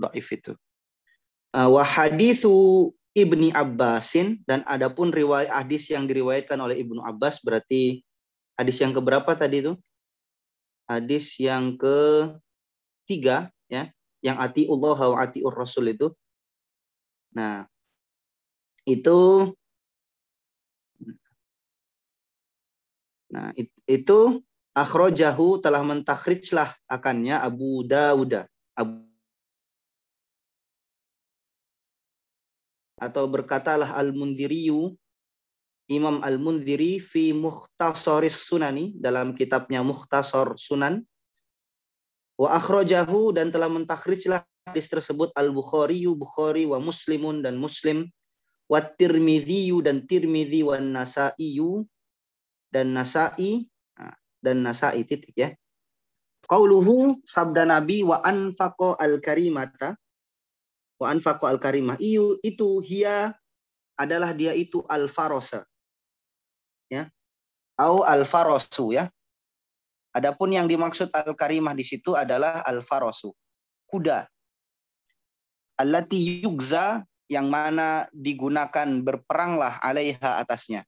dhaif 0.00 0.28
itu. 0.32 0.52
Uh, 1.56 1.72
Ibni 3.16 3.48
Abbasin 3.48 4.44
dan 4.44 4.60
adapun 4.68 5.08
riwayat 5.08 5.48
hadis 5.48 5.88
yang 5.88 6.04
diriwayatkan 6.04 6.60
oleh 6.60 6.84
Ibnu 6.84 7.00
Abbas 7.00 7.40
berarti 7.40 8.04
hadis 8.60 8.76
yang 8.76 8.92
keberapa 8.92 9.32
tadi 9.32 9.64
itu? 9.64 9.72
Hadis 10.84 11.40
yang 11.40 11.80
ke 11.80 12.28
tiga 13.08 13.48
ya, 13.72 13.88
yang 14.20 14.36
ati 14.36 14.68
Allah 14.68 15.00
wa 15.00 15.16
atiur 15.24 15.56
Rasul 15.56 15.96
itu. 15.96 16.12
Nah, 17.32 17.64
itu 18.88 19.52
Nah, 23.26 23.50
itu 23.84 24.40
akhrojahu 24.72 25.60
telah 25.60 25.82
mentakhrijlah 25.82 26.72
akannya 26.88 27.36
Abu 27.36 27.82
Dawud. 27.84 28.48
Abu 28.72 29.06
atau 32.96 33.28
berkatalah 33.28 33.92
Al-Mundiriyu 33.92 34.96
Imam 35.86 36.24
Al-Mundiri 36.24 36.96
fi 36.96 37.36
Mukhtasaris 37.36 38.48
Sunani 38.48 38.96
dalam 38.96 39.36
kitabnya 39.36 39.84
Mukhtasar 39.84 40.56
Sunan 40.56 41.04
wa 42.40 42.56
akhrajahu 42.56 43.36
dan 43.36 43.52
telah 43.52 43.68
mentakhrijlah 43.68 44.40
hadis 44.64 44.88
tersebut 44.88 45.28
Al-Bukhari 45.36 46.08
Bukhari 46.16 46.64
wa 46.64 46.80
Muslimun 46.80 47.44
dan 47.44 47.60
Muslim 47.60 48.08
wa 48.66 48.80
Tirmidzi 48.82 49.70
dan 49.82 50.06
Tirmidzi 50.06 50.66
wa 50.66 50.78
Nasa'i 50.78 51.58
dan 52.70 52.92
Nasa'i 52.94 53.66
dan 54.42 54.56
Nasa'i 54.62 55.02
titik 55.06 55.34
ya. 55.34 55.54
Qauluhu 56.46 57.18
sabda 57.26 57.66
Nabi 57.66 58.06
wa 58.06 58.22
anfaqa 58.22 58.94
al-karimata 59.02 59.98
wa 61.02 61.06
anfaqa 61.10 61.50
al-karimah. 61.50 61.98
Iyu 61.98 62.38
itu 62.42 62.78
hia 62.86 63.34
adalah 63.98 64.30
dia 64.30 64.54
itu 64.54 64.86
al-farosa. 64.86 65.66
Ya. 66.86 67.10
Au 67.74 68.06
al-farosu 68.06 68.94
ya. 68.94 69.10
Adapun 70.14 70.54
yang 70.54 70.70
dimaksud 70.70 71.10
al-karimah 71.12 71.74
di 71.74 71.82
situ 71.82 72.14
adalah 72.14 72.62
al-farosu. 72.62 73.34
Kuda. 73.90 74.24
Allati 75.76 76.40
yugza 76.46 77.04
yang 77.26 77.50
mana 77.50 78.06
digunakan 78.14 78.86
berperanglah 79.02 79.82
alaiha 79.82 80.38
atasnya. 80.42 80.86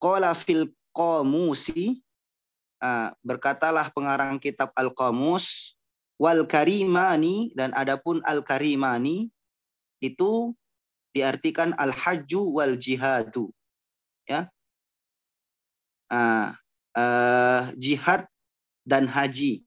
Qala 0.00 0.32
fil 0.32 0.72
qamusi 0.96 2.00
uh, 2.80 3.12
berkatalah 3.20 3.92
pengarang 3.92 4.40
kitab 4.40 4.72
Al-Qamus 4.72 5.76
wal 6.16 6.48
karimani 6.48 7.52
dan 7.52 7.76
adapun 7.76 8.24
al-karimani 8.24 9.28
itu 10.00 10.56
diartikan 11.12 11.76
al-hajju 11.76 12.40
wal 12.56 12.76
jihadu. 12.76 13.52
Ya. 14.24 14.48
Uh, 16.08 16.56
uh, 16.96 17.68
jihad 17.76 18.24
dan 18.88 19.04
haji. 19.10 19.65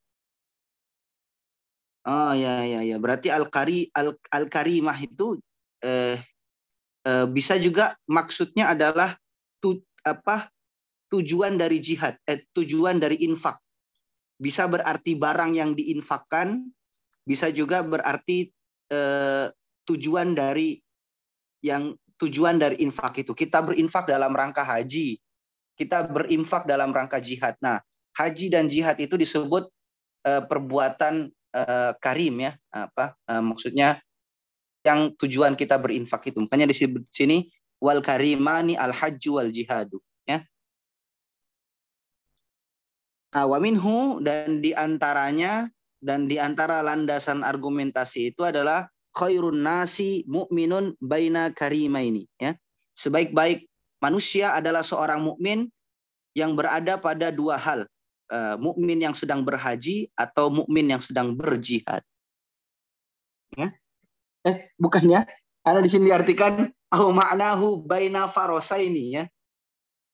Oh 2.10 2.34
ya 2.34 2.66
ya 2.66 2.82
ya. 2.82 2.98
Berarti 2.98 3.30
al-kari 3.30 3.86
al 3.94 4.18
al-karimah 4.34 4.98
itu 4.98 5.38
eh, 5.86 6.18
eh, 7.06 7.26
bisa 7.30 7.54
juga 7.62 7.94
maksudnya 8.10 8.74
adalah 8.74 9.14
tu, 9.62 9.78
apa 10.02 10.50
tujuan 11.14 11.62
dari 11.62 11.78
jihad, 11.78 12.18
eh, 12.26 12.42
tujuan 12.58 12.98
dari 12.98 13.22
infak. 13.30 13.62
Bisa 14.42 14.66
berarti 14.66 15.14
barang 15.22 15.54
yang 15.54 15.78
diinfakkan, 15.78 16.66
bisa 17.30 17.54
juga 17.54 17.86
berarti 17.86 18.50
eh, 18.90 19.54
tujuan 19.86 20.34
dari 20.34 20.82
yang 21.62 21.94
tujuan 22.18 22.58
dari 22.58 22.82
infak 22.82 23.22
itu. 23.22 23.38
Kita 23.38 23.62
berinfak 23.62 24.10
dalam 24.10 24.34
rangka 24.34 24.66
haji, 24.66 25.14
kita 25.78 26.10
berinfak 26.10 26.66
dalam 26.66 26.90
rangka 26.90 27.22
jihad. 27.22 27.54
Nah, 27.62 27.78
haji 28.18 28.50
dan 28.50 28.66
jihad 28.66 28.98
itu 28.98 29.14
disebut 29.14 29.70
eh, 30.26 30.42
perbuatan 30.42 31.30
eh, 31.54 31.92
karim 31.98 32.36
ya, 32.42 32.52
apa 32.70 33.18
eh, 33.28 33.44
maksudnya 33.44 34.00
yang 34.84 35.12
tujuan 35.20 35.54
kita 35.60 35.76
berinfak 35.76 36.32
itu. 36.32 36.40
Makanya 36.44 36.70
di 36.70 36.76
sini 37.12 37.48
wal 37.80 38.04
karimani 38.04 38.76
al 38.76 38.92
hajju 38.96 39.40
wal 39.40 39.52
jihadu 39.52 40.00
ya. 40.28 40.44
Nah, 43.30 43.46
wa 43.46 43.58
minhu 43.62 44.24
dan 44.26 44.64
di 44.64 44.74
antaranya 44.74 45.70
dan 46.00 46.26
di 46.26 46.40
antara 46.40 46.80
landasan 46.80 47.44
argumentasi 47.44 48.34
itu 48.34 48.48
adalah 48.48 48.88
khairun 49.14 49.60
nasi 49.62 50.24
mu'minun 50.26 50.96
baina 51.04 51.52
karimaini 51.52 52.26
ya. 52.40 52.56
Sebaik-baik 52.96 53.68
manusia 54.00 54.56
adalah 54.56 54.84
seorang 54.84 55.24
mukmin 55.24 55.68
yang 56.34 56.56
berada 56.56 56.96
pada 56.96 57.32
dua 57.32 57.60
hal 57.60 57.84
uh, 58.30 58.56
mukmin 58.62 59.02
yang 59.02 59.14
sedang 59.18 59.42
berhaji 59.44 60.10
atau 60.14 60.50
mukmin 60.54 60.90
yang 60.90 61.02
sedang 61.02 61.34
berjihad. 61.36 62.02
Ya. 63.58 63.74
Eh 64.46 64.72
bukan 64.78 65.06
ya. 65.10 65.22
Karena 65.66 65.82
di 65.84 65.90
sini 65.92 66.10
diartikan 66.10 66.70
au 66.94 67.12
ma'nahu 67.14 67.84
baina 67.84 68.30
farosaini 68.30 69.20
ya. 69.20 69.24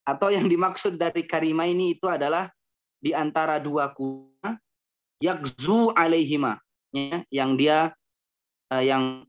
Atau 0.05 0.29
yang 0.29 0.45
dimaksud 0.45 0.97
dari 0.97 1.25
karima 1.25 1.65
ini 1.65 1.97
itu 1.97 2.05
adalah 2.05 2.49
di 3.01 3.13
antara 3.13 3.61
dua 3.61 3.93
kuda 3.93 4.57
yakzu 5.21 5.93
alaihima 5.93 6.57
ya, 6.93 7.21
yang 7.29 7.57
dia 7.57 7.93
uh, 8.69 8.83
yang 8.83 9.25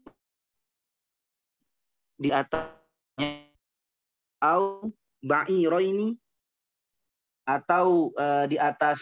di 2.17 2.33
atasnya 2.33 3.53
au 4.41 4.89
ba'iroini 5.21 6.17
atau 7.47 8.11
uh, 8.19 8.45
di 8.51 8.59
atas 8.59 9.01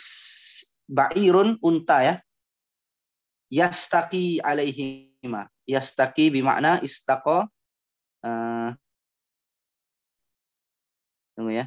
ba'irun 0.84 1.56
unta 1.64 2.04
ya 2.04 2.14
yastaki 3.48 4.44
alaihima 4.44 5.48
yastaki 5.64 6.28
bimakna 6.28 6.78
istaqo 6.84 7.48
uh, 8.20 8.68
tunggu 11.34 11.64
ya 11.64 11.66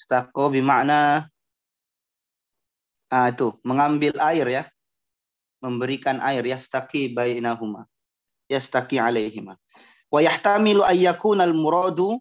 Istaqo 0.00 0.48
bimakna 0.48 1.28
ah, 3.12 3.28
itu 3.28 3.52
mengambil 3.68 4.16
air 4.16 4.46
ya. 4.48 4.64
Memberikan 5.60 6.24
air 6.24 6.40
yastaqi 6.40 7.12
bainahuma. 7.12 7.84
Yastaqi 8.48 8.96
alaihima. 8.96 9.60
Wa 10.08 10.24
yahtamilu 10.24 10.80
ayyakuna 10.88 11.44
al-muradu 11.44 12.16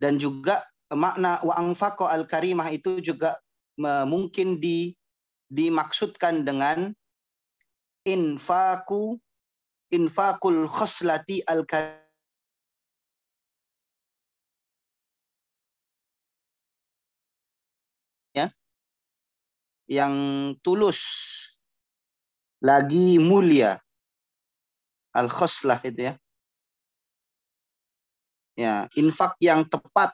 dan 0.00 0.16
juga 0.16 0.64
makna 0.92 1.40
wa 1.44 1.54
anfaqa 1.60 2.08
al-karimah 2.08 2.72
itu 2.72 3.00
juga 3.04 3.36
mungkin 4.08 4.56
di 4.60 4.96
dimaksudkan 5.48 6.44
dengan 6.44 6.92
infaku 8.04 9.16
infakul 9.92 10.68
khoslati 10.68 11.44
al-karimah. 11.48 12.06
Yang 19.88 20.14
tulus 20.60 21.00
lagi 22.60 23.16
mulia 23.16 23.80
al 25.16 25.32
khoslah 25.32 25.80
itu 25.80 26.12
ya. 26.12 26.14
Ya 28.52 28.84
infak 29.00 29.40
yang 29.40 29.64
tepat 29.64 30.12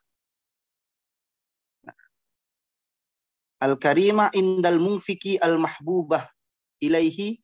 al 3.64 3.80
karimah 3.80 4.28
indal 4.36 4.76
mungfiki 4.76 5.40
al 5.40 5.56
mahbubah 5.56 6.28
ilaihi 6.84 7.40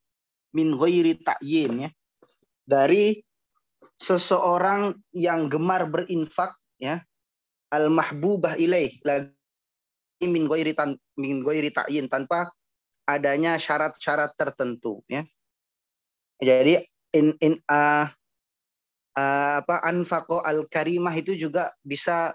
min 0.52 0.76
ghairi 0.76 1.16
ta'yin 1.16 1.88
ya 1.88 1.90
dari 2.68 3.16
seseorang 3.96 4.92
yang 5.16 5.48
gemar 5.48 5.88
berinfak 5.88 6.52
ya 6.76 7.00
al 7.72 7.88
mahbubah 7.88 8.60
ilaih 8.60 8.92
lagi 9.06 9.32
min 10.28 10.44
ghairi 10.44 10.76
tan 10.76 10.98
min 11.16 11.40
ghairi 11.40 11.72
ta'yin 11.72 12.10
tanpa 12.10 12.52
adanya 13.08 13.56
syarat-syarat 13.58 14.36
tertentu 14.38 15.02
ya. 15.10 15.26
Jadi 16.40 16.80
in 17.12 17.36
in 17.42 17.58
uh, 17.68 18.06
uh, 19.18 19.52
apa 19.60 19.82
anfaqo 19.84 20.40
al 20.40 20.64
karimah 20.70 21.12
itu 21.12 21.36
juga 21.36 21.68
bisa 21.84 22.32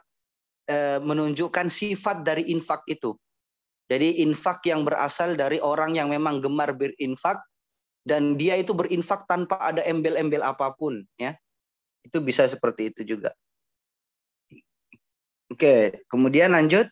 uh, 0.70 1.00
menunjukkan 1.02 1.72
sifat 1.72 2.22
dari 2.22 2.52
infak 2.54 2.86
itu. 2.92 3.16
Jadi 3.86 4.26
infak 4.26 4.66
yang 4.66 4.82
berasal 4.82 5.38
dari 5.38 5.62
orang 5.62 5.94
yang 5.94 6.10
memang 6.10 6.42
gemar 6.42 6.74
berinfak 6.74 7.38
dan 8.02 8.38
dia 8.38 8.58
itu 8.58 8.74
berinfak 8.74 9.30
tanpa 9.30 9.62
ada 9.62 9.86
embel-embel 9.86 10.42
apa 10.42 10.74
pun 10.74 11.06
ya. 11.22 11.38
Itu 12.02 12.22
bisa 12.22 12.46
seperti 12.50 12.94
itu 12.94 13.18
juga. 13.18 13.34
Oke, 15.50 16.02
kemudian 16.10 16.54
lanjut 16.54 16.90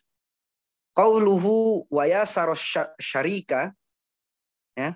qauluhu 0.94 1.86
wa 1.90 2.06
yasaro 2.06 2.54
syarika 3.02 3.74
ya. 4.78 4.94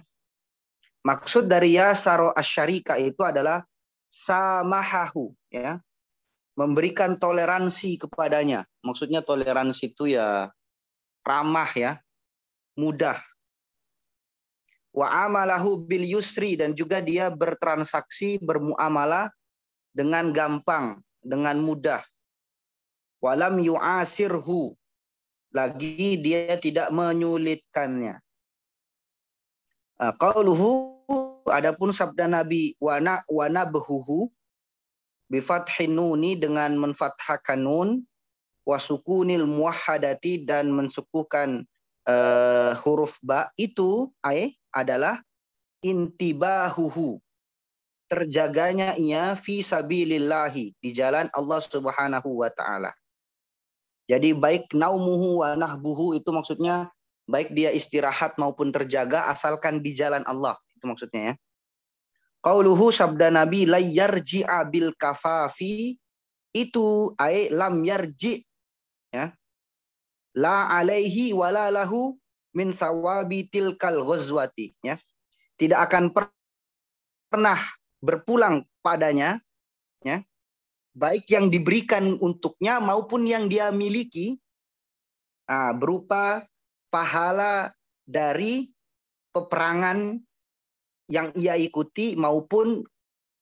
Maksud 1.02 1.50
dari 1.50 1.78
yasaro 1.78 2.30
asyarika 2.34 2.98
itu 2.98 3.22
adalah 3.26 3.66
samahahu 4.10 5.34
ya. 5.50 5.82
Memberikan 6.58 7.14
toleransi 7.18 8.02
kepadanya. 8.02 8.66
Maksudnya 8.82 9.22
toleransi 9.22 9.94
itu 9.94 10.10
ya 10.10 10.50
ramah 11.28 11.68
ya, 11.76 12.00
mudah. 12.72 13.20
Wa 14.96 15.28
amalahu 15.28 15.76
bil 15.84 16.08
yusri 16.08 16.56
dan 16.56 16.72
juga 16.72 17.04
dia 17.04 17.28
bertransaksi, 17.28 18.40
bermuamalah 18.40 19.28
dengan 19.92 20.32
gampang, 20.32 21.04
dengan 21.20 21.60
mudah. 21.60 22.00
Walam 23.20 23.60
yu'asirhu 23.60 24.72
lagi 25.52 26.18
dia 26.22 26.56
tidak 26.56 26.88
menyulitkannya. 26.94 28.22
Uh, 29.98 30.14
qauluhu 30.14 30.98
adapun 31.50 31.90
sabda 31.90 32.30
Nabi 32.30 32.78
wana 32.78 33.18
wana 33.26 33.66
behuhu 33.66 34.30
bifathin 35.26 35.98
dengan 36.38 36.78
menfathahkan 36.78 37.58
nun 37.58 38.06
wasukunil 38.68 39.48
muwahhadati 39.48 40.44
dan 40.44 40.68
mensukukan 40.68 41.64
uh, 42.04 42.76
huruf 42.84 43.16
ba 43.24 43.48
itu 43.56 44.12
ay 44.20 44.52
adalah 44.68 45.24
intibahuhu 45.80 47.16
terjaganya 48.12 48.96
ia 49.00 49.32
fi 49.40 49.64
sabilillahi 49.64 50.76
di 50.76 50.90
jalan 50.92 51.32
Allah 51.32 51.60
Subhanahu 51.64 52.44
wa 52.44 52.52
taala. 52.52 52.92
Jadi 54.08 54.32
baik 54.32 54.72
naumuhu 54.72 55.44
wa 55.44 55.52
nahbuhu 55.52 56.16
itu 56.16 56.32
maksudnya 56.32 56.88
baik 57.28 57.52
dia 57.52 57.68
istirahat 57.68 58.40
maupun 58.40 58.72
terjaga 58.72 59.28
asalkan 59.28 59.84
di 59.84 59.92
jalan 59.92 60.24
Allah. 60.24 60.56
Itu 60.72 60.88
maksudnya 60.88 61.32
ya. 61.32 61.34
Qauluhu 62.40 62.88
sabda 62.88 63.28
Nabi 63.28 63.68
la 63.68 63.76
yarji'a 63.76 64.64
bil 64.72 64.96
kafafi 64.96 66.00
itu 66.56 67.12
ay 67.20 67.52
lam 67.52 67.84
yarji 67.84 68.47
ya. 69.14 69.32
La 70.36 70.70
alaihi 70.70 71.34
wala 71.34 71.72
lahu 71.72 72.14
min 72.54 72.70
sawabi 72.70 73.48
tilkal 73.48 74.04
ghazwati 74.04 74.74
ya. 74.84 74.94
Tidak 75.58 75.78
akan 75.78 76.14
pernah 77.28 77.58
berpulang 77.98 78.62
padanya 78.78 79.42
ya 80.06 80.22
baik 80.98 81.30
yang 81.30 81.50
diberikan 81.50 82.18
untuknya 82.18 82.82
maupun 82.82 83.22
yang 83.26 83.46
dia 83.46 83.70
miliki 83.70 84.38
nah, 85.46 85.70
berupa 85.74 86.42
pahala 86.90 87.70
dari 88.02 88.70
peperangan 89.30 90.18
yang 91.08 91.30
ia 91.38 91.54
ikuti 91.54 92.18
maupun 92.18 92.82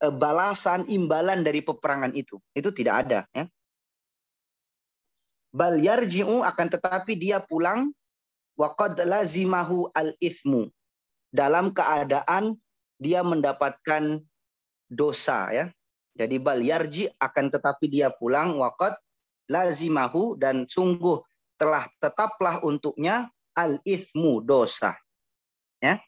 e, 0.02 0.06
balasan 0.12 0.84
imbalan 0.92 1.40
dari 1.40 1.64
peperangan 1.64 2.12
itu 2.12 2.36
itu 2.52 2.68
tidak 2.76 3.08
ada 3.08 3.20
ya 3.32 3.48
bal 5.56 5.80
yarji'u 5.80 6.44
akan 6.44 6.66
tetapi 6.68 7.16
dia 7.16 7.40
pulang. 7.40 7.88
Waqad 8.56 9.00
lazimahu 9.04 9.92
al 9.92 10.16
ithmu 10.16 10.72
dalam 11.28 11.76
keadaan 11.76 12.56
dia 12.96 13.20
mendapatkan 13.20 14.20
dosa 14.88 15.52
ya. 15.52 15.66
Jadi 16.16 16.40
bal 16.40 16.64
yarji 16.64 17.08
akan 17.20 17.52
tetapi 17.52 17.88
dia 17.88 18.08
pulang. 18.12 18.56
Waqad 18.56 18.96
lazimahu 19.48 20.40
dan 20.40 20.64
sungguh 20.64 21.20
telah 21.60 21.84
tetaplah 22.00 22.64
untuknya 22.64 23.28
al 23.52 23.80
ithmu 23.84 24.40
dosa. 24.40 24.96
Ya. 25.80 26.00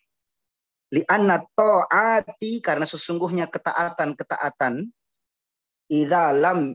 Li'anna 0.88 1.44
ta'ati 1.52 2.64
karena 2.64 2.88
sesungguhnya 2.88 3.44
ketaatan-ketaatan. 3.52 4.88
Idza 5.92 6.32
lam 6.32 6.72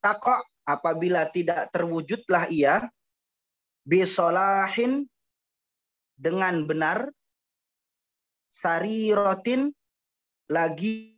taqa 0.00 0.40
apabila 0.64 1.28
tidak 1.28 1.68
terwujudlah 1.70 2.48
ia 2.48 2.88
bisolahin 3.84 5.04
dengan 6.16 6.64
benar 6.64 7.12
sarirotin 8.48 9.72
lagi 10.48 11.14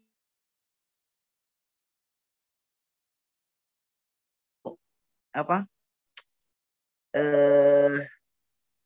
apa? 5.36 5.68
Eh, 7.12 7.96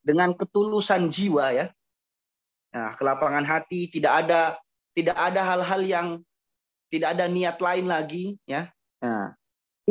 dengan 0.03 0.35
ketulusan 0.35 1.07
jiwa 1.07 1.55
ya. 1.55 1.67
Nah, 2.71 2.91
kelapangan 2.95 3.43
hati 3.43 3.87
tidak 3.87 4.27
ada 4.27 4.59
tidak 4.91 5.15
ada 5.15 5.41
hal-hal 5.43 5.81
yang 5.83 6.07
tidak 6.91 7.15
ada 7.15 7.25
niat 7.31 7.57
lain 7.59 7.87
lagi 7.87 8.35
ya. 8.43 8.67
Nah, 8.99 9.31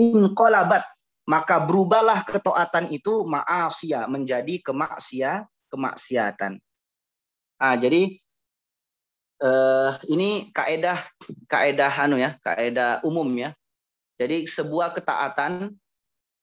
inqalabat 0.00 0.80
maka 1.28 1.62
berubahlah 1.62 2.26
ketaatan 2.26 2.90
itu 2.90 3.22
ma'asiyah 3.28 4.10
menjadi 4.10 4.58
kemaksia 4.64 5.46
kemaksiatan. 5.70 6.58
Ah, 7.62 7.78
jadi 7.78 8.18
eh, 9.38 9.90
ini 10.10 10.50
kaedah 10.50 10.98
kaedah 11.46 11.92
anu 12.02 12.18
ya, 12.18 12.34
kaedah 12.42 13.06
umum 13.06 13.30
ya. 13.38 13.54
Jadi 14.18 14.44
sebuah 14.44 14.92
ketaatan 14.98 15.70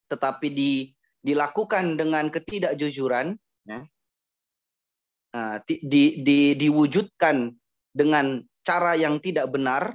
tetapi 0.07 0.47
di, 0.49 0.95
dilakukan 1.19 1.99
dengan 1.99 2.31
ketidakjujuran 2.31 3.35
ya. 3.67 3.83
Nah, 5.35 5.61
di, 5.67 6.23
di, 6.23 6.55
diwujudkan 6.55 7.51
dengan 7.91 8.41
cara 8.63 8.95
yang 8.95 9.19
tidak 9.19 9.51
benar 9.51 9.93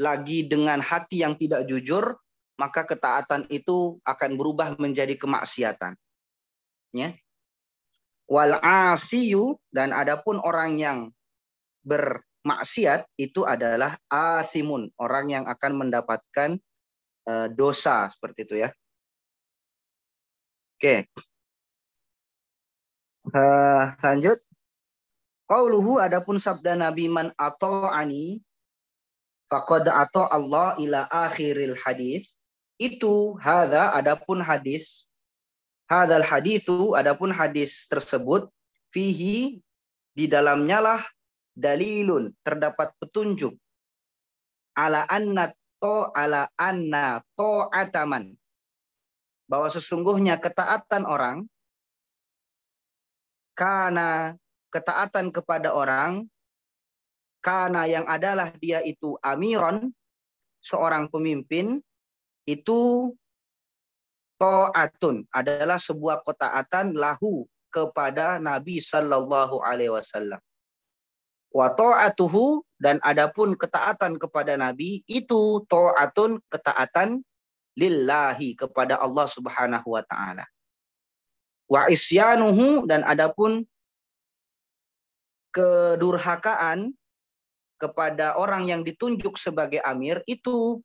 lagi 0.00 0.46
dengan 0.46 0.80
hati 0.80 1.20
yang 1.20 1.36
tidak 1.36 1.68
jujur 1.68 2.16
maka 2.60 2.84
ketaatan 2.84 3.48
itu 3.48 3.96
akan 4.04 4.36
berubah 4.36 4.76
menjadi 4.76 5.16
kemaksiatan. 5.16 5.96
Ya. 6.92 7.16
Wal 8.28 8.60
asiyu 8.60 9.56
dan 9.72 9.96
adapun 9.96 10.36
orang 10.44 10.76
yang 10.76 10.98
bermaksiat 11.80 13.08
itu 13.16 13.48
adalah 13.48 13.96
asimun, 14.12 14.92
orang 15.00 15.32
yang 15.32 15.44
akan 15.48 15.72
mendapatkan 15.80 16.60
uh, 17.24 17.48
dosa 17.48 18.12
seperti 18.12 18.44
itu 18.44 18.54
ya. 18.60 18.68
Oke. 20.76 21.08
Uh, 23.32 23.96
lanjut. 24.04 24.36
Qauluhu 25.48 25.98
adapun 25.98 26.38
sabda 26.38 26.78
Nabi 26.78 27.10
man 27.10 27.34
ani 27.34 28.38
faqad 29.50 29.90
atau 29.90 30.30
Allah 30.30 30.78
ila 30.78 31.10
akhiril 31.10 31.74
hadis 31.82 32.39
itu 32.80 33.36
hadza 33.36 33.92
adapun 33.92 34.40
hadis 34.40 35.12
hadal 35.84 36.24
hadisu 36.24 36.96
adapun 36.96 37.28
hadis 37.28 37.84
tersebut 37.92 38.48
fihi 38.88 39.60
di 40.16 40.24
dalamnya 40.24 40.80
lah 40.80 41.00
dalilun 41.52 42.32
terdapat 42.40 42.96
petunjuk. 42.96 43.52
Ala 44.72 45.04
anna 45.12 45.52
to 45.76 46.08
ala 46.16 46.48
anna 46.56 47.20
to 47.36 47.68
ataman 47.68 48.32
bahwa 49.44 49.68
sesungguhnya 49.68 50.40
ketaatan 50.40 51.04
orang 51.04 51.44
karena 53.52 54.38
ketaatan 54.72 55.34
kepada 55.34 55.74
orang 55.74 56.24
karena 57.44 57.84
yang 57.90 58.06
adalah 58.06 58.54
dia 58.56 58.80
itu 58.80 59.18
amiron 59.20 59.90
seorang 60.62 61.10
pemimpin 61.10 61.82
itu 62.50 63.12
to'atun 64.40 65.28
adalah 65.30 65.78
sebuah 65.78 66.26
ketaatan 66.26 66.96
lahu 66.96 67.46
kepada 67.70 68.42
Nabi 68.42 68.82
Shallallahu 68.82 69.62
Alaihi 69.62 69.94
Wasallam. 69.94 70.40
Wa 71.50 71.74
ta'atuhu 71.74 72.62
dan 72.78 73.02
adapun 73.02 73.58
ketaatan 73.58 74.18
kepada 74.22 74.54
Nabi 74.54 75.02
itu 75.10 75.62
ta'atun 75.66 76.38
ketaatan 76.46 77.22
lillahi 77.74 78.54
kepada 78.54 78.98
Allah 78.98 79.26
Subhanahu 79.26 79.98
wa 79.98 80.02
taala. 80.06 80.46
Wa 81.70 81.86
isyanuhu 81.90 82.86
dan 82.86 83.02
adapun 83.06 83.66
kedurhakaan 85.54 86.94
kepada 87.82 88.38
orang 88.38 88.70
yang 88.70 88.82
ditunjuk 88.86 89.34
sebagai 89.34 89.82
amir 89.82 90.22
itu 90.30 90.78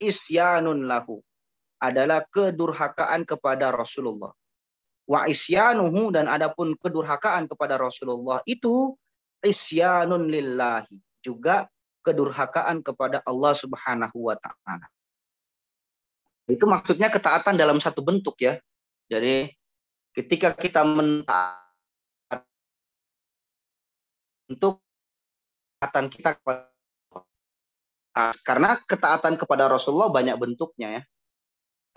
isyanun 0.00 0.84
lahu 0.84 1.20
adalah 1.80 2.24
kedurhakaan 2.28 3.28
kepada 3.28 3.72
Rasulullah. 3.72 4.32
Wa 5.06 5.28
isyanuhu 5.30 6.10
dan 6.10 6.26
adapun 6.26 6.74
kedurhakaan 6.80 7.46
kepada 7.46 7.78
Rasulullah 7.78 8.42
itu 8.48 8.96
isyanun 9.44 10.26
lillahi 10.26 10.98
juga 11.22 11.70
kedurhakaan 12.02 12.82
kepada 12.82 13.22
Allah 13.22 13.54
Subhanahu 13.54 14.30
wa 14.30 14.36
taala. 14.38 14.86
Itu 16.46 16.66
maksudnya 16.70 17.10
ketaatan 17.10 17.58
dalam 17.58 17.82
satu 17.82 18.02
bentuk 18.02 18.38
ya. 18.38 18.58
Jadi 19.10 19.50
ketika 20.14 20.54
kita 20.54 20.86
mentaat 20.86 21.66
untuk 24.46 24.78
ketaatan 25.78 26.06
kita 26.10 26.38
kepada 26.38 26.75
karena 28.16 28.80
ketaatan 28.88 29.36
kepada 29.36 29.68
Rasulullah 29.68 30.08
banyak 30.08 30.36
bentuknya 30.40 31.00
ya. 31.00 31.02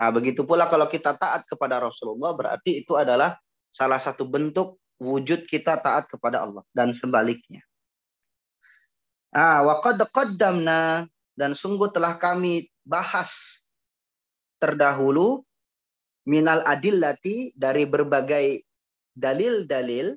Nah, 0.00 0.10
begitu 0.12 0.44
pula 0.44 0.68
kalau 0.68 0.88
kita 0.88 1.16
taat 1.16 1.44
kepada 1.48 1.80
Rasulullah 1.80 2.36
berarti 2.36 2.84
itu 2.84 2.96
adalah 2.96 3.36
salah 3.72 4.00
satu 4.00 4.28
bentuk 4.28 4.80
wujud 5.00 5.48
kita 5.48 5.80
taat 5.80 6.08
kepada 6.08 6.44
Allah 6.44 6.64
dan 6.76 6.92
sebaliknya. 6.92 7.64
Ah, 9.32 9.64
wa 9.64 9.80
qad 9.80 10.00
dan 11.36 11.50
sungguh 11.56 11.88
telah 11.88 12.20
kami 12.20 12.68
bahas 12.84 13.64
terdahulu 14.60 15.40
minal 16.28 16.60
adillati 16.68 17.56
dari 17.56 17.88
berbagai 17.88 18.60
dalil-dalil 19.16 20.12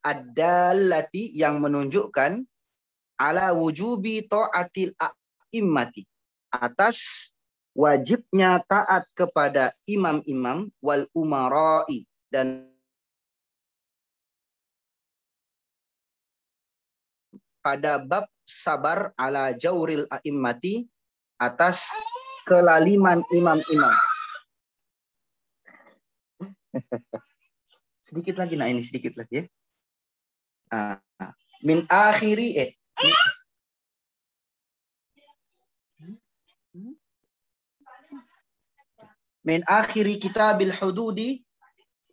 adallati 0.00 1.36
yang 1.36 1.60
menunjukkan 1.60 2.44
ala 3.20 3.52
wujubi 3.52 4.24
ta'atil 4.24 4.96
a'immati 5.54 6.02
atas 6.50 7.30
wajibnya 7.78 8.58
taat 8.66 9.06
kepada 9.14 9.70
imam-imam 9.86 10.66
wal 10.82 11.06
umarai 11.14 12.02
dan 12.26 12.66
pada 17.62 18.02
bab 18.02 18.26
sabar 18.42 19.14
ala 19.14 19.54
jauril 19.54 20.10
a'immati 20.10 20.90
atas 21.38 21.86
kelaliman 22.50 23.22
imam-imam. 23.30 23.94
sedikit 28.06 28.42
lagi, 28.42 28.58
nah 28.58 28.66
ini 28.66 28.82
sedikit 28.82 29.14
lagi 29.14 29.42
ya. 29.42 29.44
Ah, 30.74 30.98
min 31.62 31.86
akhiri 31.86 32.58
eh. 32.58 32.70
Akhiri 39.44 40.16
kitabil 40.16 40.72
hududi 40.72 41.44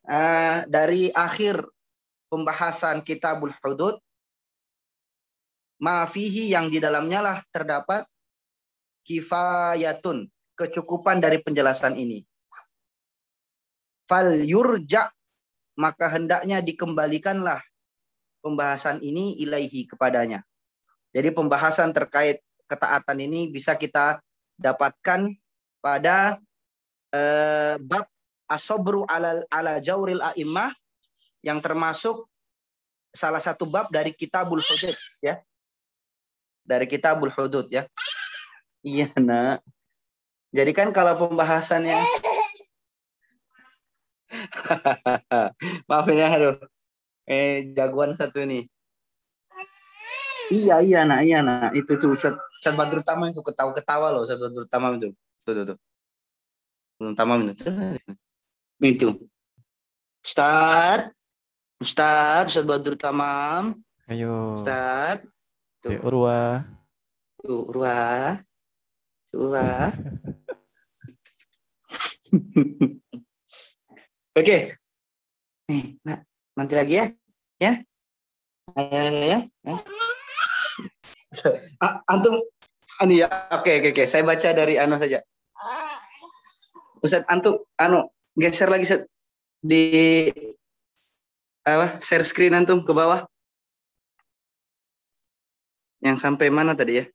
uh, 0.08 0.68
dari 0.68 1.08
akhir 1.16 1.64
pembahasan 2.28 3.03
kitabul 3.08 3.56
hudud 3.64 3.99
maafihi 5.82 6.52
yang 6.52 6.68
di 6.70 6.78
dalamnya 6.78 7.20
lah 7.24 7.38
terdapat 7.49 8.06
kifayatun, 9.08 10.30
kecukupan 10.53 11.18
dari 11.18 11.41
penjelasan 11.41 11.98
ini. 11.98 12.22
Fal 14.06 14.44
yurja 14.44 15.10
maka 15.80 16.12
hendaknya 16.12 16.62
dikembalikanlah 16.62 17.64
pembahasan 18.45 19.02
ini 19.02 19.40
ilaihi 19.41 19.90
kepadanya. 19.90 20.44
Jadi 21.12 21.34
pembahasan 21.34 21.91
terkait 21.91 22.44
ketaatan 22.70 23.18
ini 23.20 23.49
bisa 23.52 23.76
kita 23.76 24.22
dapatkan 24.56 25.34
pada 25.82 26.38
eh, 27.12 27.76
bab 27.80 28.08
asobru 28.48 29.08
ala 29.08 29.44
ala 29.48 29.80
jauril 29.80 30.20
a'immah 30.20 30.72
yang 31.44 31.64
termasuk 31.64 32.28
salah 33.12 33.44
satu 33.44 33.68
bab 33.68 33.92
dari 33.92 34.16
kitabul 34.16 34.64
hudud 34.64 34.96
ya. 35.24 35.40
Dari 36.64 36.86
kitabul 36.88 37.32
hudud 37.32 37.68
ya. 37.68 37.88
Iya, 38.82 39.12
nak. 39.20 39.62
Jadi 40.52 40.72
kan 40.76 40.92
kalau 40.92 41.16
pembahasannya 41.16 41.96
Maafin 45.92 46.20
ya, 46.20 46.32
aduh. 46.32 46.56
Eh, 47.28 47.72
jagoan 47.76 48.16
satu 48.16 48.44
nih. 48.44 48.68
Iya, 50.52 50.84
iya, 50.84 51.08
nak, 51.08 51.22
iya, 51.24 51.40
nak. 51.44 51.72
Itu 51.76 51.96
tuh 51.96 52.16
Ustaz, 52.16 52.36
Ustaz 52.60 52.76
Badrul 52.76 53.08
Tamam 53.08 53.32
itu 53.32 53.40
ketawa-ketawa 53.40 54.12
loh, 54.12 54.28
Ustaz 54.28 54.40
Badrul 54.40 54.68
Tamam 54.68 55.00
itu. 55.00 55.16
Tuh, 55.48 55.54
tuh, 55.56 55.64
tuh. 55.76 55.78
Badrul 57.02 57.18
Tamam 57.18 57.49
itu. 57.49 57.65
Itu. 58.78 59.10
Ustaz. 60.22 61.10
Ustaz, 61.82 62.53
Ustaz 62.53 62.61
Badrul 62.61 62.94
Tamam. 62.94 63.73
Ayo. 64.06 64.61
Ustaz. 64.61 65.26
Tuh. 65.82 65.98
Urwa. 66.06 66.61
Tuh, 67.41 67.65
Urwa. 67.73 68.38
Urwa. 69.34 69.90
Oke. 74.38 74.78
Nih, 75.65 75.98
nah, 76.06 76.22
nanti 76.53 76.78
lagi 76.78 77.02
ya. 77.02 77.10
Ya. 77.57 77.82
Ya, 78.78 79.10
ya, 79.10 79.49
ya. 79.65 79.82
Ah, 81.82 81.98
antum 82.14 82.38
anu 83.02 83.18
ya. 83.18 83.26
Oke, 83.57 83.82
oke, 83.82 83.90
oke. 83.90 84.06
Saya 84.06 84.22
baca 84.22 84.53
dari 84.53 84.78
anu 84.78 85.02
saja. 85.02 85.26
Ustaz, 87.02 87.26
antum 87.34 87.57
anu 87.82 88.10
geser 88.38 88.69
lagi 88.69 88.86
Ustaz. 88.86 89.03
di 89.61 89.82
apa? 91.65 92.02
Share 92.02 92.26
screen 92.26 92.57
antum 92.57 92.82
ke 92.86 92.94
bawah. 92.94 93.26
Yang 96.02 96.18
sampai 96.26 96.49
mana 96.49 96.73
tadi 96.73 97.02
ya? 97.02 97.06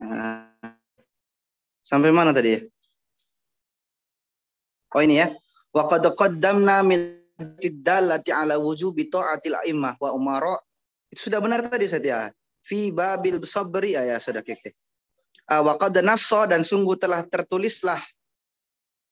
Nah, 0.00 0.48
sampai 1.84 2.12
mana 2.12 2.32
tadi 2.32 2.56
ya? 2.56 2.60
Oh 4.96 5.02
ini 5.04 5.20
ya. 5.20 5.28
Wa 5.76 5.88
qad 5.88 6.04
qaddamna 6.16 6.80
min 6.84 7.20
tidallati 7.60 8.32
ala 8.32 8.56
wujubi 8.56 9.08
ta'atil 9.12 9.56
a'immah 9.60 10.00
wa 10.00 10.10
umara. 10.16 10.56
Itu 11.14 11.30
sudah 11.30 11.38
benar 11.38 11.62
tadi 11.62 11.86
saya 11.86 12.34
Fi 12.66 12.90
babil 12.90 13.38
sabri 13.46 13.94
ah, 13.94 14.02
ya 14.02 14.18
sudah 14.18 14.42
keke. 14.42 14.74
Uh, 15.46 15.62
wa 15.62 15.78
qad 15.78 15.94
nassa 16.02 16.50
dan 16.50 16.66
sungguh 16.66 16.98
telah 16.98 17.22
tertulislah 17.28 18.00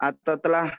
atau 0.02 0.34
telah 0.40 0.72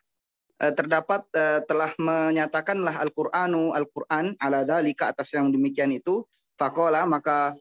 uh, 0.60 0.74
terdapat 0.76 1.24
uh, 1.38 1.64
telah 1.64 1.96
menyatakanlah 1.96 3.00
Al-Qur'anu 3.08 3.72
Al-Qur'an 3.72 4.36
ala 4.44 4.68
dalika 4.68 5.16
atas 5.16 5.32
yang 5.32 5.54
demikian 5.54 5.96
itu. 5.96 6.28
Faqala 6.60 7.08
maka 7.08 7.56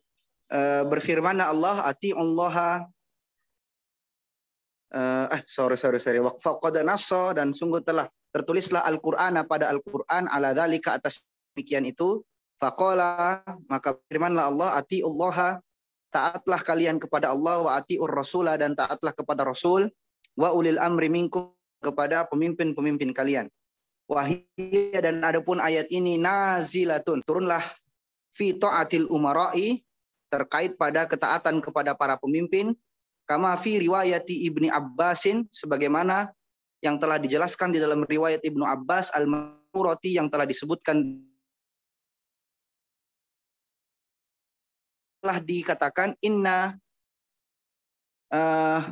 uh, 0.50 0.82
berfirman 0.90 1.38
Allah 1.38 1.86
ati 1.86 2.10
Allah 2.16 2.82
eh 5.30 5.42
sorry 5.46 5.78
sorry 5.78 6.02
sorry. 6.02 6.18
Faqad 6.18 6.82
nassa 6.82 7.36
dan 7.36 7.54
sungguh 7.54 7.84
telah 7.84 8.10
tertulislah 8.34 8.82
Al-Qur'an 8.88 9.38
pada 9.44 9.68
Al-Qur'an 9.70 10.26
ala 10.26 10.50
dalika 10.56 10.96
atas 10.96 11.28
demikian 11.52 11.84
itu 11.84 12.24
faqala 12.62 13.42
maka 13.66 13.98
firmanlah 14.06 14.46
Allah 14.54 14.70
ati 14.78 15.02
Allah 15.02 15.58
taatlah 16.14 16.60
kalian 16.62 17.00
kepada 17.02 17.32
Allah 17.32 17.64
wa 17.64 17.70
atiur 17.74 18.12
rasulah 18.12 18.54
dan 18.60 18.76
taatlah 18.76 19.10
kepada 19.16 19.42
rasul 19.42 19.88
wa 20.36 20.52
ulil 20.54 20.78
amri 20.78 21.08
minkum 21.08 21.50
kepada 21.82 22.28
pemimpin-pemimpin 22.30 23.10
kalian. 23.10 23.50
Wahiyya 24.06 25.02
dan 25.02 25.24
adapun 25.24 25.58
ayat 25.58 25.88
ini 25.88 26.20
nazilatun 26.20 27.24
turunlah 27.24 27.64
fi 28.36 28.52
taatil 28.54 29.08
umara'i 29.08 29.80
terkait 30.28 30.76
pada 30.76 31.08
ketaatan 31.08 31.64
kepada 31.64 31.96
para 31.96 32.20
pemimpin 32.20 32.76
kama 33.24 33.56
fi 33.56 33.80
riwayati 33.80 34.46
Ibni 34.52 34.68
Abbasin 34.68 35.48
sebagaimana 35.48 36.28
yang 36.84 37.00
telah 37.00 37.16
dijelaskan 37.16 37.72
di 37.72 37.80
dalam 37.80 38.04
riwayat 38.04 38.44
Ibnu 38.44 38.62
Abbas 38.62 39.14
al-Murati 39.16 40.18
yang 40.18 40.28
telah 40.28 40.44
disebutkan 40.44 41.24
telah 45.22 45.38
dikatakan 45.38 46.18
inna 46.18 46.74
uh, 48.34 48.90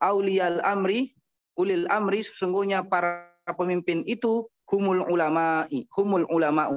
auliyal 0.00 0.64
amri 0.64 1.12
ulil 1.60 1.84
amri 1.92 2.24
sesungguhnya 2.24 2.80
para 2.88 3.28
pemimpin 3.52 4.00
itu 4.08 4.48
humul 4.64 5.04
ulama 5.12 5.68
humul 5.92 6.24
ulama 6.32 6.72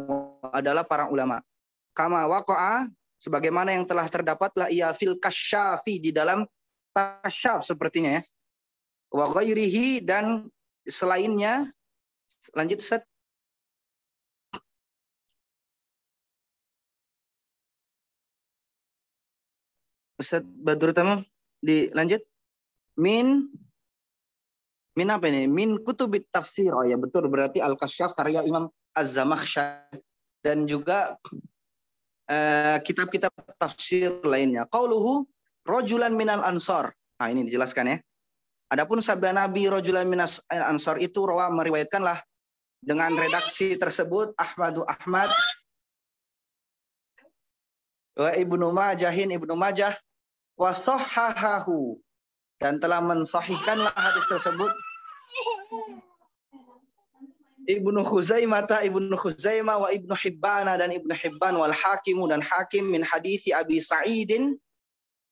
adalah 0.51 0.83
para 0.83 1.07
ulama. 1.07 1.39
Kama 1.95 2.27
waqa'a 2.27 2.91
sebagaimana 3.15 3.71
yang 3.71 3.87
telah 3.87 4.03
terdapatlah 4.11 4.67
ia 4.67 4.91
fil 4.91 5.15
kasyafi 5.15 6.03
di 6.03 6.11
dalam 6.11 6.43
kasyaf 6.91 7.63
sepertinya 7.63 8.19
ya. 8.19 8.21
Wa 9.13 9.29
dan 10.03 10.51
selainnya 10.83 11.69
lanjut 12.57 12.83
set 12.83 13.07
Ustaz 20.19 20.43
Badrul 20.45 20.93
Tamam 20.93 21.25
dilanjut 21.63 22.21
min 22.99 23.49
min 24.93 25.07
apa 25.09 25.25
ini 25.31 25.49
min 25.49 25.81
kutubit 25.81 26.29
tafsir 26.29 26.69
oh 26.69 26.85
ya 26.85 26.99
betul 26.99 27.25
berarti 27.31 27.63
al 27.63 27.73
kasyaf 27.79 28.13
karya 28.13 28.45
Imam 28.45 28.69
Az-Zamakhsyari 28.93 29.97
dan 30.45 30.69
juga 30.69 31.17
Eh, 32.23 32.77
kitab-kitab 32.87 33.35
uh, 33.35 33.51
tafsir 33.59 34.07
lainnya. 34.23 34.63
Qauluhu 34.71 35.27
rojulan 35.67 36.15
minal 36.15 36.39
ansor. 36.47 36.95
Nah, 37.19 37.27
ini 37.27 37.43
dijelaskan 37.43 37.85
ya. 37.91 37.97
Adapun 38.71 39.03
sabda 39.03 39.35
Nabi 39.35 39.67
rojulan 39.67 40.07
minas 40.07 40.39
ansor 40.47 41.03
itu 41.03 41.19
rawa 41.27 41.51
meriwayatkanlah 41.51 42.23
dengan 42.79 43.11
redaksi 43.19 43.75
tersebut 43.75 44.31
Ahmadu 44.39 44.87
Ahmad 44.87 45.27
wa 48.17 48.29
Ibnu 48.33 48.69
Majahin 48.73 49.33
Ibnu 49.33 49.53
Majah 49.57 49.93
wa 50.57 50.69
sahahahu 50.69 51.97
dan 52.61 52.77
telah 52.77 53.01
mensahihkanlah 53.01 53.91
hadis 53.97 54.25
tersebut 54.29 54.71
Ibnu 57.63 58.03
Khuzaimah, 58.03 58.67
Ibnu 58.67 59.15
Khuzaimah 59.15 59.79
wa 59.79 59.87
Ibnu 59.87 60.11
Hibban 60.11 60.67
dan 60.67 60.91
Ibnu 60.91 61.15
Hibban 61.15 61.55
wal 61.55 61.71
Hakim 61.71 62.19
dan 62.27 62.43
Hakim 62.43 62.91
min 62.91 63.07
hadisi 63.07 63.55
Abi 63.55 63.79
Sa'idin 63.79 64.59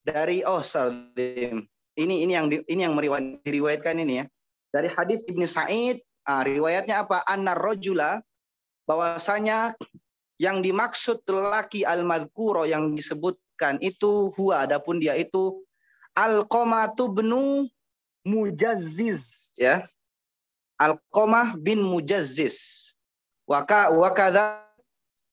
dari 0.08 0.42
oh 0.48 0.64
sorry. 0.64 1.52
Ini 1.92 2.16
ini 2.24 2.32
yang 2.32 2.48
ini 2.48 2.82
yang 2.88 2.96
meriwayatkan 2.96 4.00
ini 4.00 4.24
ya. 4.24 4.26
Dari 4.72 4.88
hadis 4.88 5.28
Ibnu 5.28 5.44
Sa'id, 5.44 6.00
ah, 6.24 6.48
riwayatnya 6.48 7.04
apa? 7.04 7.20
Anna 7.28 7.52
rojula 7.52 8.24
bahwasanya 8.88 9.76
yang 10.42 10.66
dimaksud 10.66 11.22
lelaki 11.30 11.86
al-madhkuro 11.86 12.66
yang 12.66 12.98
disebutkan 12.98 13.78
itu 13.78 14.34
huwa 14.34 14.66
adapun 14.66 14.98
dia 14.98 15.14
itu 15.14 15.62
al-qamatu 16.18 17.14
bnu 17.14 17.70
mujazziz 18.26 19.54
ya 19.54 19.86
Alqamah 20.82 21.62
bin 21.62 21.86
Mujazziz. 21.86 22.90
Waka 23.46 23.94
wakada 23.94 24.66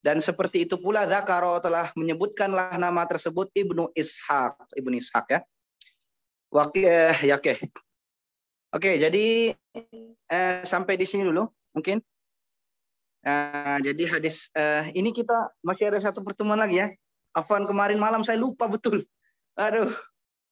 dan 0.05 0.21
seperti 0.21 0.69
itu 0.69 0.77
pula 0.77 1.09
Zakaro 1.09 1.57
telah 1.65 1.89
menyebutkanlah 1.97 2.77
nama 2.77 3.09
tersebut 3.09 3.49
Ibnu 3.57 3.89
Ishaq, 3.97 4.61
Ibnu 4.77 5.01
Ishaq 5.01 5.27
ya. 5.33 5.41
Oke, 6.53 6.85
ya 7.25 7.41
oke. 7.41 7.55
Oke, 8.69 9.01
jadi 9.01 9.57
eh, 10.29 10.61
sampai 10.69 11.01
di 11.01 11.09
sini 11.09 11.25
dulu 11.25 11.49
mungkin. 11.73 12.05
Uh, 13.29 13.79
jadi 13.85 14.09
hadis 14.09 14.49
uh, 14.57 14.89
ini 14.97 15.13
kita 15.13 15.53
masih 15.61 15.93
ada 15.93 16.01
satu 16.01 16.25
pertemuan 16.25 16.57
lagi 16.57 16.81
ya. 16.81 16.89
Afan 17.37 17.69
kemarin 17.69 18.01
malam 18.01 18.25
saya 18.25 18.41
lupa 18.41 18.65
betul. 18.65 19.05
Aduh, 19.53 19.93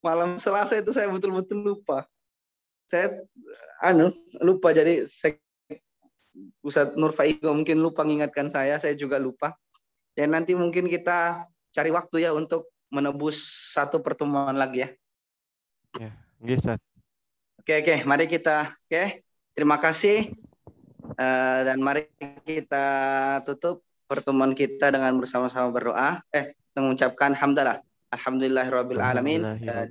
malam 0.04 0.36
Selasa 0.36 0.76
itu 0.76 0.92
saya 0.92 1.08
betul-betul 1.08 1.64
lupa 1.64 2.04
saya 2.86 3.10
anu 3.82 4.14
lupa 4.38 4.70
jadi 4.70 5.04
saya 5.10 5.36
Ustaz 6.60 6.92
Nur 6.94 7.16
Faigo 7.16 7.50
mungkin 7.56 7.80
lupa 7.80 8.04
mengingatkan 8.04 8.52
saya, 8.52 8.76
saya 8.76 8.92
juga 8.92 9.16
lupa. 9.16 9.56
Dan 10.12 10.36
nanti 10.36 10.52
mungkin 10.52 10.84
kita 10.84 11.48
cari 11.72 11.88
waktu 11.88 12.28
ya 12.28 12.36
untuk 12.36 12.68
menebus 12.92 13.40
satu 13.72 14.04
pertemuan 14.04 14.52
lagi 14.52 14.84
ya. 14.84 14.88
Ya, 15.96 16.12
Ustaz. 16.52 16.80
Oke, 17.56 17.80
oke, 17.80 18.04
mari 18.04 18.28
kita 18.28 18.68
oke. 18.68 19.24
Terima 19.56 19.80
kasih. 19.80 20.36
Uh, 21.16 21.60
dan 21.64 21.80
mari 21.80 22.06
kita 22.44 22.86
tutup 23.48 23.80
pertemuan 24.06 24.52
kita 24.52 24.92
dengan 24.92 25.16
bersama-sama 25.16 25.72
berdoa. 25.72 26.20
Eh, 26.30 26.52
mengucapkan 26.76 27.32
hamdalah. 27.32 27.80
Alhamdulillahirabbil 28.12 29.02
alamin. 29.02 29.40
Uh, 29.64 29.84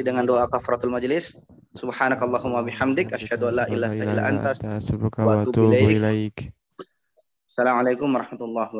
dengan 0.00 0.24
doa 0.24 0.46
kafaratul 0.46 0.94
majelis. 0.94 1.36
Subhanakallahumma 1.76 2.64
bihamdik 2.64 3.12
asyhadu 3.12 3.52
an 3.52 3.62
la 3.62 3.64
ilaha 3.68 3.94
illa 3.94 4.22
anta 4.24 4.56
astaghfiruka 4.56 5.20
wa 5.20 5.44
atubu 5.44 5.74
ilaik. 5.74 6.50
Assalamualaikum 7.48 8.08
warahmatullahi 8.08 8.68
wabarakatuh. 8.72 8.76